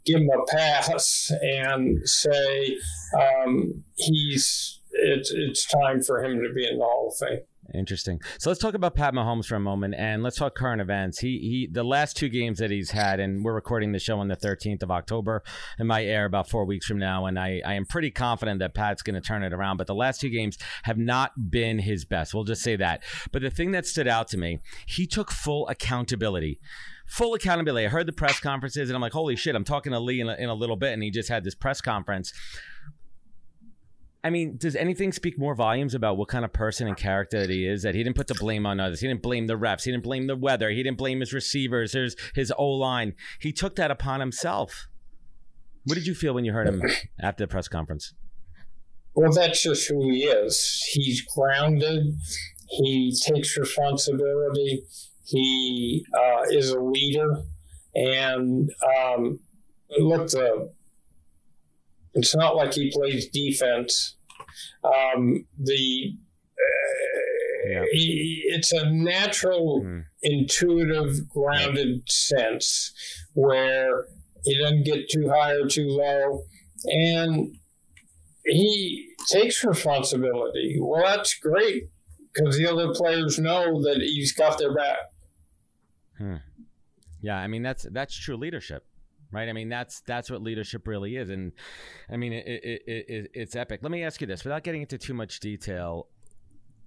give 0.05 0.19
him 0.19 0.29
a 0.29 0.45
pass 0.51 1.31
and 1.41 1.97
say 2.07 2.77
um, 3.17 3.83
he's 3.95 4.81
it's 4.91 5.31
it's 5.31 5.65
time 5.65 6.01
for 6.01 6.23
him 6.23 6.41
to 6.43 6.53
be 6.53 6.67
in 6.67 6.77
the 6.77 6.83
Hall 6.83 7.13
of 7.13 7.27
Fame. 7.27 7.39
Interesting. 7.73 8.21
So 8.37 8.49
let's 8.49 8.59
talk 8.59 8.73
about 8.73 8.95
Pat 8.95 9.13
Mahomes 9.13 9.45
for 9.45 9.55
a 9.55 9.59
moment, 9.59 9.95
and 9.97 10.23
let's 10.23 10.37
talk 10.37 10.55
current 10.55 10.81
events. 10.81 11.19
He 11.19 11.39
he, 11.39 11.69
the 11.71 11.83
last 11.83 12.17
two 12.17 12.29
games 12.29 12.59
that 12.59 12.71
he's 12.71 12.91
had, 12.91 13.19
and 13.19 13.43
we're 13.43 13.53
recording 13.53 13.91
the 13.91 13.99
show 13.99 14.19
on 14.19 14.27
the 14.27 14.35
13th 14.35 14.83
of 14.83 14.91
October, 14.91 15.43
and 15.77 15.87
might 15.87 16.05
air 16.05 16.25
about 16.25 16.49
four 16.49 16.65
weeks 16.65 16.85
from 16.85 16.99
now. 16.99 17.25
And 17.25 17.39
I 17.39 17.61
I 17.65 17.73
am 17.73 17.85
pretty 17.85 18.11
confident 18.11 18.59
that 18.59 18.73
Pat's 18.73 19.01
going 19.01 19.15
to 19.15 19.21
turn 19.21 19.43
it 19.43 19.53
around. 19.53 19.77
But 19.77 19.87
the 19.87 19.95
last 19.95 20.21
two 20.21 20.29
games 20.29 20.57
have 20.83 20.97
not 20.97 21.49
been 21.49 21.79
his 21.79 22.05
best. 22.05 22.33
We'll 22.33 22.43
just 22.43 22.61
say 22.61 22.75
that. 22.75 23.03
But 23.31 23.41
the 23.41 23.49
thing 23.49 23.71
that 23.71 23.85
stood 23.85 24.07
out 24.07 24.27
to 24.29 24.37
me, 24.37 24.59
he 24.85 25.07
took 25.07 25.31
full 25.31 25.67
accountability 25.67 26.59
full 27.11 27.33
accountability. 27.33 27.85
I 27.85 27.89
heard 27.89 28.05
the 28.05 28.13
press 28.13 28.39
conferences 28.39 28.89
and 28.89 28.95
I'm 28.95 29.01
like, 29.01 29.11
holy 29.11 29.35
shit, 29.35 29.53
I'm 29.53 29.65
talking 29.65 29.91
to 29.91 29.99
Leigh 29.99 30.21
in 30.21 30.29
a, 30.29 30.35
in 30.35 30.47
a 30.47 30.53
little 30.53 30.77
bit. 30.77 30.93
And 30.93 31.03
he 31.03 31.11
just 31.11 31.27
had 31.27 31.43
this 31.43 31.53
press 31.53 31.81
conference 31.81 32.31
I 34.23 34.29
mean, 34.29 34.57
does 34.57 34.75
anything 34.75 35.11
speak 35.11 35.39
more 35.39 35.55
volumes 35.55 35.95
about 35.95 36.15
what 36.15 36.27
kind 36.27 36.45
of 36.45 36.53
person 36.53 36.87
and 36.87 36.95
character 36.95 37.39
that 37.39 37.49
he 37.49 37.65
is? 37.65 37.81
That 37.81 37.95
he 37.95 38.03
didn't 38.03 38.15
put 38.15 38.27
the 38.27 38.35
blame 38.35 38.67
on 38.67 38.79
others. 38.79 38.99
He 38.99 39.07
didn't 39.07 39.23
blame 39.23 39.47
the 39.47 39.57
refs. 39.57 39.83
He 39.83 39.91
didn't 39.91 40.03
blame 40.03 40.27
the 40.27 40.35
weather. 40.35 40.69
He 40.69 40.83
didn't 40.83 40.97
blame 40.97 41.21
his 41.21 41.33
receivers. 41.33 41.93
His 41.93 42.15
his 42.35 42.53
O 42.57 42.67
line. 42.67 43.13
He 43.39 43.51
took 43.51 43.75
that 43.77 43.89
upon 43.89 44.19
himself. 44.19 44.87
What 45.85 45.95
did 45.95 46.05
you 46.05 46.13
feel 46.13 46.33
when 46.33 46.45
you 46.45 46.53
heard 46.53 46.67
him 46.67 46.81
after 47.21 47.43
the 47.43 47.47
press 47.47 47.67
conference? 47.67 48.13
Well, 49.15 49.31
that's 49.31 49.63
just 49.63 49.87
who 49.89 50.09
he 50.11 50.25
is. 50.25 50.87
He's 50.91 51.21
grounded. 51.21 52.15
He 52.69 53.13
takes 53.25 53.57
responsibility. 53.57 54.83
He 55.25 56.05
uh, 56.13 56.43
is 56.49 56.69
a 56.69 56.79
leader. 56.79 57.43
And 57.95 58.69
um, 58.85 59.39
look, 59.99 60.29
the 60.29 60.71
it's 62.13 62.35
not 62.35 62.55
like 62.55 62.73
he 62.73 62.91
plays 62.91 63.29
defense. 63.29 64.15
Um, 64.83 65.45
the 65.57 66.17
uh, 66.57 67.69
yeah. 67.69 67.83
he, 67.91 68.43
it's 68.47 68.71
a 68.71 68.89
natural, 68.89 69.81
mm. 69.83 70.03
intuitive, 70.23 71.29
grounded 71.29 72.09
sense 72.09 72.93
where 73.33 74.05
he 74.43 74.57
doesn't 74.57 74.83
get 74.83 75.09
too 75.09 75.29
high 75.29 75.53
or 75.53 75.67
too 75.67 75.87
low, 75.87 76.43
and 76.85 77.55
he 78.45 79.09
takes 79.27 79.63
responsibility. 79.63 80.77
Well, 80.79 81.03
that's 81.03 81.35
great 81.35 81.89
because 82.33 82.57
the 82.57 82.67
other 82.67 82.93
players 82.93 83.39
know 83.39 83.81
that 83.83 84.01
he's 84.01 84.31
got 84.31 84.57
their 84.57 84.73
back. 84.73 84.97
Hmm. 86.17 86.35
Yeah, 87.21 87.37
I 87.37 87.47
mean 87.47 87.61
that's 87.61 87.85
that's 87.91 88.15
true 88.15 88.37
leadership, 88.37 88.85
right? 89.31 89.49
I 89.49 89.53
mean 89.53 89.69
that's 89.69 90.01
that's 90.01 90.29
what 90.29 90.41
leadership 90.41 90.87
really 90.87 91.15
is, 91.15 91.29
and 91.29 91.51
I 92.11 92.17
mean 92.17 92.33
it, 92.33 92.45
it, 92.47 92.81
it, 92.87 93.31
it's 93.33 93.55
epic. 93.55 93.81
Let 93.83 93.91
me 93.91 94.03
ask 94.03 94.21
you 94.21 94.27
this, 94.27 94.43
without 94.43 94.63
getting 94.63 94.81
into 94.81 94.97
too 94.97 95.13
much 95.13 95.39
detail, 95.39 96.07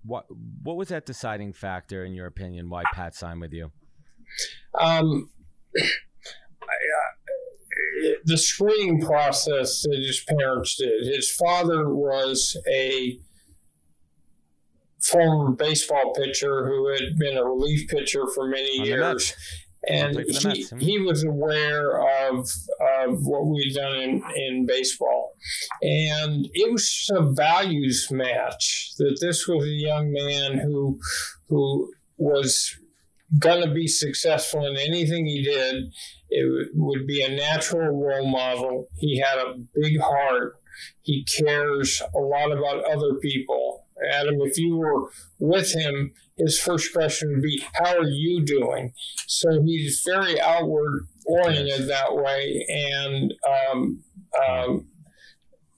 what 0.05 0.27
what 0.63 0.77
was 0.77 0.89
that 0.89 1.07
deciding 1.07 1.53
factor 1.53 2.05
in 2.05 2.15
your 2.15 2.27
opinion? 2.27 2.69
Why 2.69 2.83
Pat 2.93 3.15
signed 3.15 3.41
with 3.41 3.53
you? 3.53 3.71
Um, 4.79 5.31
the 8.25 8.39
screening 8.39 9.01
process 9.01 9.83
that 9.83 10.03
his 10.05 10.25
parents 10.39 10.77
did. 10.77 11.07
His 11.07 11.31
father 11.31 11.95
was 11.95 12.57
a 12.73 13.19
former 15.03 15.53
baseball 15.53 16.15
pitcher 16.15 16.67
who 16.67 16.89
had 16.93 17.19
been 17.19 17.37
a 17.37 17.45
relief 17.45 17.89
pitcher 17.89 18.27
for 18.35 18.49
many 18.49 18.83
years. 18.87 19.35
And 19.89 20.15
Played 20.15 20.27
for 20.35 20.49
the 20.49 20.77
he, 20.79 20.93
he 20.93 20.99
was 20.99 21.25
aware 21.25 22.01
of, 22.29 22.49
of 22.81 23.27
what 23.27 23.47
we'd 23.47 23.75
done 23.75 23.97
in, 23.97 24.23
in 24.37 24.67
baseball. 24.67 25.33
And 25.83 26.49
it 26.53 26.73
was 26.73 27.11
a 27.13 27.33
values 27.33 28.09
match 28.11 28.93
that 28.99 29.19
this 29.21 29.47
was 29.47 29.65
a 29.65 29.69
young 29.69 30.13
man 30.13 30.59
who, 30.59 30.99
who 31.49 31.93
was 32.17 32.77
going 33.39 33.67
to 33.67 33.75
be 33.75 33.87
successful 33.87 34.67
in 34.67 34.77
anything 34.77 35.27
he 35.27 35.43
did. 35.43 35.93
It 36.31 36.43
w- 36.43 36.71
would 36.75 37.07
be 37.07 37.23
a 37.23 37.29
natural 37.29 37.89
role 37.89 38.29
model. 38.29 38.89
He 38.97 39.19
had 39.19 39.39
a 39.39 39.55
big 39.75 40.01
heart. 40.01 40.55
He 41.03 41.25
cares 41.25 42.03
a 42.15 42.19
lot 42.19 42.53
about 42.53 42.85
other 42.85 43.15
people. 43.21 43.84
Adam, 44.13 44.37
if 44.41 44.59
you 44.59 44.77
were 44.77 45.11
with 45.39 45.73
him, 45.73 46.13
his 46.37 46.59
first 46.59 46.93
question 46.93 47.31
would 47.31 47.43
be, 47.43 47.63
How 47.75 47.99
are 47.99 48.09
you 48.09 48.45
doing? 48.45 48.93
So 49.27 49.63
he's 49.63 50.03
very 50.05 50.41
outward 50.41 51.07
oriented 51.27 51.89
that 51.89 52.15
way. 52.15 52.67
And, 52.69 53.35
um, 53.49 54.03
um, 54.49 54.87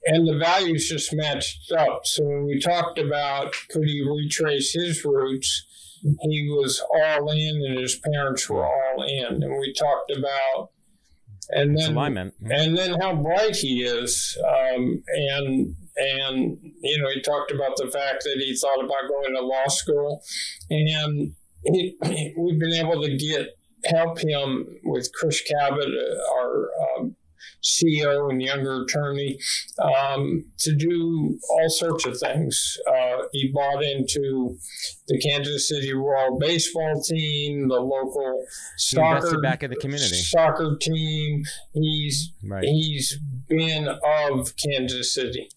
and 0.05 0.27
the 0.27 0.37
values 0.37 0.87
just 0.89 1.13
matched 1.13 1.71
up. 1.71 2.05
So 2.05 2.23
when 2.23 2.45
we 2.45 2.59
talked 2.59 2.97
about 2.97 3.53
could 3.69 3.87
he 3.87 4.01
retrace 4.01 4.73
his 4.73 5.03
roots, 5.03 5.65
he 6.21 6.47
was 6.49 6.81
all 6.93 7.29
in 7.31 7.61
and 7.67 7.79
his 7.79 7.99
parents 7.99 8.49
were 8.49 8.65
all 8.65 9.03
in. 9.03 9.43
And 9.43 9.59
we 9.59 9.73
talked 9.73 10.11
about 10.11 10.69
and 11.49 11.71
It's 11.73 11.85
then 11.85 11.93
alignment. 11.95 12.33
and 12.49 12.77
then 12.77 12.99
how 13.01 13.15
bright 13.15 13.55
he 13.55 13.83
is 13.83 14.37
um, 14.47 15.03
and 15.07 15.75
and 15.97 16.57
you 16.81 17.01
know 17.01 17.09
he 17.13 17.21
talked 17.21 17.51
about 17.51 17.75
the 17.77 17.89
fact 17.91 18.23
that 18.23 18.35
he 18.37 18.55
thought 18.55 18.79
about 18.83 19.09
going 19.09 19.33
to 19.35 19.41
law 19.41 19.67
school 19.67 20.21
and 20.69 21.33
he, 21.63 22.33
we've 22.37 22.59
been 22.59 22.73
able 22.73 23.01
to 23.01 23.17
get 23.17 23.49
help 23.85 24.19
him 24.19 24.67
with 24.83 25.11
Chris 25.13 25.41
Cabott 25.49 25.87
uh, 25.87 26.33
our 26.35 26.69
um, 26.97 27.15
ceo 27.63 28.29
and 28.29 28.41
younger 28.41 28.83
attorney 28.83 29.37
um, 29.81 30.45
to 30.59 30.75
do 30.75 31.37
all 31.49 31.69
sorts 31.69 32.05
of 32.05 32.17
things 32.19 32.77
uh, 32.87 33.17
he 33.31 33.51
bought 33.53 33.83
into 33.83 34.57
the 35.07 35.19
kansas 35.19 35.69
city 35.69 35.93
royal 35.93 36.37
baseball 36.39 37.01
team 37.03 37.67
the 37.67 37.75
local 37.75 38.45
soccer 38.77 39.39
back 39.41 39.63
in 39.63 39.69
the 39.69 39.75
community. 39.77 40.15
soccer 40.15 40.77
team 40.79 41.43
he's 41.73 42.31
Right. 42.43 42.63
he's 42.63 43.19
been 43.47 43.87
of 43.87 44.53
Kansas 44.57 45.13
City. 45.13 45.49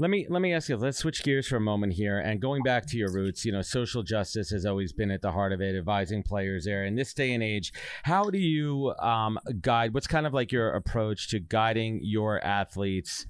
Let 0.00 0.08
me 0.08 0.26
let 0.30 0.40
me 0.40 0.54
ask 0.54 0.70
you. 0.70 0.78
Let's 0.78 0.96
switch 0.96 1.22
gears 1.22 1.46
for 1.46 1.56
a 1.56 1.60
moment 1.60 1.92
here, 1.92 2.20
and 2.20 2.40
going 2.40 2.62
back 2.62 2.86
to 2.86 2.96
your 2.96 3.12
roots. 3.12 3.44
You 3.44 3.52
know, 3.52 3.60
social 3.60 4.02
justice 4.02 4.48
has 4.48 4.64
always 4.64 4.94
been 4.94 5.10
at 5.10 5.20
the 5.20 5.30
heart 5.30 5.52
of 5.52 5.60
it, 5.60 5.76
advising 5.76 6.22
players 6.22 6.64
there. 6.64 6.86
In 6.86 6.94
this 6.94 7.12
day 7.12 7.34
and 7.34 7.42
age, 7.42 7.70
how 8.04 8.30
do 8.30 8.38
you 8.38 8.94
um, 8.98 9.38
guide? 9.60 9.92
What's 9.92 10.06
kind 10.06 10.26
of 10.26 10.32
like 10.32 10.52
your 10.52 10.70
approach 10.70 11.28
to 11.28 11.38
guiding 11.38 12.00
your 12.02 12.42
athletes 12.42 13.26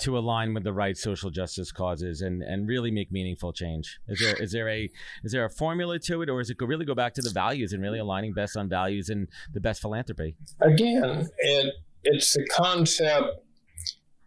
to 0.00 0.18
align 0.18 0.52
with 0.52 0.62
the 0.62 0.74
right 0.74 0.96
social 0.96 1.30
justice 1.30 1.72
causes 1.72 2.20
and, 2.20 2.42
and 2.42 2.68
really 2.68 2.90
make 2.90 3.10
meaningful 3.10 3.54
change? 3.54 3.98
Is 4.08 4.20
there 4.20 4.36
is 4.36 4.52
there 4.52 4.68
a 4.68 4.90
is 5.24 5.32
there 5.32 5.46
a 5.46 5.50
formula 5.50 5.98
to 6.00 6.20
it, 6.20 6.28
or 6.28 6.42
is 6.42 6.50
it 6.50 6.58
really 6.60 6.84
go 6.84 6.94
back 6.94 7.14
to 7.14 7.22
the 7.22 7.30
values 7.30 7.72
and 7.72 7.82
really 7.82 7.98
aligning 7.98 8.34
best 8.34 8.58
on 8.58 8.68
values 8.68 9.08
and 9.08 9.26
the 9.54 9.60
best 9.60 9.80
philanthropy? 9.80 10.36
Again, 10.60 11.30
it 11.38 11.72
it's 12.04 12.34
the 12.34 12.46
concept. 12.54 13.40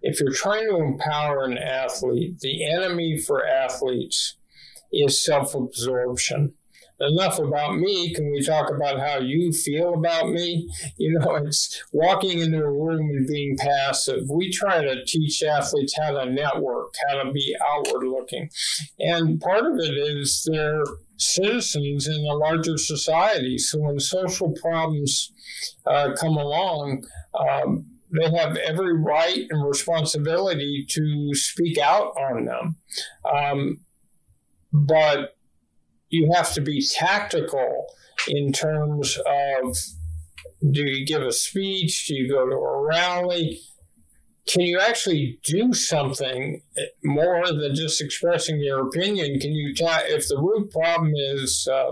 If 0.02 0.20
you're 0.20 0.34
trying 0.34 0.70
to 0.70 0.78
empower 0.78 1.44
an 1.44 1.58
athlete, 1.58 2.40
the 2.40 2.66
enemy 2.72 3.18
for 3.18 3.46
athletes 3.46 4.38
is 4.92 5.24
self-absorption. 5.24 6.54
Enough 7.00 7.40
about 7.40 7.78
me. 7.78 8.14
Can 8.14 8.32
we 8.32 8.44
talk 8.44 8.70
about 8.70 9.00
how 9.00 9.18
you 9.18 9.52
feel 9.52 9.96
about 9.96 10.30
me? 10.30 10.70
You 10.98 11.18
know, 11.18 11.36
it's 11.46 11.84
walking 11.92 12.40
into 12.40 12.60
a 12.60 12.72
room 12.72 13.10
and 13.10 13.28
being 13.28 13.58
passive. 13.58 14.30
We 14.30 14.52
try 14.52 14.84
to 14.84 15.04
teach 15.06 15.42
athletes 15.42 15.96
how 16.00 16.12
to 16.12 16.30
network, 16.30 16.94
how 17.08 17.24
to 17.24 17.32
be 17.32 17.56
outward 17.74 18.06
looking. 18.06 18.50
And 19.00 19.42
part 19.42 19.66
of 19.66 19.80
it 19.80 19.98
is 19.98 20.48
they're 20.52 20.84
citizens 21.18 22.08
in 22.08 22.24
a 22.26 22.36
larger 22.36 22.78
society. 22.78 23.58
So 23.58 23.80
when 23.80 24.00
social 24.00 24.54
problems 24.62 25.32
uh, 25.88 26.10
come 26.20 26.38
along, 26.38 27.04
um, 27.34 27.86
they 28.12 28.30
have 28.38 28.58
every 28.58 28.98
right 28.98 29.46
and 29.50 29.68
responsibility 29.68 30.86
to 30.90 31.34
speak 31.34 31.78
out 31.78 32.14
on 32.18 32.46
them. 32.46 32.76
Um, 33.32 33.80
but 34.74 35.36
you 36.10 36.32
have 36.34 36.54
to 36.54 36.62
be 36.62 36.86
tactical 36.86 37.88
in 38.28 38.52
terms 38.52 39.18
of 39.26 39.76
do 40.72 40.84
you 40.84 41.06
give 41.06 41.24
a 41.24 41.32
speech? 41.32 42.08
Do 42.08 42.16
you 42.16 42.30
go 42.30 42.48
to 42.48 42.56
a 42.56 42.82
rally? 42.86 43.62
Can 44.48 44.62
you 44.62 44.80
actually 44.80 45.40
do 45.44 45.72
something 45.72 46.62
more 47.04 47.46
than 47.46 47.76
just 47.76 48.02
expressing 48.02 48.60
your 48.60 48.88
opinion? 48.88 49.40
Can 49.40 49.52
you 49.52 49.74
if 49.78 50.28
the 50.28 50.38
root 50.38 50.72
problem 50.72 51.14
is 51.16 51.68
uh, 51.72 51.92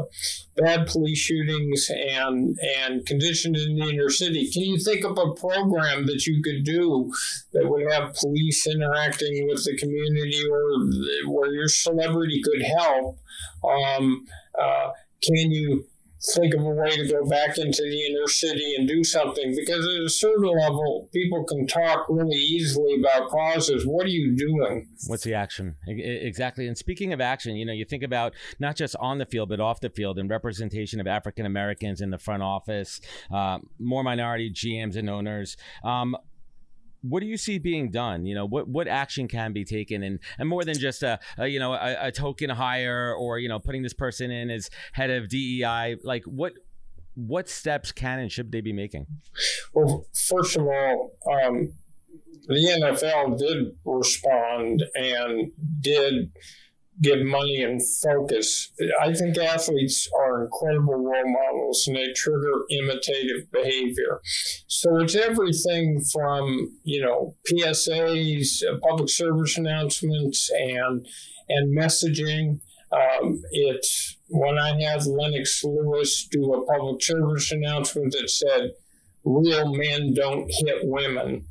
bad 0.57 0.87
police 0.87 1.19
shootings 1.19 1.89
and 1.89 2.57
and 2.77 3.05
conditions 3.05 3.63
in 3.63 3.75
the 3.75 3.89
inner 3.89 4.09
city, 4.09 4.49
can 4.51 4.63
you 4.63 4.79
think 4.79 5.05
of 5.05 5.17
a 5.17 5.33
program 5.35 6.07
that 6.07 6.25
you 6.25 6.41
could 6.41 6.63
do 6.63 7.11
that 7.53 7.69
would 7.69 7.91
have 7.91 8.15
police 8.15 8.65
interacting 8.67 9.47
with 9.47 9.63
the 9.63 9.77
community 9.77 10.41
or 10.49 11.31
where 11.31 11.53
your 11.53 11.67
celebrity 11.67 12.41
could 12.43 12.63
help? 12.63 13.19
Um, 13.63 14.25
uh, 14.59 14.89
can 15.23 15.51
you 15.51 15.85
think 16.21 16.53
of 16.53 16.61
a 16.61 16.69
way 16.69 16.95
to 16.97 17.07
go 17.07 17.25
back 17.25 17.57
into 17.57 17.81
the 17.81 18.05
inner 18.07 18.27
city 18.27 18.75
and 18.77 18.87
do 18.87 19.03
something? 19.03 19.55
Because 19.55 19.85
at 19.85 20.03
a 20.03 20.09
certain 20.09 20.45
level, 20.45 21.09
people 21.13 21.43
can 21.45 21.67
talk 21.67 22.05
really 22.09 22.37
easily 22.37 22.99
about 22.99 23.29
causes. 23.29 23.85
What 23.85 24.05
are 24.05 24.09
you 24.09 24.35
doing? 24.35 24.87
What's 25.07 25.23
the 25.23 25.33
action? 25.33 25.75
Exactly. 25.87 26.67
And 26.67 26.77
speaking 26.77 27.13
of 27.13 27.21
action, 27.21 27.55
you 27.55 27.65
know, 27.65 27.73
you 27.73 27.85
think 27.85 28.03
about 28.03 28.33
not 28.59 28.75
just 28.75 28.95
on 28.97 29.17
the 29.17 29.25
field, 29.25 29.49
but 29.49 29.59
off 29.59 29.79
the 29.79 29.89
field 29.89 30.19
and 30.19 30.29
representation 30.29 30.99
of 30.99 31.07
African 31.07 31.45
Americans 31.45 32.01
in 32.01 32.09
the 32.09 32.17
front 32.17 32.43
office, 32.43 33.01
uh, 33.31 33.59
more 33.79 34.03
minority 34.03 34.51
GMs 34.51 34.95
and 34.95 35.09
owners. 35.09 35.57
Um, 35.83 36.15
what 37.01 37.21
do 37.21 37.25
you 37.25 37.37
see 37.37 37.57
being 37.59 37.91
done? 37.91 38.25
You 38.25 38.35
know, 38.35 38.45
what 38.45 38.67
what 38.67 38.87
action 38.87 39.27
can 39.27 39.53
be 39.53 39.65
taken, 39.65 40.03
and 40.03 40.19
and 40.37 40.49
more 40.49 40.63
than 40.63 40.77
just 40.77 41.03
a, 41.03 41.19
a 41.37 41.47
you 41.47 41.59
know 41.59 41.73
a, 41.73 42.07
a 42.07 42.11
token 42.11 42.49
hire 42.49 43.13
or 43.13 43.39
you 43.39 43.49
know 43.49 43.59
putting 43.59 43.83
this 43.83 43.93
person 43.93 44.31
in 44.31 44.49
as 44.49 44.69
head 44.93 45.09
of 45.09 45.29
DEI. 45.29 45.97
Like 46.03 46.23
what 46.25 46.53
what 47.15 47.49
steps 47.49 47.91
can 47.91 48.19
and 48.19 48.31
should 48.31 48.51
they 48.51 48.61
be 48.61 48.73
making? 48.73 49.05
Well, 49.73 50.05
first 50.13 50.55
of 50.55 50.63
all, 50.63 51.11
um, 51.31 51.73
the 52.47 52.55
NFL 52.55 53.37
did 53.37 53.75
respond 53.85 54.83
and 54.95 55.51
did 55.81 56.31
give 57.01 57.25
money 57.25 57.63
and 57.63 57.81
focus. 58.03 58.71
I 59.01 59.13
think 59.13 59.37
athletes 59.37 60.09
are 60.17 60.43
incredible 60.43 60.95
role 60.95 61.23
models 61.25 61.85
and 61.87 61.95
they 61.95 62.11
trigger 62.13 62.65
imitative 62.69 63.51
behavior. 63.51 64.21
So 64.67 64.97
it's 64.97 65.15
everything 65.15 66.01
from, 66.11 66.77
you 66.83 67.01
know, 67.01 67.35
PSAs, 67.51 68.63
uh, 68.63 68.77
public 68.87 69.09
service 69.09 69.57
announcements, 69.57 70.49
and 70.51 71.05
and 71.47 71.77
messaging. 71.77 72.59
Um, 72.91 73.41
it's 73.51 74.17
when 74.29 74.57
I 74.57 74.79
had 74.81 75.05
Lennox 75.05 75.63
Lewis 75.63 76.27
do 76.29 76.53
a 76.53 76.65
public 76.65 77.03
service 77.03 77.51
announcement 77.51 78.13
that 78.13 78.29
said, 78.29 78.71
real 79.23 79.73
men 79.73 80.13
don't 80.13 80.49
hit 80.49 80.79
women. 80.83 81.45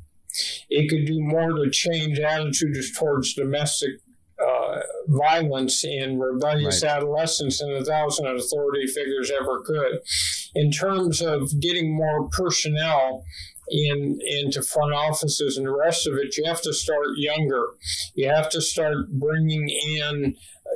It 0.69 0.89
could 0.89 1.05
do 1.05 1.19
more 1.19 1.51
to 1.51 1.69
change 1.71 2.19
attitudes 2.19 2.97
towards 2.97 3.33
domestic 3.33 3.91
violence 5.09 5.83
in 5.83 6.19
rebellious 6.19 6.83
Right. 6.83 6.91
adolescents 6.91 7.59
than 7.59 7.71
a 7.71 7.83
thousand 7.83 8.27
authority 8.27 8.87
figures 8.87 9.31
ever 9.31 9.61
could. 9.61 9.99
In 10.55 10.71
terms 10.71 11.21
of 11.21 11.59
getting 11.59 11.95
more 11.95 12.29
personnel 12.29 13.23
in 13.71 14.19
into 14.25 14.63
front 14.63 14.93
offices 14.93 15.57
and 15.57 15.65
the 15.65 15.75
rest 15.75 16.07
of 16.07 16.15
it, 16.15 16.37
you 16.37 16.43
have 16.45 16.61
to 16.61 16.73
start 16.73 17.07
younger. 17.17 17.67
You 18.15 18.29
have 18.29 18.49
to 18.49 18.61
start 18.61 19.09
bringing 19.11 19.69
in 19.69 20.35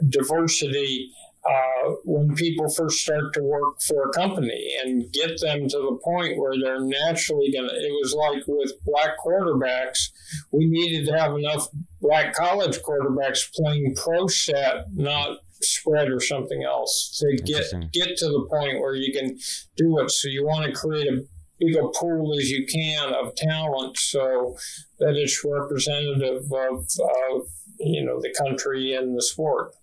diversity 0.09 1.11
uh, 1.45 1.91
when 2.05 2.33
people 2.35 2.69
first 2.69 2.99
start 2.99 3.33
to 3.33 3.43
work 3.43 3.81
for 3.81 4.03
a 4.03 4.13
company 4.13 4.75
and 4.83 5.11
get 5.11 5.39
them 5.41 5.67
to 5.67 5.77
the 5.77 5.99
point 6.03 6.37
where 6.37 6.53
they're 6.57 6.79
naturally 6.79 7.51
going 7.51 7.67
to. 7.67 7.75
It 7.75 7.91
was 8.01 8.13
like 8.13 8.43
with 8.47 8.71
black 8.85 9.17
quarterbacks, 9.23 10.09
we 10.51 10.67
needed 10.67 11.05
to 11.07 11.17
have 11.17 11.35
enough 11.35 11.67
black 12.01 12.33
college 12.33 12.79
quarterbacks 12.79 13.51
playing 13.53 13.95
pro 13.95 14.27
set, 14.27 14.85
not 14.93 15.39
spread 15.61 16.09
or 16.09 16.19
something 16.19 16.63
else 16.63 17.17
to 17.19 17.43
get 17.43 17.65
get 17.91 18.17
to 18.17 18.25
the 18.25 18.47
point 18.49 18.79
where 18.79 18.95
you 18.95 19.11
can 19.13 19.37
do 19.77 19.99
it. 19.99 20.11
So 20.11 20.27
you 20.27 20.45
want 20.45 20.65
to 20.65 20.71
create 20.71 21.07
a 21.07 21.25
big 21.59 21.75
a 21.75 21.87
pool 21.89 22.35
as 22.37 22.49
you 22.49 22.65
can 22.65 23.13
of 23.13 23.35
talent 23.35 23.97
so 23.97 24.55
that 24.99 25.15
it's 25.15 25.43
representative 25.45 26.43
of, 26.51 26.87
of 27.31 27.47
you 27.79 28.03
know 28.03 28.19
the 28.21 28.33
country 28.37 28.93
and 28.93 29.15
the 29.17 29.21
sport. 29.21 29.73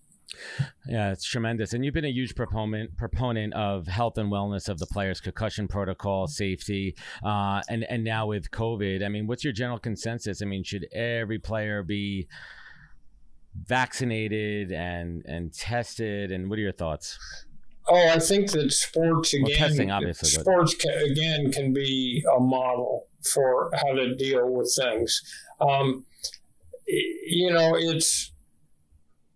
Yeah, 0.90 1.12
it's 1.12 1.24
tremendous. 1.24 1.72
And 1.72 1.84
you've 1.84 1.94
been 1.94 2.04
a 2.04 2.10
huge 2.10 2.34
proponent 2.34 2.96
proponent 2.96 3.54
of 3.54 3.86
health 3.86 4.18
and 4.18 4.30
wellness 4.30 4.68
of 4.68 4.80
the 4.80 4.86
players, 4.86 5.20
concussion 5.20 5.68
protocol, 5.68 6.26
safety, 6.26 6.96
uh, 7.24 7.62
and 7.68 7.84
and 7.84 8.02
now 8.02 8.26
with 8.26 8.50
COVID. 8.50 9.04
I 9.04 9.08
mean, 9.08 9.28
what's 9.28 9.44
your 9.44 9.52
general 9.52 9.78
consensus? 9.78 10.42
I 10.42 10.46
mean, 10.46 10.64
should 10.64 10.88
every 10.92 11.38
player 11.38 11.84
be 11.84 12.26
vaccinated 13.54 14.72
and 14.72 15.24
and 15.26 15.54
tested? 15.54 16.32
And 16.32 16.50
what 16.50 16.58
are 16.58 16.62
your 16.62 16.72
thoughts? 16.72 17.16
Oh, 17.86 18.08
I 18.08 18.18
think 18.18 18.50
that 18.50 18.72
sports 18.72 19.32
again, 19.32 19.44
well, 19.44 19.58
testing 19.58 19.90
obviously, 19.92 20.28
sports 20.30 20.74
can, 20.74 20.92
again 21.08 21.52
can 21.52 21.72
be 21.72 22.24
a 22.36 22.40
model 22.40 23.06
for 23.32 23.70
how 23.74 23.92
to 23.92 24.16
deal 24.16 24.50
with 24.50 24.76
things. 24.76 25.22
Um, 25.60 26.04
you 26.86 27.52
know, 27.52 27.76
it's 27.76 28.32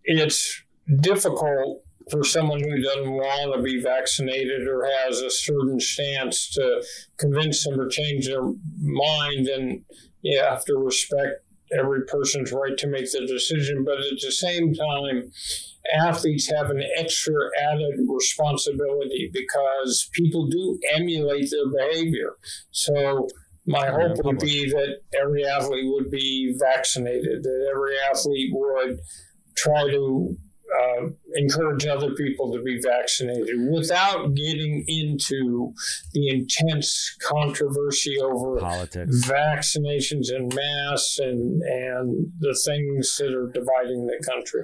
it's 0.03 0.64
difficult 1.01 1.83
for 2.11 2.23
someone 2.23 2.61
who 2.61 2.81
doesn't 2.81 3.11
want 3.11 3.55
to 3.55 3.63
be 3.63 3.81
vaccinated 3.81 4.67
or 4.67 4.87
has 5.03 5.21
a 5.21 5.31
certain 5.31 5.79
stance 5.79 6.51
to 6.51 6.83
convince 7.17 7.63
them 7.63 7.79
or 7.79 7.87
change 7.87 8.27
their 8.27 8.43
mind. 8.79 9.47
And 9.47 9.83
you 10.21 10.39
have 10.39 10.63
to 10.65 10.75
respect 10.75 11.41
every 11.77 12.05
person's 12.05 12.51
right 12.51 12.77
to 12.77 12.87
make 12.87 13.11
the 13.11 13.25
decision. 13.25 13.83
But 13.83 13.99
at 13.99 14.19
the 14.21 14.31
same 14.31 14.73
time, 14.73 15.31
athletes 15.97 16.51
have 16.51 16.69
an 16.69 16.83
extra 16.97 17.33
added 17.61 17.95
responsibility 18.07 19.31
because 19.33 20.09
people 20.13 20.47
do 20.47 20.79
emulate 20.93 21.49
their 21.49 21.69
behavior. 21.69 22.35
So, 22.71 23.27
my 23.67 23.87
hope 23.87 24.23
would 24.23 24.37
be 24.37 24.69
that 24.69 24.97
every 25.19 25.43
athlete 25.43 25.85
would 25.87 26.11
be 26.11 26.55
vaccinated, 26.59 27.41
that 27.41 27.71
every 27.73 27.95
athlete 28.11 28.51
would 28.53 28.99
try 29.57 29.89
to 29.89 30.37
uh, 30.75 31.09
encourage 31.35 31.85
other 31.85 32.13
people 32.15 32.51
to 32.53 32.61
be 32.61 32.79
vaccinated 32.81 33.55
without 33.71 34.33
getting 34.35 34.83
into 34.87 35.73
the 36.13 36.29
intense 36.29 37.15
controversy 37.21 38.17
over 38.19 38.57
politics, 38.59 39.27
vaccinations 39.27 40.33
and 40.33 40.53
masks, 40.53 41.19
and 41.19 41.61
and 41.63 42.31
the 42.39 42.57
things 42.65 43.15
that 43.17 43.33
are 43.33 43.51
dividing 43.51 44.07
the 44.07 44.23
country. 44.25 44.63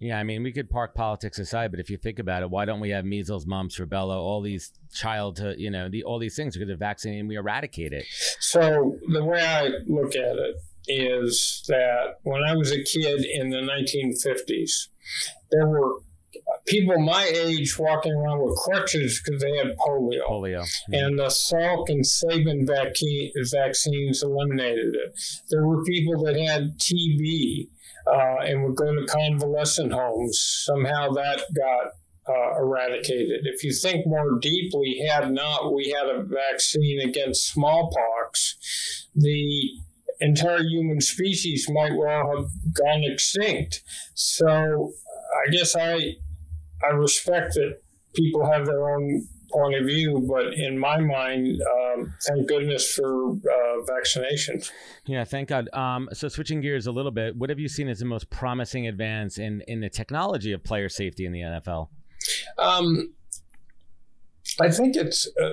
Yeah, 0.00 0.18
I 0.18 0.22
mean, 0.22 0.42
we 0.42 0.50
could 0.50 0.70
park 0.70 0.94
politics 0.94 1.38
aside, 1.38 1.70
but 1.70 1.78
if 1.78 1.90
you 1.90 1.98
think 1.98 2.18
about 2.18 2.42
it, 2.42 2.48
why 2.48 2.64
don't 2.64 2.80
we 2.80 2.88
have 2.88 3.04
measles, 3.04 3.46
mumps, 3.46 3.78
rubella, 3.78 4.16
all 4.16 4.40
these 4.40 4.72
childhood, 4.94 5.56
you 5.58 5.70
know, 5.70 5.90
the, 5.90 6.04
all 6.04 6.18
these 6.18 6.34
things 6.34 6.54
because 6.54 6.68
they're 6.68 6.76
vaccinated 6.78 7.20
and 7.20 7.28
we 7.28 7.36
eradicate 7.36 7.92
it. 7.92 8.06
So 8.40 8.96
the 9.12 9.22
way 9.22 9.42
I 9.44 9.68
look 9.86 10.16
at 10.16 10.36
it 10.36 10.56
is 10.88 11.62
that 11.68 12.16
when 12.22 12.42
I 12.42 12.56
was 12.56 12.72
a 12.72 12.82
kid 12.82 13.26
in 13.26 13.50
the 13.50 13.58
1950s, 13.58 14.88
there 15.50 15.66
were 15.66 15.96
people 16.66 16.98
my 16.98 17.24
age 17.24 17.78
walking 17.78 18.12
around 18.12 18.40
with 18.42 18.56
crutches 18.56 19.20
because 19.20 19.42
they 19.42 19.56
had 19.56 19.76
polio. 19.78 20.26
Polio. 20.28 20.66
Yeah. 20.88 21.06
And 21.06 21.18
the 21.18 21.26
Salk 21.26 21.88
and 21.88 22.06
Sabin 22.06 22.66
vaccines 22.66 24.22
eliminated 24.22 24.94
it. 24.94 25.20
There 25.50 25.66
were 25.66 25.82
people 25.84 26.22
that 26.24 26.36
had 26.36 26.78
TB 26.78 27.68
uh, 28.06 28.44
and 28.44 28.62
were 28.62 28.72
going 28.72 28.96
to 28.96 29.12
convalescent 29.12 29.92
homes. 29.92 30.38
Somehow 30.64 31.10
that 31.10 31.42
got 31.56 31.92
uh, 32.28 32.60
eradicated. 32.60 33.40
If 33.44 33.64
you 33.64 33.72
think 33.72 34.06
more 34.06 34.38
deeply, 34.38 35.02
had 35.08 35.32
not 35.32 35.72
we 35.74 35.94
had 35.96 36.08
a 36.08 36.22
vaccine 36.22 37.00
against 37.00 37.48
smallpox, 37.48 39.08
the 39.14 39.70
entire 40.20 40.62
human 40.62 41.00
species 41.00 41.68
might 41.70 41.96
well 41.96 42.30
have 42.36 42.74
gone 42.74 43.02
extinct. 43.04 43.82
So 44.14 44.92
I 45.46 45.50
guess 45.50 45.76
I 45.76 46.16
I 46.82 46.92
respect 46.92 47.54
that 47.54 47.80
people 48.14 48.50
have 48.50 48.66
their 48.66 48.90
own 48.90 49.26
point 49.52 49.74
of 49.74 49.86
view, 49.86 50.24
but 50.28 50.54
in 50.54 50.78
my 50.78 50.98
mind, 50.98 51.60
um, 51.60 52.14
thank 52.26 52.48
goodness 52.48 52.92
for 52.92 53.32
uh, 53.32 53.84
vaccinations. 53.84 54.70
Yeah, 55.06 55.24
thank 55.24 55.48
God. 55.48 55.68
Um, 55.72 56.08
so 56.12 56.28
switching 56.28 56.60
gears 56.60 56.86
a 56.86 56.92
little 56.92 57.10
bit, 57.10 57.36
what 57.36 57.50
have 57.50 57.58
you 57.58 57.68
seen 57.68 57.88
as 57.88 57.98
the 57.98 58.04
most 58.04 58.30
promising 58.30 58.86
advance 58.86 59.38
in 59.38 59.62
in 59.66 59.80
the 59.80 59.90
technology 59.90 60.52
of 60.52 60.62
player 60.62 60.88
safety 60.88 61.26
in 61.26 61.32
the 61.32 61.40
NFL? 61.40 61.88
Um, 62.58 63.12
I 64.60 64.70
think 64.70 64.96
it's 64.96 65.28
uh, 65.42 65.50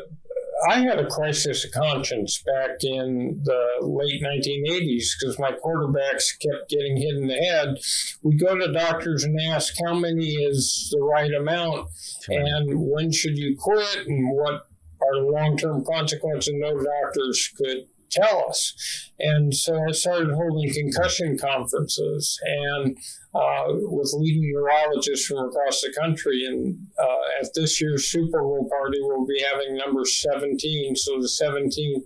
I 0.67 0.79
had 0.79 0.99
a 0.99 1.07
crisis 1.07 1.63
of 1.63 1.71
conscience 1.71 2.43
back 2.43 2.83
in 2.83 3.41
the 3.43 3.67
late 3.81 4.21
1980s 4.21 5.05
because 5.19 5.39
my 5.39 5.51
quarterbacks 5.51 6.37
kept 6.39 6.69
getting 6.69 6.97
hit 6.97 7.15
in 7.15 7.27
the 7.27 7.35
head. 7.35 7.77
We 8.21 8.35
go 8.35 8.55
to 8.55 8.73
doctors 8.73 9.23
and 9.23 9.39
ask 9.39 9.75
how 9.85 9.93
many 9.93 10.33
is 10.33 10.89
the 10.91 11.01
right 11.01 11.33
amount 11.33 11.89
and 12.27 12.89
when 12.91 13.11
should 13.11 13.37
you 13.37 13.55
quit 13.57 14.07
and 14.07 14.29
what 14.35 14.67
are 15.01 15.21
the 15.21 15.31
long 15.31 15.57
term 15.57 15.85
consequences. 15.85 16.53
No 16.57 16.77
doctors 16.77 17.49
could 17.55 17.87
tell 18.09 18.45
us. 18.49 19.11
And 19.19 19.53
so 19.53 19.79
I 19.87 19.91
started 19.91 20.33
holding 20.33 20.73
concussion 20.73 21.37
conferences 21.37 22.39
and 22.43 22.97
uh, 23.33 23.65
with 23.67 24.13
leading 24.17 24.51
neurologists 24.51 25.27
from 25.27 25.49
across 25.49 25.81
the 25.81 25.93
country. 25.99 26.43
And 26.45 26.77
uh, 26.99 27.41
at 27.41 27.49
this 27.55 27.81
year's 27.81 28.09
Super 28.09 28.41
Bowl 28.41 28.67
party, 28.69 28.97
we'll 29.01 29.25
be 29.25 29.43
having 29.51 29.77
number 29.77 30.05
17. 30.05 30.95
So 30.95 31.21
the 31.21 31.29
17, 31.29 32.03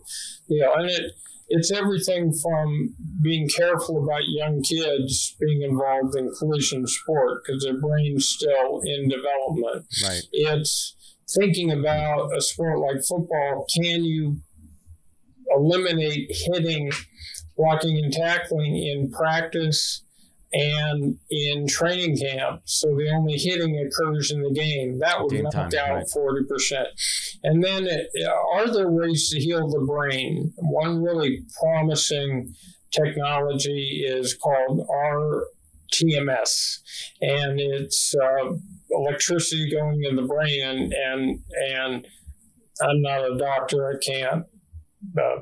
you 0.48 0.62
know, 0.62 0.74
and 0.74 0.90
it, 0.90 1.12
it's 1.50 1.72
everything 1.72 2.34
from 2.34 2.96
being 3.22 3.48
careful 3.50 4.04
about 4.04 4.22
young 4.26 4.62
kids 4.62 5.36
being 5.40 5.62
involved 5.64 6.16
in 6.16 6.32
collision 6.40 6.88
sport 6.88 7.44
because 7.44 7.64
their 7.64 7.80
brain's 7.80 8.28
still 8.28 8.82
in 8.86 9.10
development. 9.10 9.86
Right. 10.04 10.22
It's 10.32 10.96
thinking 11.30 11.72
about 11.72 12.36
a 12.36 12.42
sport 12.42 12.80
like 12.80 13.04
football. 13.08 13.66
Can 13.76 14.04
you 14.06 14.42
eliminate 15.56 16.30
hitting, 16.30 16.92
blocking, 17.58 17.98
and 18.04 18.14
tackling 18.14 18.76
in 18.76 19.12
practice 19.12 20.04
and 20.54 21.18
in 21.30 21.68
training 21.68 22.18
camp. 22.18 22.62
So 22.66 22.88
the 22.96 23.10
only 23.16 23.38
hitting 23.38 23.78
occurs 23.78 24.32
in 24.32 24.42
the 24.42 24.52
game. 24.52 25.00
That 25.00 25.22
would 25.22 25.42
knock 25.44 25.74
out 25.74 25.96
right. 25.96 26.06
40%. 26.06 26.86
And 27.44 27.64
then 27.64 27.88
it, 27.88 28.10
are 28.54 28.72
there 28.72 28.90
ways 28.90 29.30
to 29.30 29.40
heal 29.40 29.70
the 29.70 29.86
brain? 29.86 30.54
One 30.58 31.02
really 31.02 31.44
promising 31.60 32.54
technology 32.92 34.04
is 34.06 34.36
called 34.36 34.86
RTMS, 35.94 36.80
and 37.22 37.60
it's 37.60 38.14
uh, 38.22 38.52
electricity 38.90 39.72
going 39.72 40.04
in 40.04 40.18
the 40.18 40.24
brain. 40.24 40.62
And, 40.62 40.94
and, 40.94 41.40
and 41.72 42.08
I'm 42.82 43.02
not 43.02 43.32
a 43.32 43.38
doctor, 43.38 43.88
I 43.88 43.96
can't 44.06 44.46
uh, 45.18 45.38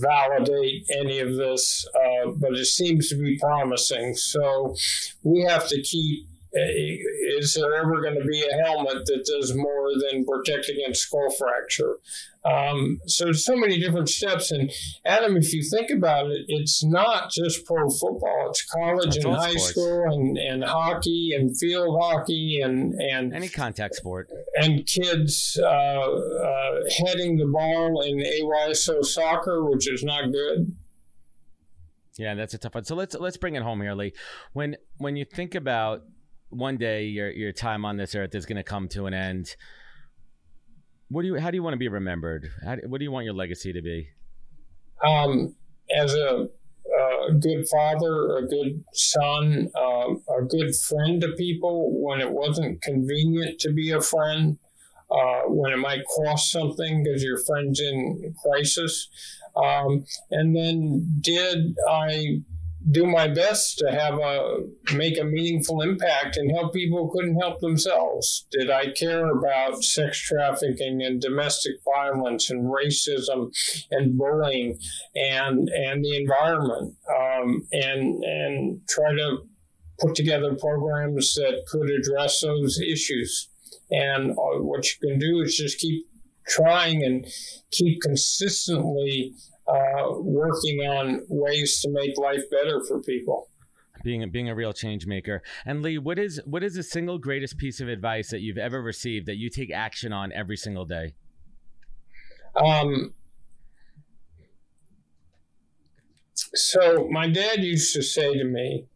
validate 0.00 0.84
any 0.90 1.20
of 1.20 1.36
this, 1.36 1.86
uh, 1.94 2.30
but 2.36 2.52
it 2.52 2.66
seems 2.66 3.08
to 3.08 3.16
be 3.16 3.38
promising. 3.38 4.14
So 4.14 4.74
we 5.22 5.42
have 5.42 5.68
to 5.68 5.82
keep. 5.82 6.26
Uh, 6.56 7.38
is 7.38 7.54
there 7.54 7.74
ever 7.74 8.00
going 8.00 8.18
to 8.18 8.26
be 8.26 8.42
a 8.42 8.64
helmet 8.64 9.04
that 9.04 9.24
does 9.26 9.54
more 9.54 9.90
than 10.10 10.24
protect 10.24 10.68
against 10.68 11.02
skull 11.02 11.28
fracture? 11.30 11.98
Um, 12.46 13.00
so 13.06 13.32
so 13.32 13.56
many 13.56 13.78
different 13.80 14.08
steps. 14.08 14.52
And 14.52 14.70
Adam, 15.04 15.36
if 15.36 15.52
you 15.52 15.62
think 15.68 15.90
about 15.90 16.30
it, 16.30 16.44
it's 16.48 16.84
not 16.84 17.30
just 17.30 17.66
pro 17.66 17.90
football; 17.90 18.46
it's 18.50 18.64
college 18.64 19.16
and 19.16 19.34
high 19.34 19.50
sports. 19.50 19.70
school 19.70 20.04
and, 20.12 20.38
and 20.38 20.64
hockey 20.64 21.32
and 21.36 21.56
field 21.58 21.98
hockey 22.00 22.60
and 22.62 22.94
and 22.94 23.34
any 23.34 23.48
contact 23.48 23.96
sport 23.96 24.30
and 24.54 24.86
kids 24.86 25.58
uh, 25.60 25.66
uh, 25.66 26.80
heading 27.04 27.36
the 27.36 27.46
ball 27.46 28.02
in 28.02 28.18
AYSO 28.18 29.04
soccer, 29.04 29.68
which 29.68 29.90
is 29.90 30.04
not 30.04 30.30
good. 30.30 30.72
Yeah, 32.18 32.34
that's 32.34 32.54
a 32.54 32.58
tough 32.58 32.74
one. 32.74 32.84
So 32.84 32.94
let's 32.94 33.14
let's 33.14 33.36
bring 33.36 33.56
it 33.56 33.62
home 33.62 33.80
here, 33.80 33.92
Leigh. 33.94 34.12
When 34.52 34.76
when 34.98 35.16
you 35.16 35.24
think 35.24 35.54
about 35.54 36.02
one 36.50 36.76
day 36.76 37.04
your 37.04 37.30
your 37.30 37.52
time 37.52 37.84
on 37.84 37.96
this 37.96 38.14
earth 38.14 38.34
is 38.34 38.46
going 38.46 38.56
to 38.56 38.62
come 38.62 38.88
to 38.88 39.06
an 39.06 39.14
end 39.14 39.56
what 41.08 41.22
do 41.22 41.28
you? 41.28 41.36
How 41.36 41.52
do 41.52 41.56
you 41.56 41.62
want 41.62 41.74
to 41.74 41.78
be 41.78 41.86
remembered? 41.86 42.50
How, 42.64 42.74
what 42.88 42.98
do 42.98 43.04
you 43.04 43.12
want 43.12 43.26
your 43.26 43.34
legacy 43.34 43.72
to 43.72 43.80
be? 43.80 44.08
um, 45.04 45.54
as 45.96 46.14
a, 46.14 46.48
a, 47.28 47.32
good 47.32 47.68
father, 47.68 48.38
a 48.38 48.46
good 48.46 48.84
son, 48.92 49.70
uh, 49.76 50.14
a 50.38 50.42
good 50.48 50.74
friend 50.74 51.20
to 51.20 51.32
people 51.36 51.92
when 52.00 52.20
it 52.20 52.30
wasn't 52.30 52.82
convenient 52.82 53.58
to 53.60 53.72
be 53.72 53.90
a 53.90 54.00
friend, 54.00 54.58
uh, 55.10 55.42
when 55.46 55.72
it 55.72 55.78
might 55.78 56.04
cost 56.06 56.50
something 56.50 57.02
because 57.02 57.22
your 57.22 57.38
friend's 57.38 57.80
in 57.80 58.34
crisis. 58.42 59.08
Um, 59.56 60.04
and 60.30 60.54
then 60.54 61.18
did 61.20 61.76
I 61.88 62.42
do 62.90 63.04
my 63.06 63.26
best 63.26 63.78
to 63.78 63.90
have 63.90 64.18
a 64.18 64.58
make 64.94 65.18
a 65.18 65.24
meaningful 65.24 65.82
impact 65.82 66.36
and 66.36 66.50
help 66.52 66.72
people 66.72 66.98
who 66.98 67.12
couldn't 67.12 67.40
help 67.40 67.60
themselves? 67.60 68.46
Did 68.52 68.70
I 68.70 68.90
care 68.92 69.26
about 69.26 69.82
sex 69.82 70.18
trafficking 70.20 71.02
and 71.02 71.20
domestic 71.20 71.74
violence 71.84 72.50
and 72.50 72.72
racism 72.72 73.50
and 73.90 74.16
bullying 74.16 74.78
and 75.14 75.68
and 75.68 76.04
the 76.04 76.16
environment 76.16 76.94
um, 77.10 77.66
and 77.72 78.22
and 78.22 78.80
try 78.88 79.12
to 79.12 79.38
put 79.98 80.14
together 80.14 80.54
programs 80.54 81.34
that 81.34 81.64
could 81.68 81.90
address 81.90 82.40
those 82.40 82.80
issues? 82.80 83.48
And 83.90 84.32
uh, 84.32 84.62
what 84.62 84.84
you 84.84 85.08
can 85.08 85.18
do 85.18 85.40
is 85.40 85.56
just 85.56 85.78
keep 85.78 86.06
trying 86.48 87.02
and 87.02 87.26
keep 87.72 88.00
consistently 88.00 89.34
uh, 89.68 90.12
working 90.20 90.80
on 90.80 91.22
ways 91.28 91.80
to 91.80 91.90
make 91.90 92.16
life 92.18 92.42
better 92.50 92.82
for 92.86 93.02
people. 93.02 93.48
Being 94.04 94.22
a, 94.22 94.26
being 94.28 94.48
a 94.48 94.54
real 94.54 94.72
change 94.72 95.06
maker. 95.06 95.42
And 95.64 95.82
Leigh, 95.82 95.98
what 95.98 96.18
is 96.18 96.40
what 96.44 96.62
is 96.62 96.74
the 96.74 96.82
single 96.82 97.18
greatest 97.18 97.56
piece 97.58 97.80
of 97.80 97.88
advice 97.88 98.30
that 98.30 98.40
you've 98.40 98.58
ever 98.58 98.80
received 98.80 99.26
that 99.26 99.36
you 99.36 99.50
take 99.50 99.72
action 99.72 100.12
on 100.12 100.32
every 100.32 100.56
single 100.56 100.84
day? 100.84 101.14
Um, 102.54 103.14
so 106.34 107.08
my 107.10 107.28
dad 107.28 107.64
used 107.64 107.94
to 107.94 108.02
say 108.02 108.32
to 108.32 108.44
me, 108.44 108.86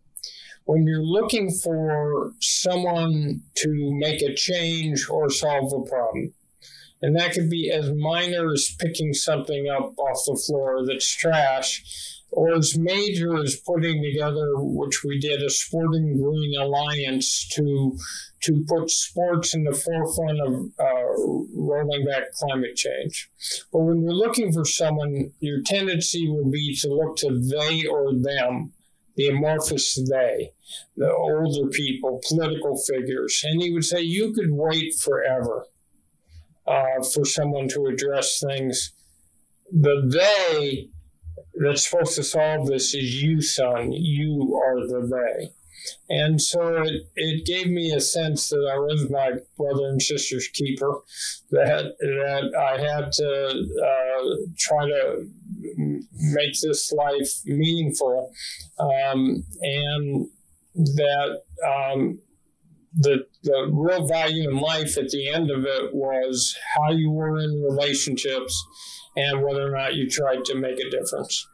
when 0.65 0.87
you're 0.87 1.03
looking 1.03 1.51
for 1.51 2.33
someone 2.41 3.43
to 3.57 3.69
make 3.99 4.23
a 4.23 4.35
change 4.35 5.09
or 5.11 5.29
solve 5.31 5.73
a 5.73 5.89
problem, 5.89 6.33
and 7.03 7.17
that 7.17 7.33
could 7.33 7.49
be 7.49 7.71
as 7.71 7.93
minor 7.93 8.53
as 8.53 8.75
picking 8.79 9.13
something 9.13 9.69
up 9.69 9.99
off 9.99 10.25
the 10.27 10.41
floor 10.47 10.85
that's 10.87 11.15
trash, 11.15 11.83
or 12.33 12.55
as 12.55 12.79
major 12.79 13.43
as 13.43 13.57
putting 13.57 14.03
together, 14.03 14.53
which 14.57 15.03
we 15.05 15.19
did, 15.19 15.43
a 15.43 15.51
Sporting 15.51 16.17
Green 16.17 16.53
Alliance 16.61 17.49
to 17.55 17.97
to 18.43 18.65
put 18.67 18.89
sports 18.89 19.55
in 19.55 19.65
the 19.65 19.73
forefront 19.73 20.41
of 20.41 20.55
uh, 20.79 21.47
rolling 21.55 22.07
back 22.07 22.33
climate 22.33 22.75
change. 22.75 23.29
But 23.71 23.81
when 23.81 24.03
you're 24.03 24.15
looking 24.15 24.51
for 24.51 24.65
someone, 24.65 25.33
your 25.41 25.61
tendency 25.63 26.27
will 26.27 26.51
be 26.51 26.75
to 26.77 26.89
look 26.89 27.17
to 27.17 27.39
they 27.39 27.85
or 27.85 28.15
them, 28.15 28.73
the 29.17 29.29
amorphous 29.29 29.95
they, 30.09 30.53
the 30.97 31.13
older 31.13 31.69
people, 31.69 32.23
political 32.27 32.79
figures. 32.79 33.45
And 33.45 33.61
he 33.61 33.75
would 33.75 33.85
say, 33.85 34.01
you 34.01 34.33
could 34.33 34.51
wait 34.51 34.95
forever 34.95 35.67
uh, 36.71 37.03
for 37.13 37.25
someone 37.25 37.69
to 37.69 37.87
address 37.87 38.43
things. 38.47 38.93
The 39.73 39.97
they 40.13 40.89
that's 41.55 41.89
supposed 41.89 42.15
to 42.17 42.23
solve 42.23 42.67
this 42.67 42.95
is 42.95 43.23
you, 43.23 43.43
son. 43.43 43.93
You 43.93 44.61
are 44.65 44.87
the 44.87 45.07
they. 45.07 45.51
And 46.09 46.41
so 46.41 46.83
it, 46.83 47.05
it 47.17 47.47
gave 47.47 47.69
me 47.69 47.93
a 47.93 48.01
sense 48.01 48.51
that 48.51 48.71
I 48.73 48.79
was 48.79 49.09
my 49.11 49.33
brother 49.57 49.89
and 49.89 50.01
sister's 50.01 50.49
keeper, 50.49 51.01
that, 51.51 51.95
that 51.99 52.55
I 52.55 52.81
had 52.81 53.13
to 53.13 53.67
uh, 53.83 54.37
try 54.59 54.87
to 54.87 55.27
make 55.77 56.61
this 56.61 56.93
life 56.93 57.31
meaningful, 57.47 58.31
um, 58.79 59.45
and 59.63 60.27
that 60.75 61.43
um, 61.67 62.19
the 62.93 63.27
the 63.43 63.71
real 63.73 64.07
value 64.07 64.49
in 64.49 64.57
life 64.57 64.99
at 64.99 65.09
the 65.11 65.29
end 65.29 65.51
of 65.51 65.65
it 65.65 65.95
was 65.95 66.57
how 66.75 66.91
you 66.91 67.11
were 67.11 67.39
in 67.39 67.63
relationships 67.63 68.65
and 69.17 69.43
whether 69.43 69.67
or 69.67 69.77
not 69.77 69.95
you 69.95 70.09
tried 70.09 70.45
to 70.45 70.55
make 70.55 70.79
a 70.79 70.91
difference. 70.91 71.47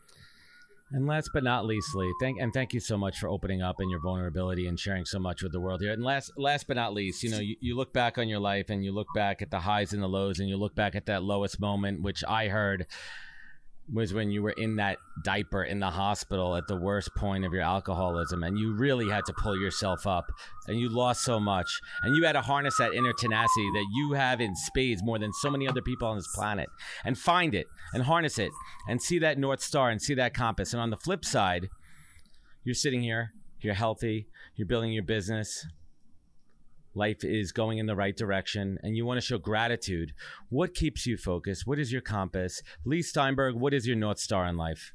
And 0.92 1.06
last 1.06 1.30
but 1.34 1.42
not 1.42 1.66
least, 1.66 1.94
Leigh, 1.96 2.12
thank 2.20 2.40
and 2.40 2.52
thank 2.52 2.72
you 2.72 2.78
so 2.78 2.96
much 2.96 3.18
for 3.18 3.28
opening 3.28 3.60
up 3.60 3.80
and 3.80 3.90
your 3.90 4.00
vulnerability 4.00 4.68
and 4.68 4.78
sharing 4.78 5.04
so 5.04 5.18
much 5.18 5.42
with 5.42 5.52
the 5.52 5.60
world 5.60 5.80
here. 5.80 5.92
And 5.92 6.02
last 6.02 6.30
last 6.36 6.68
but 6.68 6.76
not 6.76 6.94
least, 6.94 7.22
you 7.24 7.30
know, 7.30 7.40
you, 7.40 7.56
you 7.60 7.76
look 7.76 7.92
back 7.92 8.18
on 8.18 8.28
your 8.28 8.38
life 8.38 8.70
and 8.70 8.84
you 8.84 8.92
look 8.92 9.08
back 9.14 9.42
at 9.42 9.50
the 9.50 9.58
highs 9.58 9.92
and 9.92 10.02
the 10.02 10.08
lows 10.08 10.38
and 10.38 10.48
you 10.48 10.56
look 10.56 10.76
back 10.76 10.94
at 10.94 11.06
that 11.06 11.24
lowest 11.24 11.60
moment, 11.60 12.02
which 12.02 12.22
I 12.26 12.48
heard 12.48 12.86
was 13.92 14.12
when 14.12 14.30
you 14.30 14.42
were 14.42 14.54
in 14.56 14.76
that 14.76 14.98
diaper 15.24 15.62
in 15.62 15.78
the 15.78 15.90
hospital 15.90 16.56
at 16.56 16.66
the 16.66 16.76
worst 16.76 17.14
point 17.14 17.44
of 17.44 17.52
your 17.52 17.62
alcoholism 17.62 18.42
and 18.42 18.58
you 18.58 18.74
really 18.74 19.08
had 19.08 19.24
to 19.24 19.32
pull 19.32 19.56
yourself 19.56 20.06
up 20.06 20.30
and 20.66 20.80
you 20.80 20.88
lost 20.88 21.22
so 21.22 21.38
much 21.38 21.68
and 22.02 22.16
you 22.16 22.24
had 22.24 22.32
to 22.32 22.40
harness 22.40 22.76
that 22.78 22.92
inner 22.92 23.12
tenacity 23.12 23.70
that 23.72 23.86
you 23.94 24.12
have 24.12 24.40
in 24.40 24.56
spades 24.56 25.02
more 25.04 25.18
than 25.18 25.32
so 25.32 25.50
many 25.50 25.68
other 25.68 25.82
people 25.82 26.08
on 26.08 26.16
this 26.16 26.34
planet 26.34 26.68
and 27.04 27.16
find 27.16 27.54
it 27.54 27.66
and 27.94 28.02
harness 28.02 28.38
it 28.38 28.50
and 28.88 29.00
see 29.00 29.18
that 29.20 29.38
north 29.38 29.60
star 29.60 29.88
and 29.90 30.02
see 30.02 30.14
that 30.14 30.34
compass 30.34 30.72
and 30.72 30.82
on 30.82 30.90
the 30.90 30.96
flip 30.96 31.24
side 31.24 31.68
you're 32.64 32.74
sitting 32.74 33.02
here 33.02 33.32
you're 33.60 33.74
healthy 33.74 34.26
you're 34.56 34.66
building 34.66 34.92
your 34.92 35.04
business 35.04 35.64
life 36.96 37.22
is 37.22 37.52
going 37.52 37.78
in 37.78 37.86
the 37.86 37.94
right 37.94 38.16
direction 38.16 38.78
and 38.82 38.96
you 38.96 39.04
want 39.04 39.18
to 39.18 39.26
show 39.26 39.38
gratitude, 39.38 40.12
what 40.48 40.74
keeps 40.74 41.06
you 41.06 41.16
focused? 41.16 41.66
What 41.66 41.78
is 41.78 41.92
your 41.92 42.00
compass? 42.00 42.62
Leigh 42.84 43.02
Steinberg, 43.02 43.54
what 43.54 43.74
is 43.74 43.86
your 43.86 43.96
North 43.96 44.18
Star 44.18 44.46
in 44.46 44.56
life? 44.56 44.92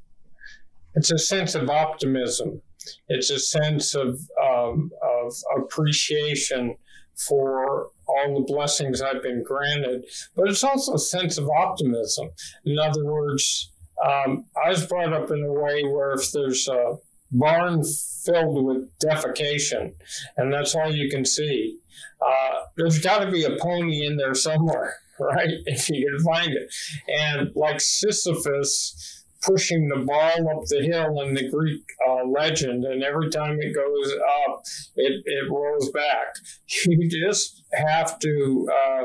It's 0.95 1.11
a 1.11 1.17
sense 1.17 1.55
of 1.55 1.69
optimism. 1.69 2.61
It's 3.07 3.29
a 3.29 3.39
sense 3.39 3.95
of, 3.95 4.19
um, 4.43 4.91
of 5.01 5.33
appreciation 5.57 6.75
for 7.15 7.89
all 8.07 8.35
the 8.35 8.53
blessings 8.53 9.01
I've 9.01 9.21
been 9.21 9.43
granted, 9.43 10.03
but 10.35 10.49
it's 10.49 10.63
also 10.63 10.95
a 10.95 10.99
sense 10.99 11.37
of 11.37 11.47
optimism. 11.49 12.29
In 12.65 12.79
other 12.79 13.05
words, 13.05 13.71
um, 14.03 14.45
I 14.63 14.69
was 14.69 14.85
brought 14.85 15.13
up 15.13 15.29
in 15.29 15.43
a 15.43 15.51
way 15.51 15.83
where 15.83 16.11
if 16.13 16.31
there's 16.31 16.67
a 16.67 16.95
barn 17.31 17.83
filled 18.25 18.65
with 18.65 18.89
defecation 18.99 19.93
and 20.37 20.53
that's 20.53 20.75
all 20.75 20.93
you 20.93 21.09
can 21.09 21.25
see, 21.25 21.77
uh, 22.21 22.61
there's 22.77 22.99
got 22.99 23.19
to 23.19 23.31
be 23.31 23.43
a 23.43 23.57
pony 23.57 24.05
in 24.05 24.17
there 24.17 24.35
somewhere, 24.35 24.95
right? 25.19 25.49
If 25.65 25.89
you 25.89 26.09
can 26.09 26.23
find 26.23 26.51
it. 26.51 26.73
And 27.07 27.51
like 27.55 27.79
Sisyphus 27.79 29.23
pushing 29.41 29.87
the 29.87 29.97
ball 30.05 30.49
up 30.49 30.65
the 30.67 30.83
hill 30.83 31.21
in 31.21 31.33
the 31.33 31.49
Greek 31.49 31.83
uh, 32.07 32.25
legend, 32.25 32.85
and 32.85 33.03
every 33.03 33.29
time 33.29 33.57
it 33.59 33.73
goes 33.73 34.13
up, 34.47 34.61
it, 34.95 35.23
it 35.25 35.51
rolls 35.51 35.89
back. 35.91 36.35
You 36.85 37.09
just 37.09 37.63
have 37.73 38.17
to 38.19 38.67
uh, 38.71 39.03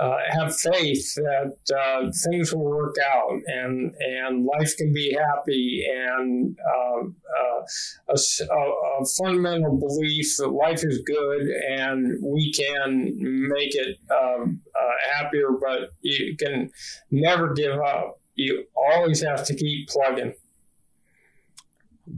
uh, 0.00 0.16
have 0.30 0.56
faith 0.56 1.14
that 1.14 1.56
uh, 1.76 2.10
things 2.24 2.54
will 2.54 2.64
work 2.64 2.94
out 3.04 3.40
and 3.46 3.92
and 3.98 4.44
life 4.44 4.76
can 4.76 4.92
be 4.92 5.12
happy 5.12 5.84
and 5.90 6.56
um, 6.76 7.16
uh, 7.40 8.14
a, 8.14 8.14
a, 8.14 9.04
fundamental 9.16 9.78
belief 9.78 10.36
that 10.38 10.48
life 10.48 10.84
is 10.84 11.02
good 11.06 11.48
and 11.68 12.18
we 12.22 12.52
can 12.52 13.12
make 13.18 13.74
it 13.74 13.96
um, 14.10 14.60
uh, 14.74 15.12
happier, 15.14 15.48
but 15.60 15.90
you 16.00 16.36
can 16.36 16.70
never 17.10 17.52
give 17.54 17.78
up. 17.80 18.20
You 18.34 18.64
always 18.76 19.20
have 19.22 19.44
to 19.46 19.54
keep 19.54 19.88
plugging 19.88 20.34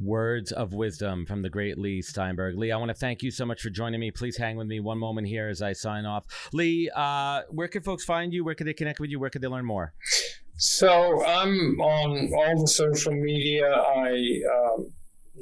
words 0.02 0.52
of 0.52 0.72
wisdom 0.72 1.26
from 1.26 1.42
the 1.42 1.50
great 1.50 1.78
Leigh 1.78 2.02
Steinberg. 2.02 2.56
Leigh, 2.56 2.72
I 2.72 2.76
want 2.76 2.90
to 2.90 2.94
thank 2.94 3.22
you 3.22 3.30
so 3.30 3.44
much 3.44 3.60
for 3.60 3.70
joining 3.70 4.00
me. 4.00 4.10
Please 4.10 4.36
hang 4.36 4.56
with 4.56 4.66
me 4.66 4.80
one 4.80 4.98
moment 4.98 5.26
here 5.26 5.48
as 5.48 5.62
I 5.62 5.72
sign 5.72 6.06
off. 6.06 6.24
Leigh, 6.52 6.90
uh, 6.94 7.42
where 7.50 7.68
can 7.68 7.82
folks 7.82 8.04
find 8.04 8.32
you? 8.32 8.44
Where 8.44 8.54
can 8.54 8.66
they 8.66 8.74
connect 8.74 9.00
with 9.00 9.10
you? 9.10 9.18
Where 9.18 9.30
can 9.30 9.42
they 9.42 9.48
learn 9.48 9.64
more? 9.64 9.92
So 10.56 11.24
I'm 11.24 11.80
on 11.80 12.32
all 12.34 12.60
the 12.60 12.68
social 12.68 13.12
media. 13.12 13.66
I 13.66 14.42
um, 14.54 14.92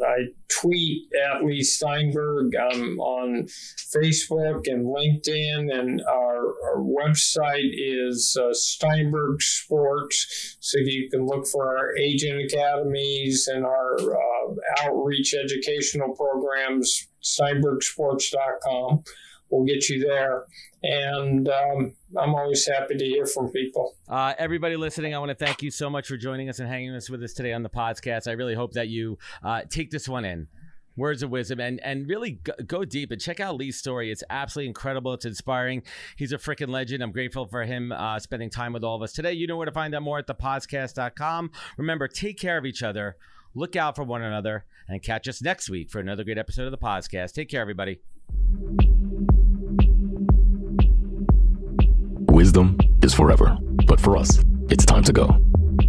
I 0.03 0.27
tweet 0.49 1.09
at 1.15 1.45
Leigh 1.45 1.63
Steinberg. 1.63 2.55
I'm 2.55 2.99
on 3.01 3.47
Facebook 3.95 4.63
and 4.67 4.87
LinkedIn, 4.87 5.73
and 5.77 6.01
our, 6.09 6.55
our 6.65 6.81
website 6.81 7.71
is 7.73 8.37
uh, 8.41 8.53
Steinberg 8.53 9.43
Sports. 9.43 10.57
So 10.61 10.79
you 10.79 11.09
can 11.11 11.27
look 11.27 11.47
for 11.47 11.77
our 11.77 11.97
agent 11.97 12.41
academies 12.43 13.49
and 13.49 13.65
our 13.65 13.97
uh, 13.99 14.38
outreach 14.83 15.35
educational 15.35 16.15
programs, 16.15 17.09
steinbergsports.com 17.23 19.03
will 19.51 19.65
get 19.65 19.89
you 19.89 20.01
there. 20.01 20.45
And 20.83 21.49
um, 21.49 21.95
I'm 22.17 22.35
always 22.35 22.67
happy 22.67 22.97
to 22.97 23.05
hear 23.05 23.27
from 23.27 23.51
people. 23.51 23.95
Uh, 24.09 24.35
everybody 24.39 24.77
listening, 24.77 25.15
I 25.15 25.19
want 25.19 25.31
to 25.31 25.35
thank 25.35 25.63
you 25.63 25.71
so 25.71 25.91
much 25.91 26.07
for 26.07 26.17
joining 26.17 26.49
us 26.49 26.59
and 26.59 26.69
hanging 26.69 26.95
us 26.95 27.11
with 27.11 27.23
us 27.23 27.33
today 27.33 27.53
on 27.53 27.63
the 27.63 27.71
podcast. 27.71 28.29
I 28.29 28.33
really 28.33 28.55
hope 28.55 28.73
that 28.73 28.89
you 28.89 29.19
uh, 29.43 29.63
take 29.69 29.91
this 29.91 30.09
one 30.09 30.25
in 30.25 30.49
words 30.99 31.23
of 31.23 31.31
wisdom 31.31 31.61
and 31.61 31.81
and 31.81 32.09
really 32.09 32.33
go, 32.33 32.53
go, 32.67 32.85
deep 32.85 33.13
and 33.13 33.21
check 33.21 33.41
out 33.41 33.57
Leigh's 33.57 33.79
story. 33.79 34.11
It's 34.11 34.25
absolutely 34.29 34.69
incredible. 34.69 35.15
It's 35.15 35.25
inspiring. 35.25 35.83
He's 36.17 36.33
a 36.33 36.39
freaking 36.39 36.69
legend. 36.69 37.03
I'm 37.03 37.13
grateful 37.13 37.47
for 37.47 37.65
him 37.65 37.93
uh, 37.93 38.19
spending 38.19 38.51
time 38.51 38.73
with 38.73 38.85
all 38.85 38.97
of 38.97 39.03
us 39.03 39.13
today. 39.13 39.33
You 39.33 39.47
know 39.47 39.57
where 39.57 39.67
to 39.67 39.73
find 39.73 39.95
out 39.95 40.03
more 40.03 40.19
at 40.19 40.27
thepodcast.com. 40.27 41.53
Remember, 41.77 42.09
take 42.09 42.39
care 42.39 42.59
of 42.59 42.67
each 42.67 42.83
other, 42.83 43.17
look 43.55 43.77
out 43.77 43.97
for 43.97 44.05
one 44.05 44.23
another, 44.23 44.65
and 44.89 45.03
catch 45.03 45.29
us 45.29 45.43
next 45.43 45.69
week 45.69 45.91
for 45.91 46.01
another 46.01 46.25
great 46.25 46.39
episode 46.39 46.65
of 46.65 46.71
the 46.71 46.79
podcast. 46.79 47.33
Take 47.33 47.49
care, 47.49 47.61
everybody. 47.61 48.01
Wisdom 52.31 52.79
is 53.03 53.15
forever, 53.15 53.57
but 53.87 54.01
for 54.01 54.17
us, 54.17 54.43
it's 54.71 54.85
time 54.85 55.03
to 55.05 55.13
go. 55.13 55.39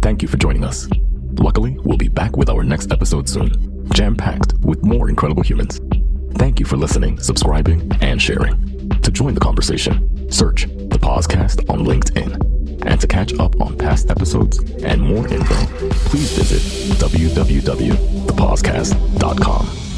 Thank 0.02 0.22
you 0.22 0.28
for 0.28 0.36
joining 0.36 0.64
us. 0.64 0.88
Luckily, 1.34 1.78
we'll 1.84 1.96
be 1.96 2.08
back 2.08 2.36
with 2.36 2.50
our 2.50 2.64
next 2.64 2.92
episode 2.92 3.28
soon, 3.28 3.88
jam 3.94 4.16
packed 4.16 4.54
with 4.64 4.82
more 4.84 5.08
incredible 5.08 5.42
humans. 5.42 5.80
Thank 6.34 6.58
you 6.58 6.66
for 6.66 6.76
listening, 6.76 7.20
subscribing, 7.20 7.90
and 8.00 8.20
sharing. 8.20 8.88
To 9.02 9.10
join 9.10 9.34
the 9.34 9.40
conversation, 9.40 10.30
search 10.30 10.64
the 10.64 10.98
Podcast 10.98 11.68
on 11.70 11.84
LinkedIn. 11.84 12.59
And 12.82 12.98
to 13.00 13.06
catch 13.06 13.38
up 13.38 13.60
on 13.60 13.76
past 13.76 14.10
episodes 14.10 14.58
and 14.82 15.02
more 15.02 15.28
info, 15.28 15.54
please 16.08 16.32
visit 16.32 16.62
www.thepodcast.com. 16.98 19.89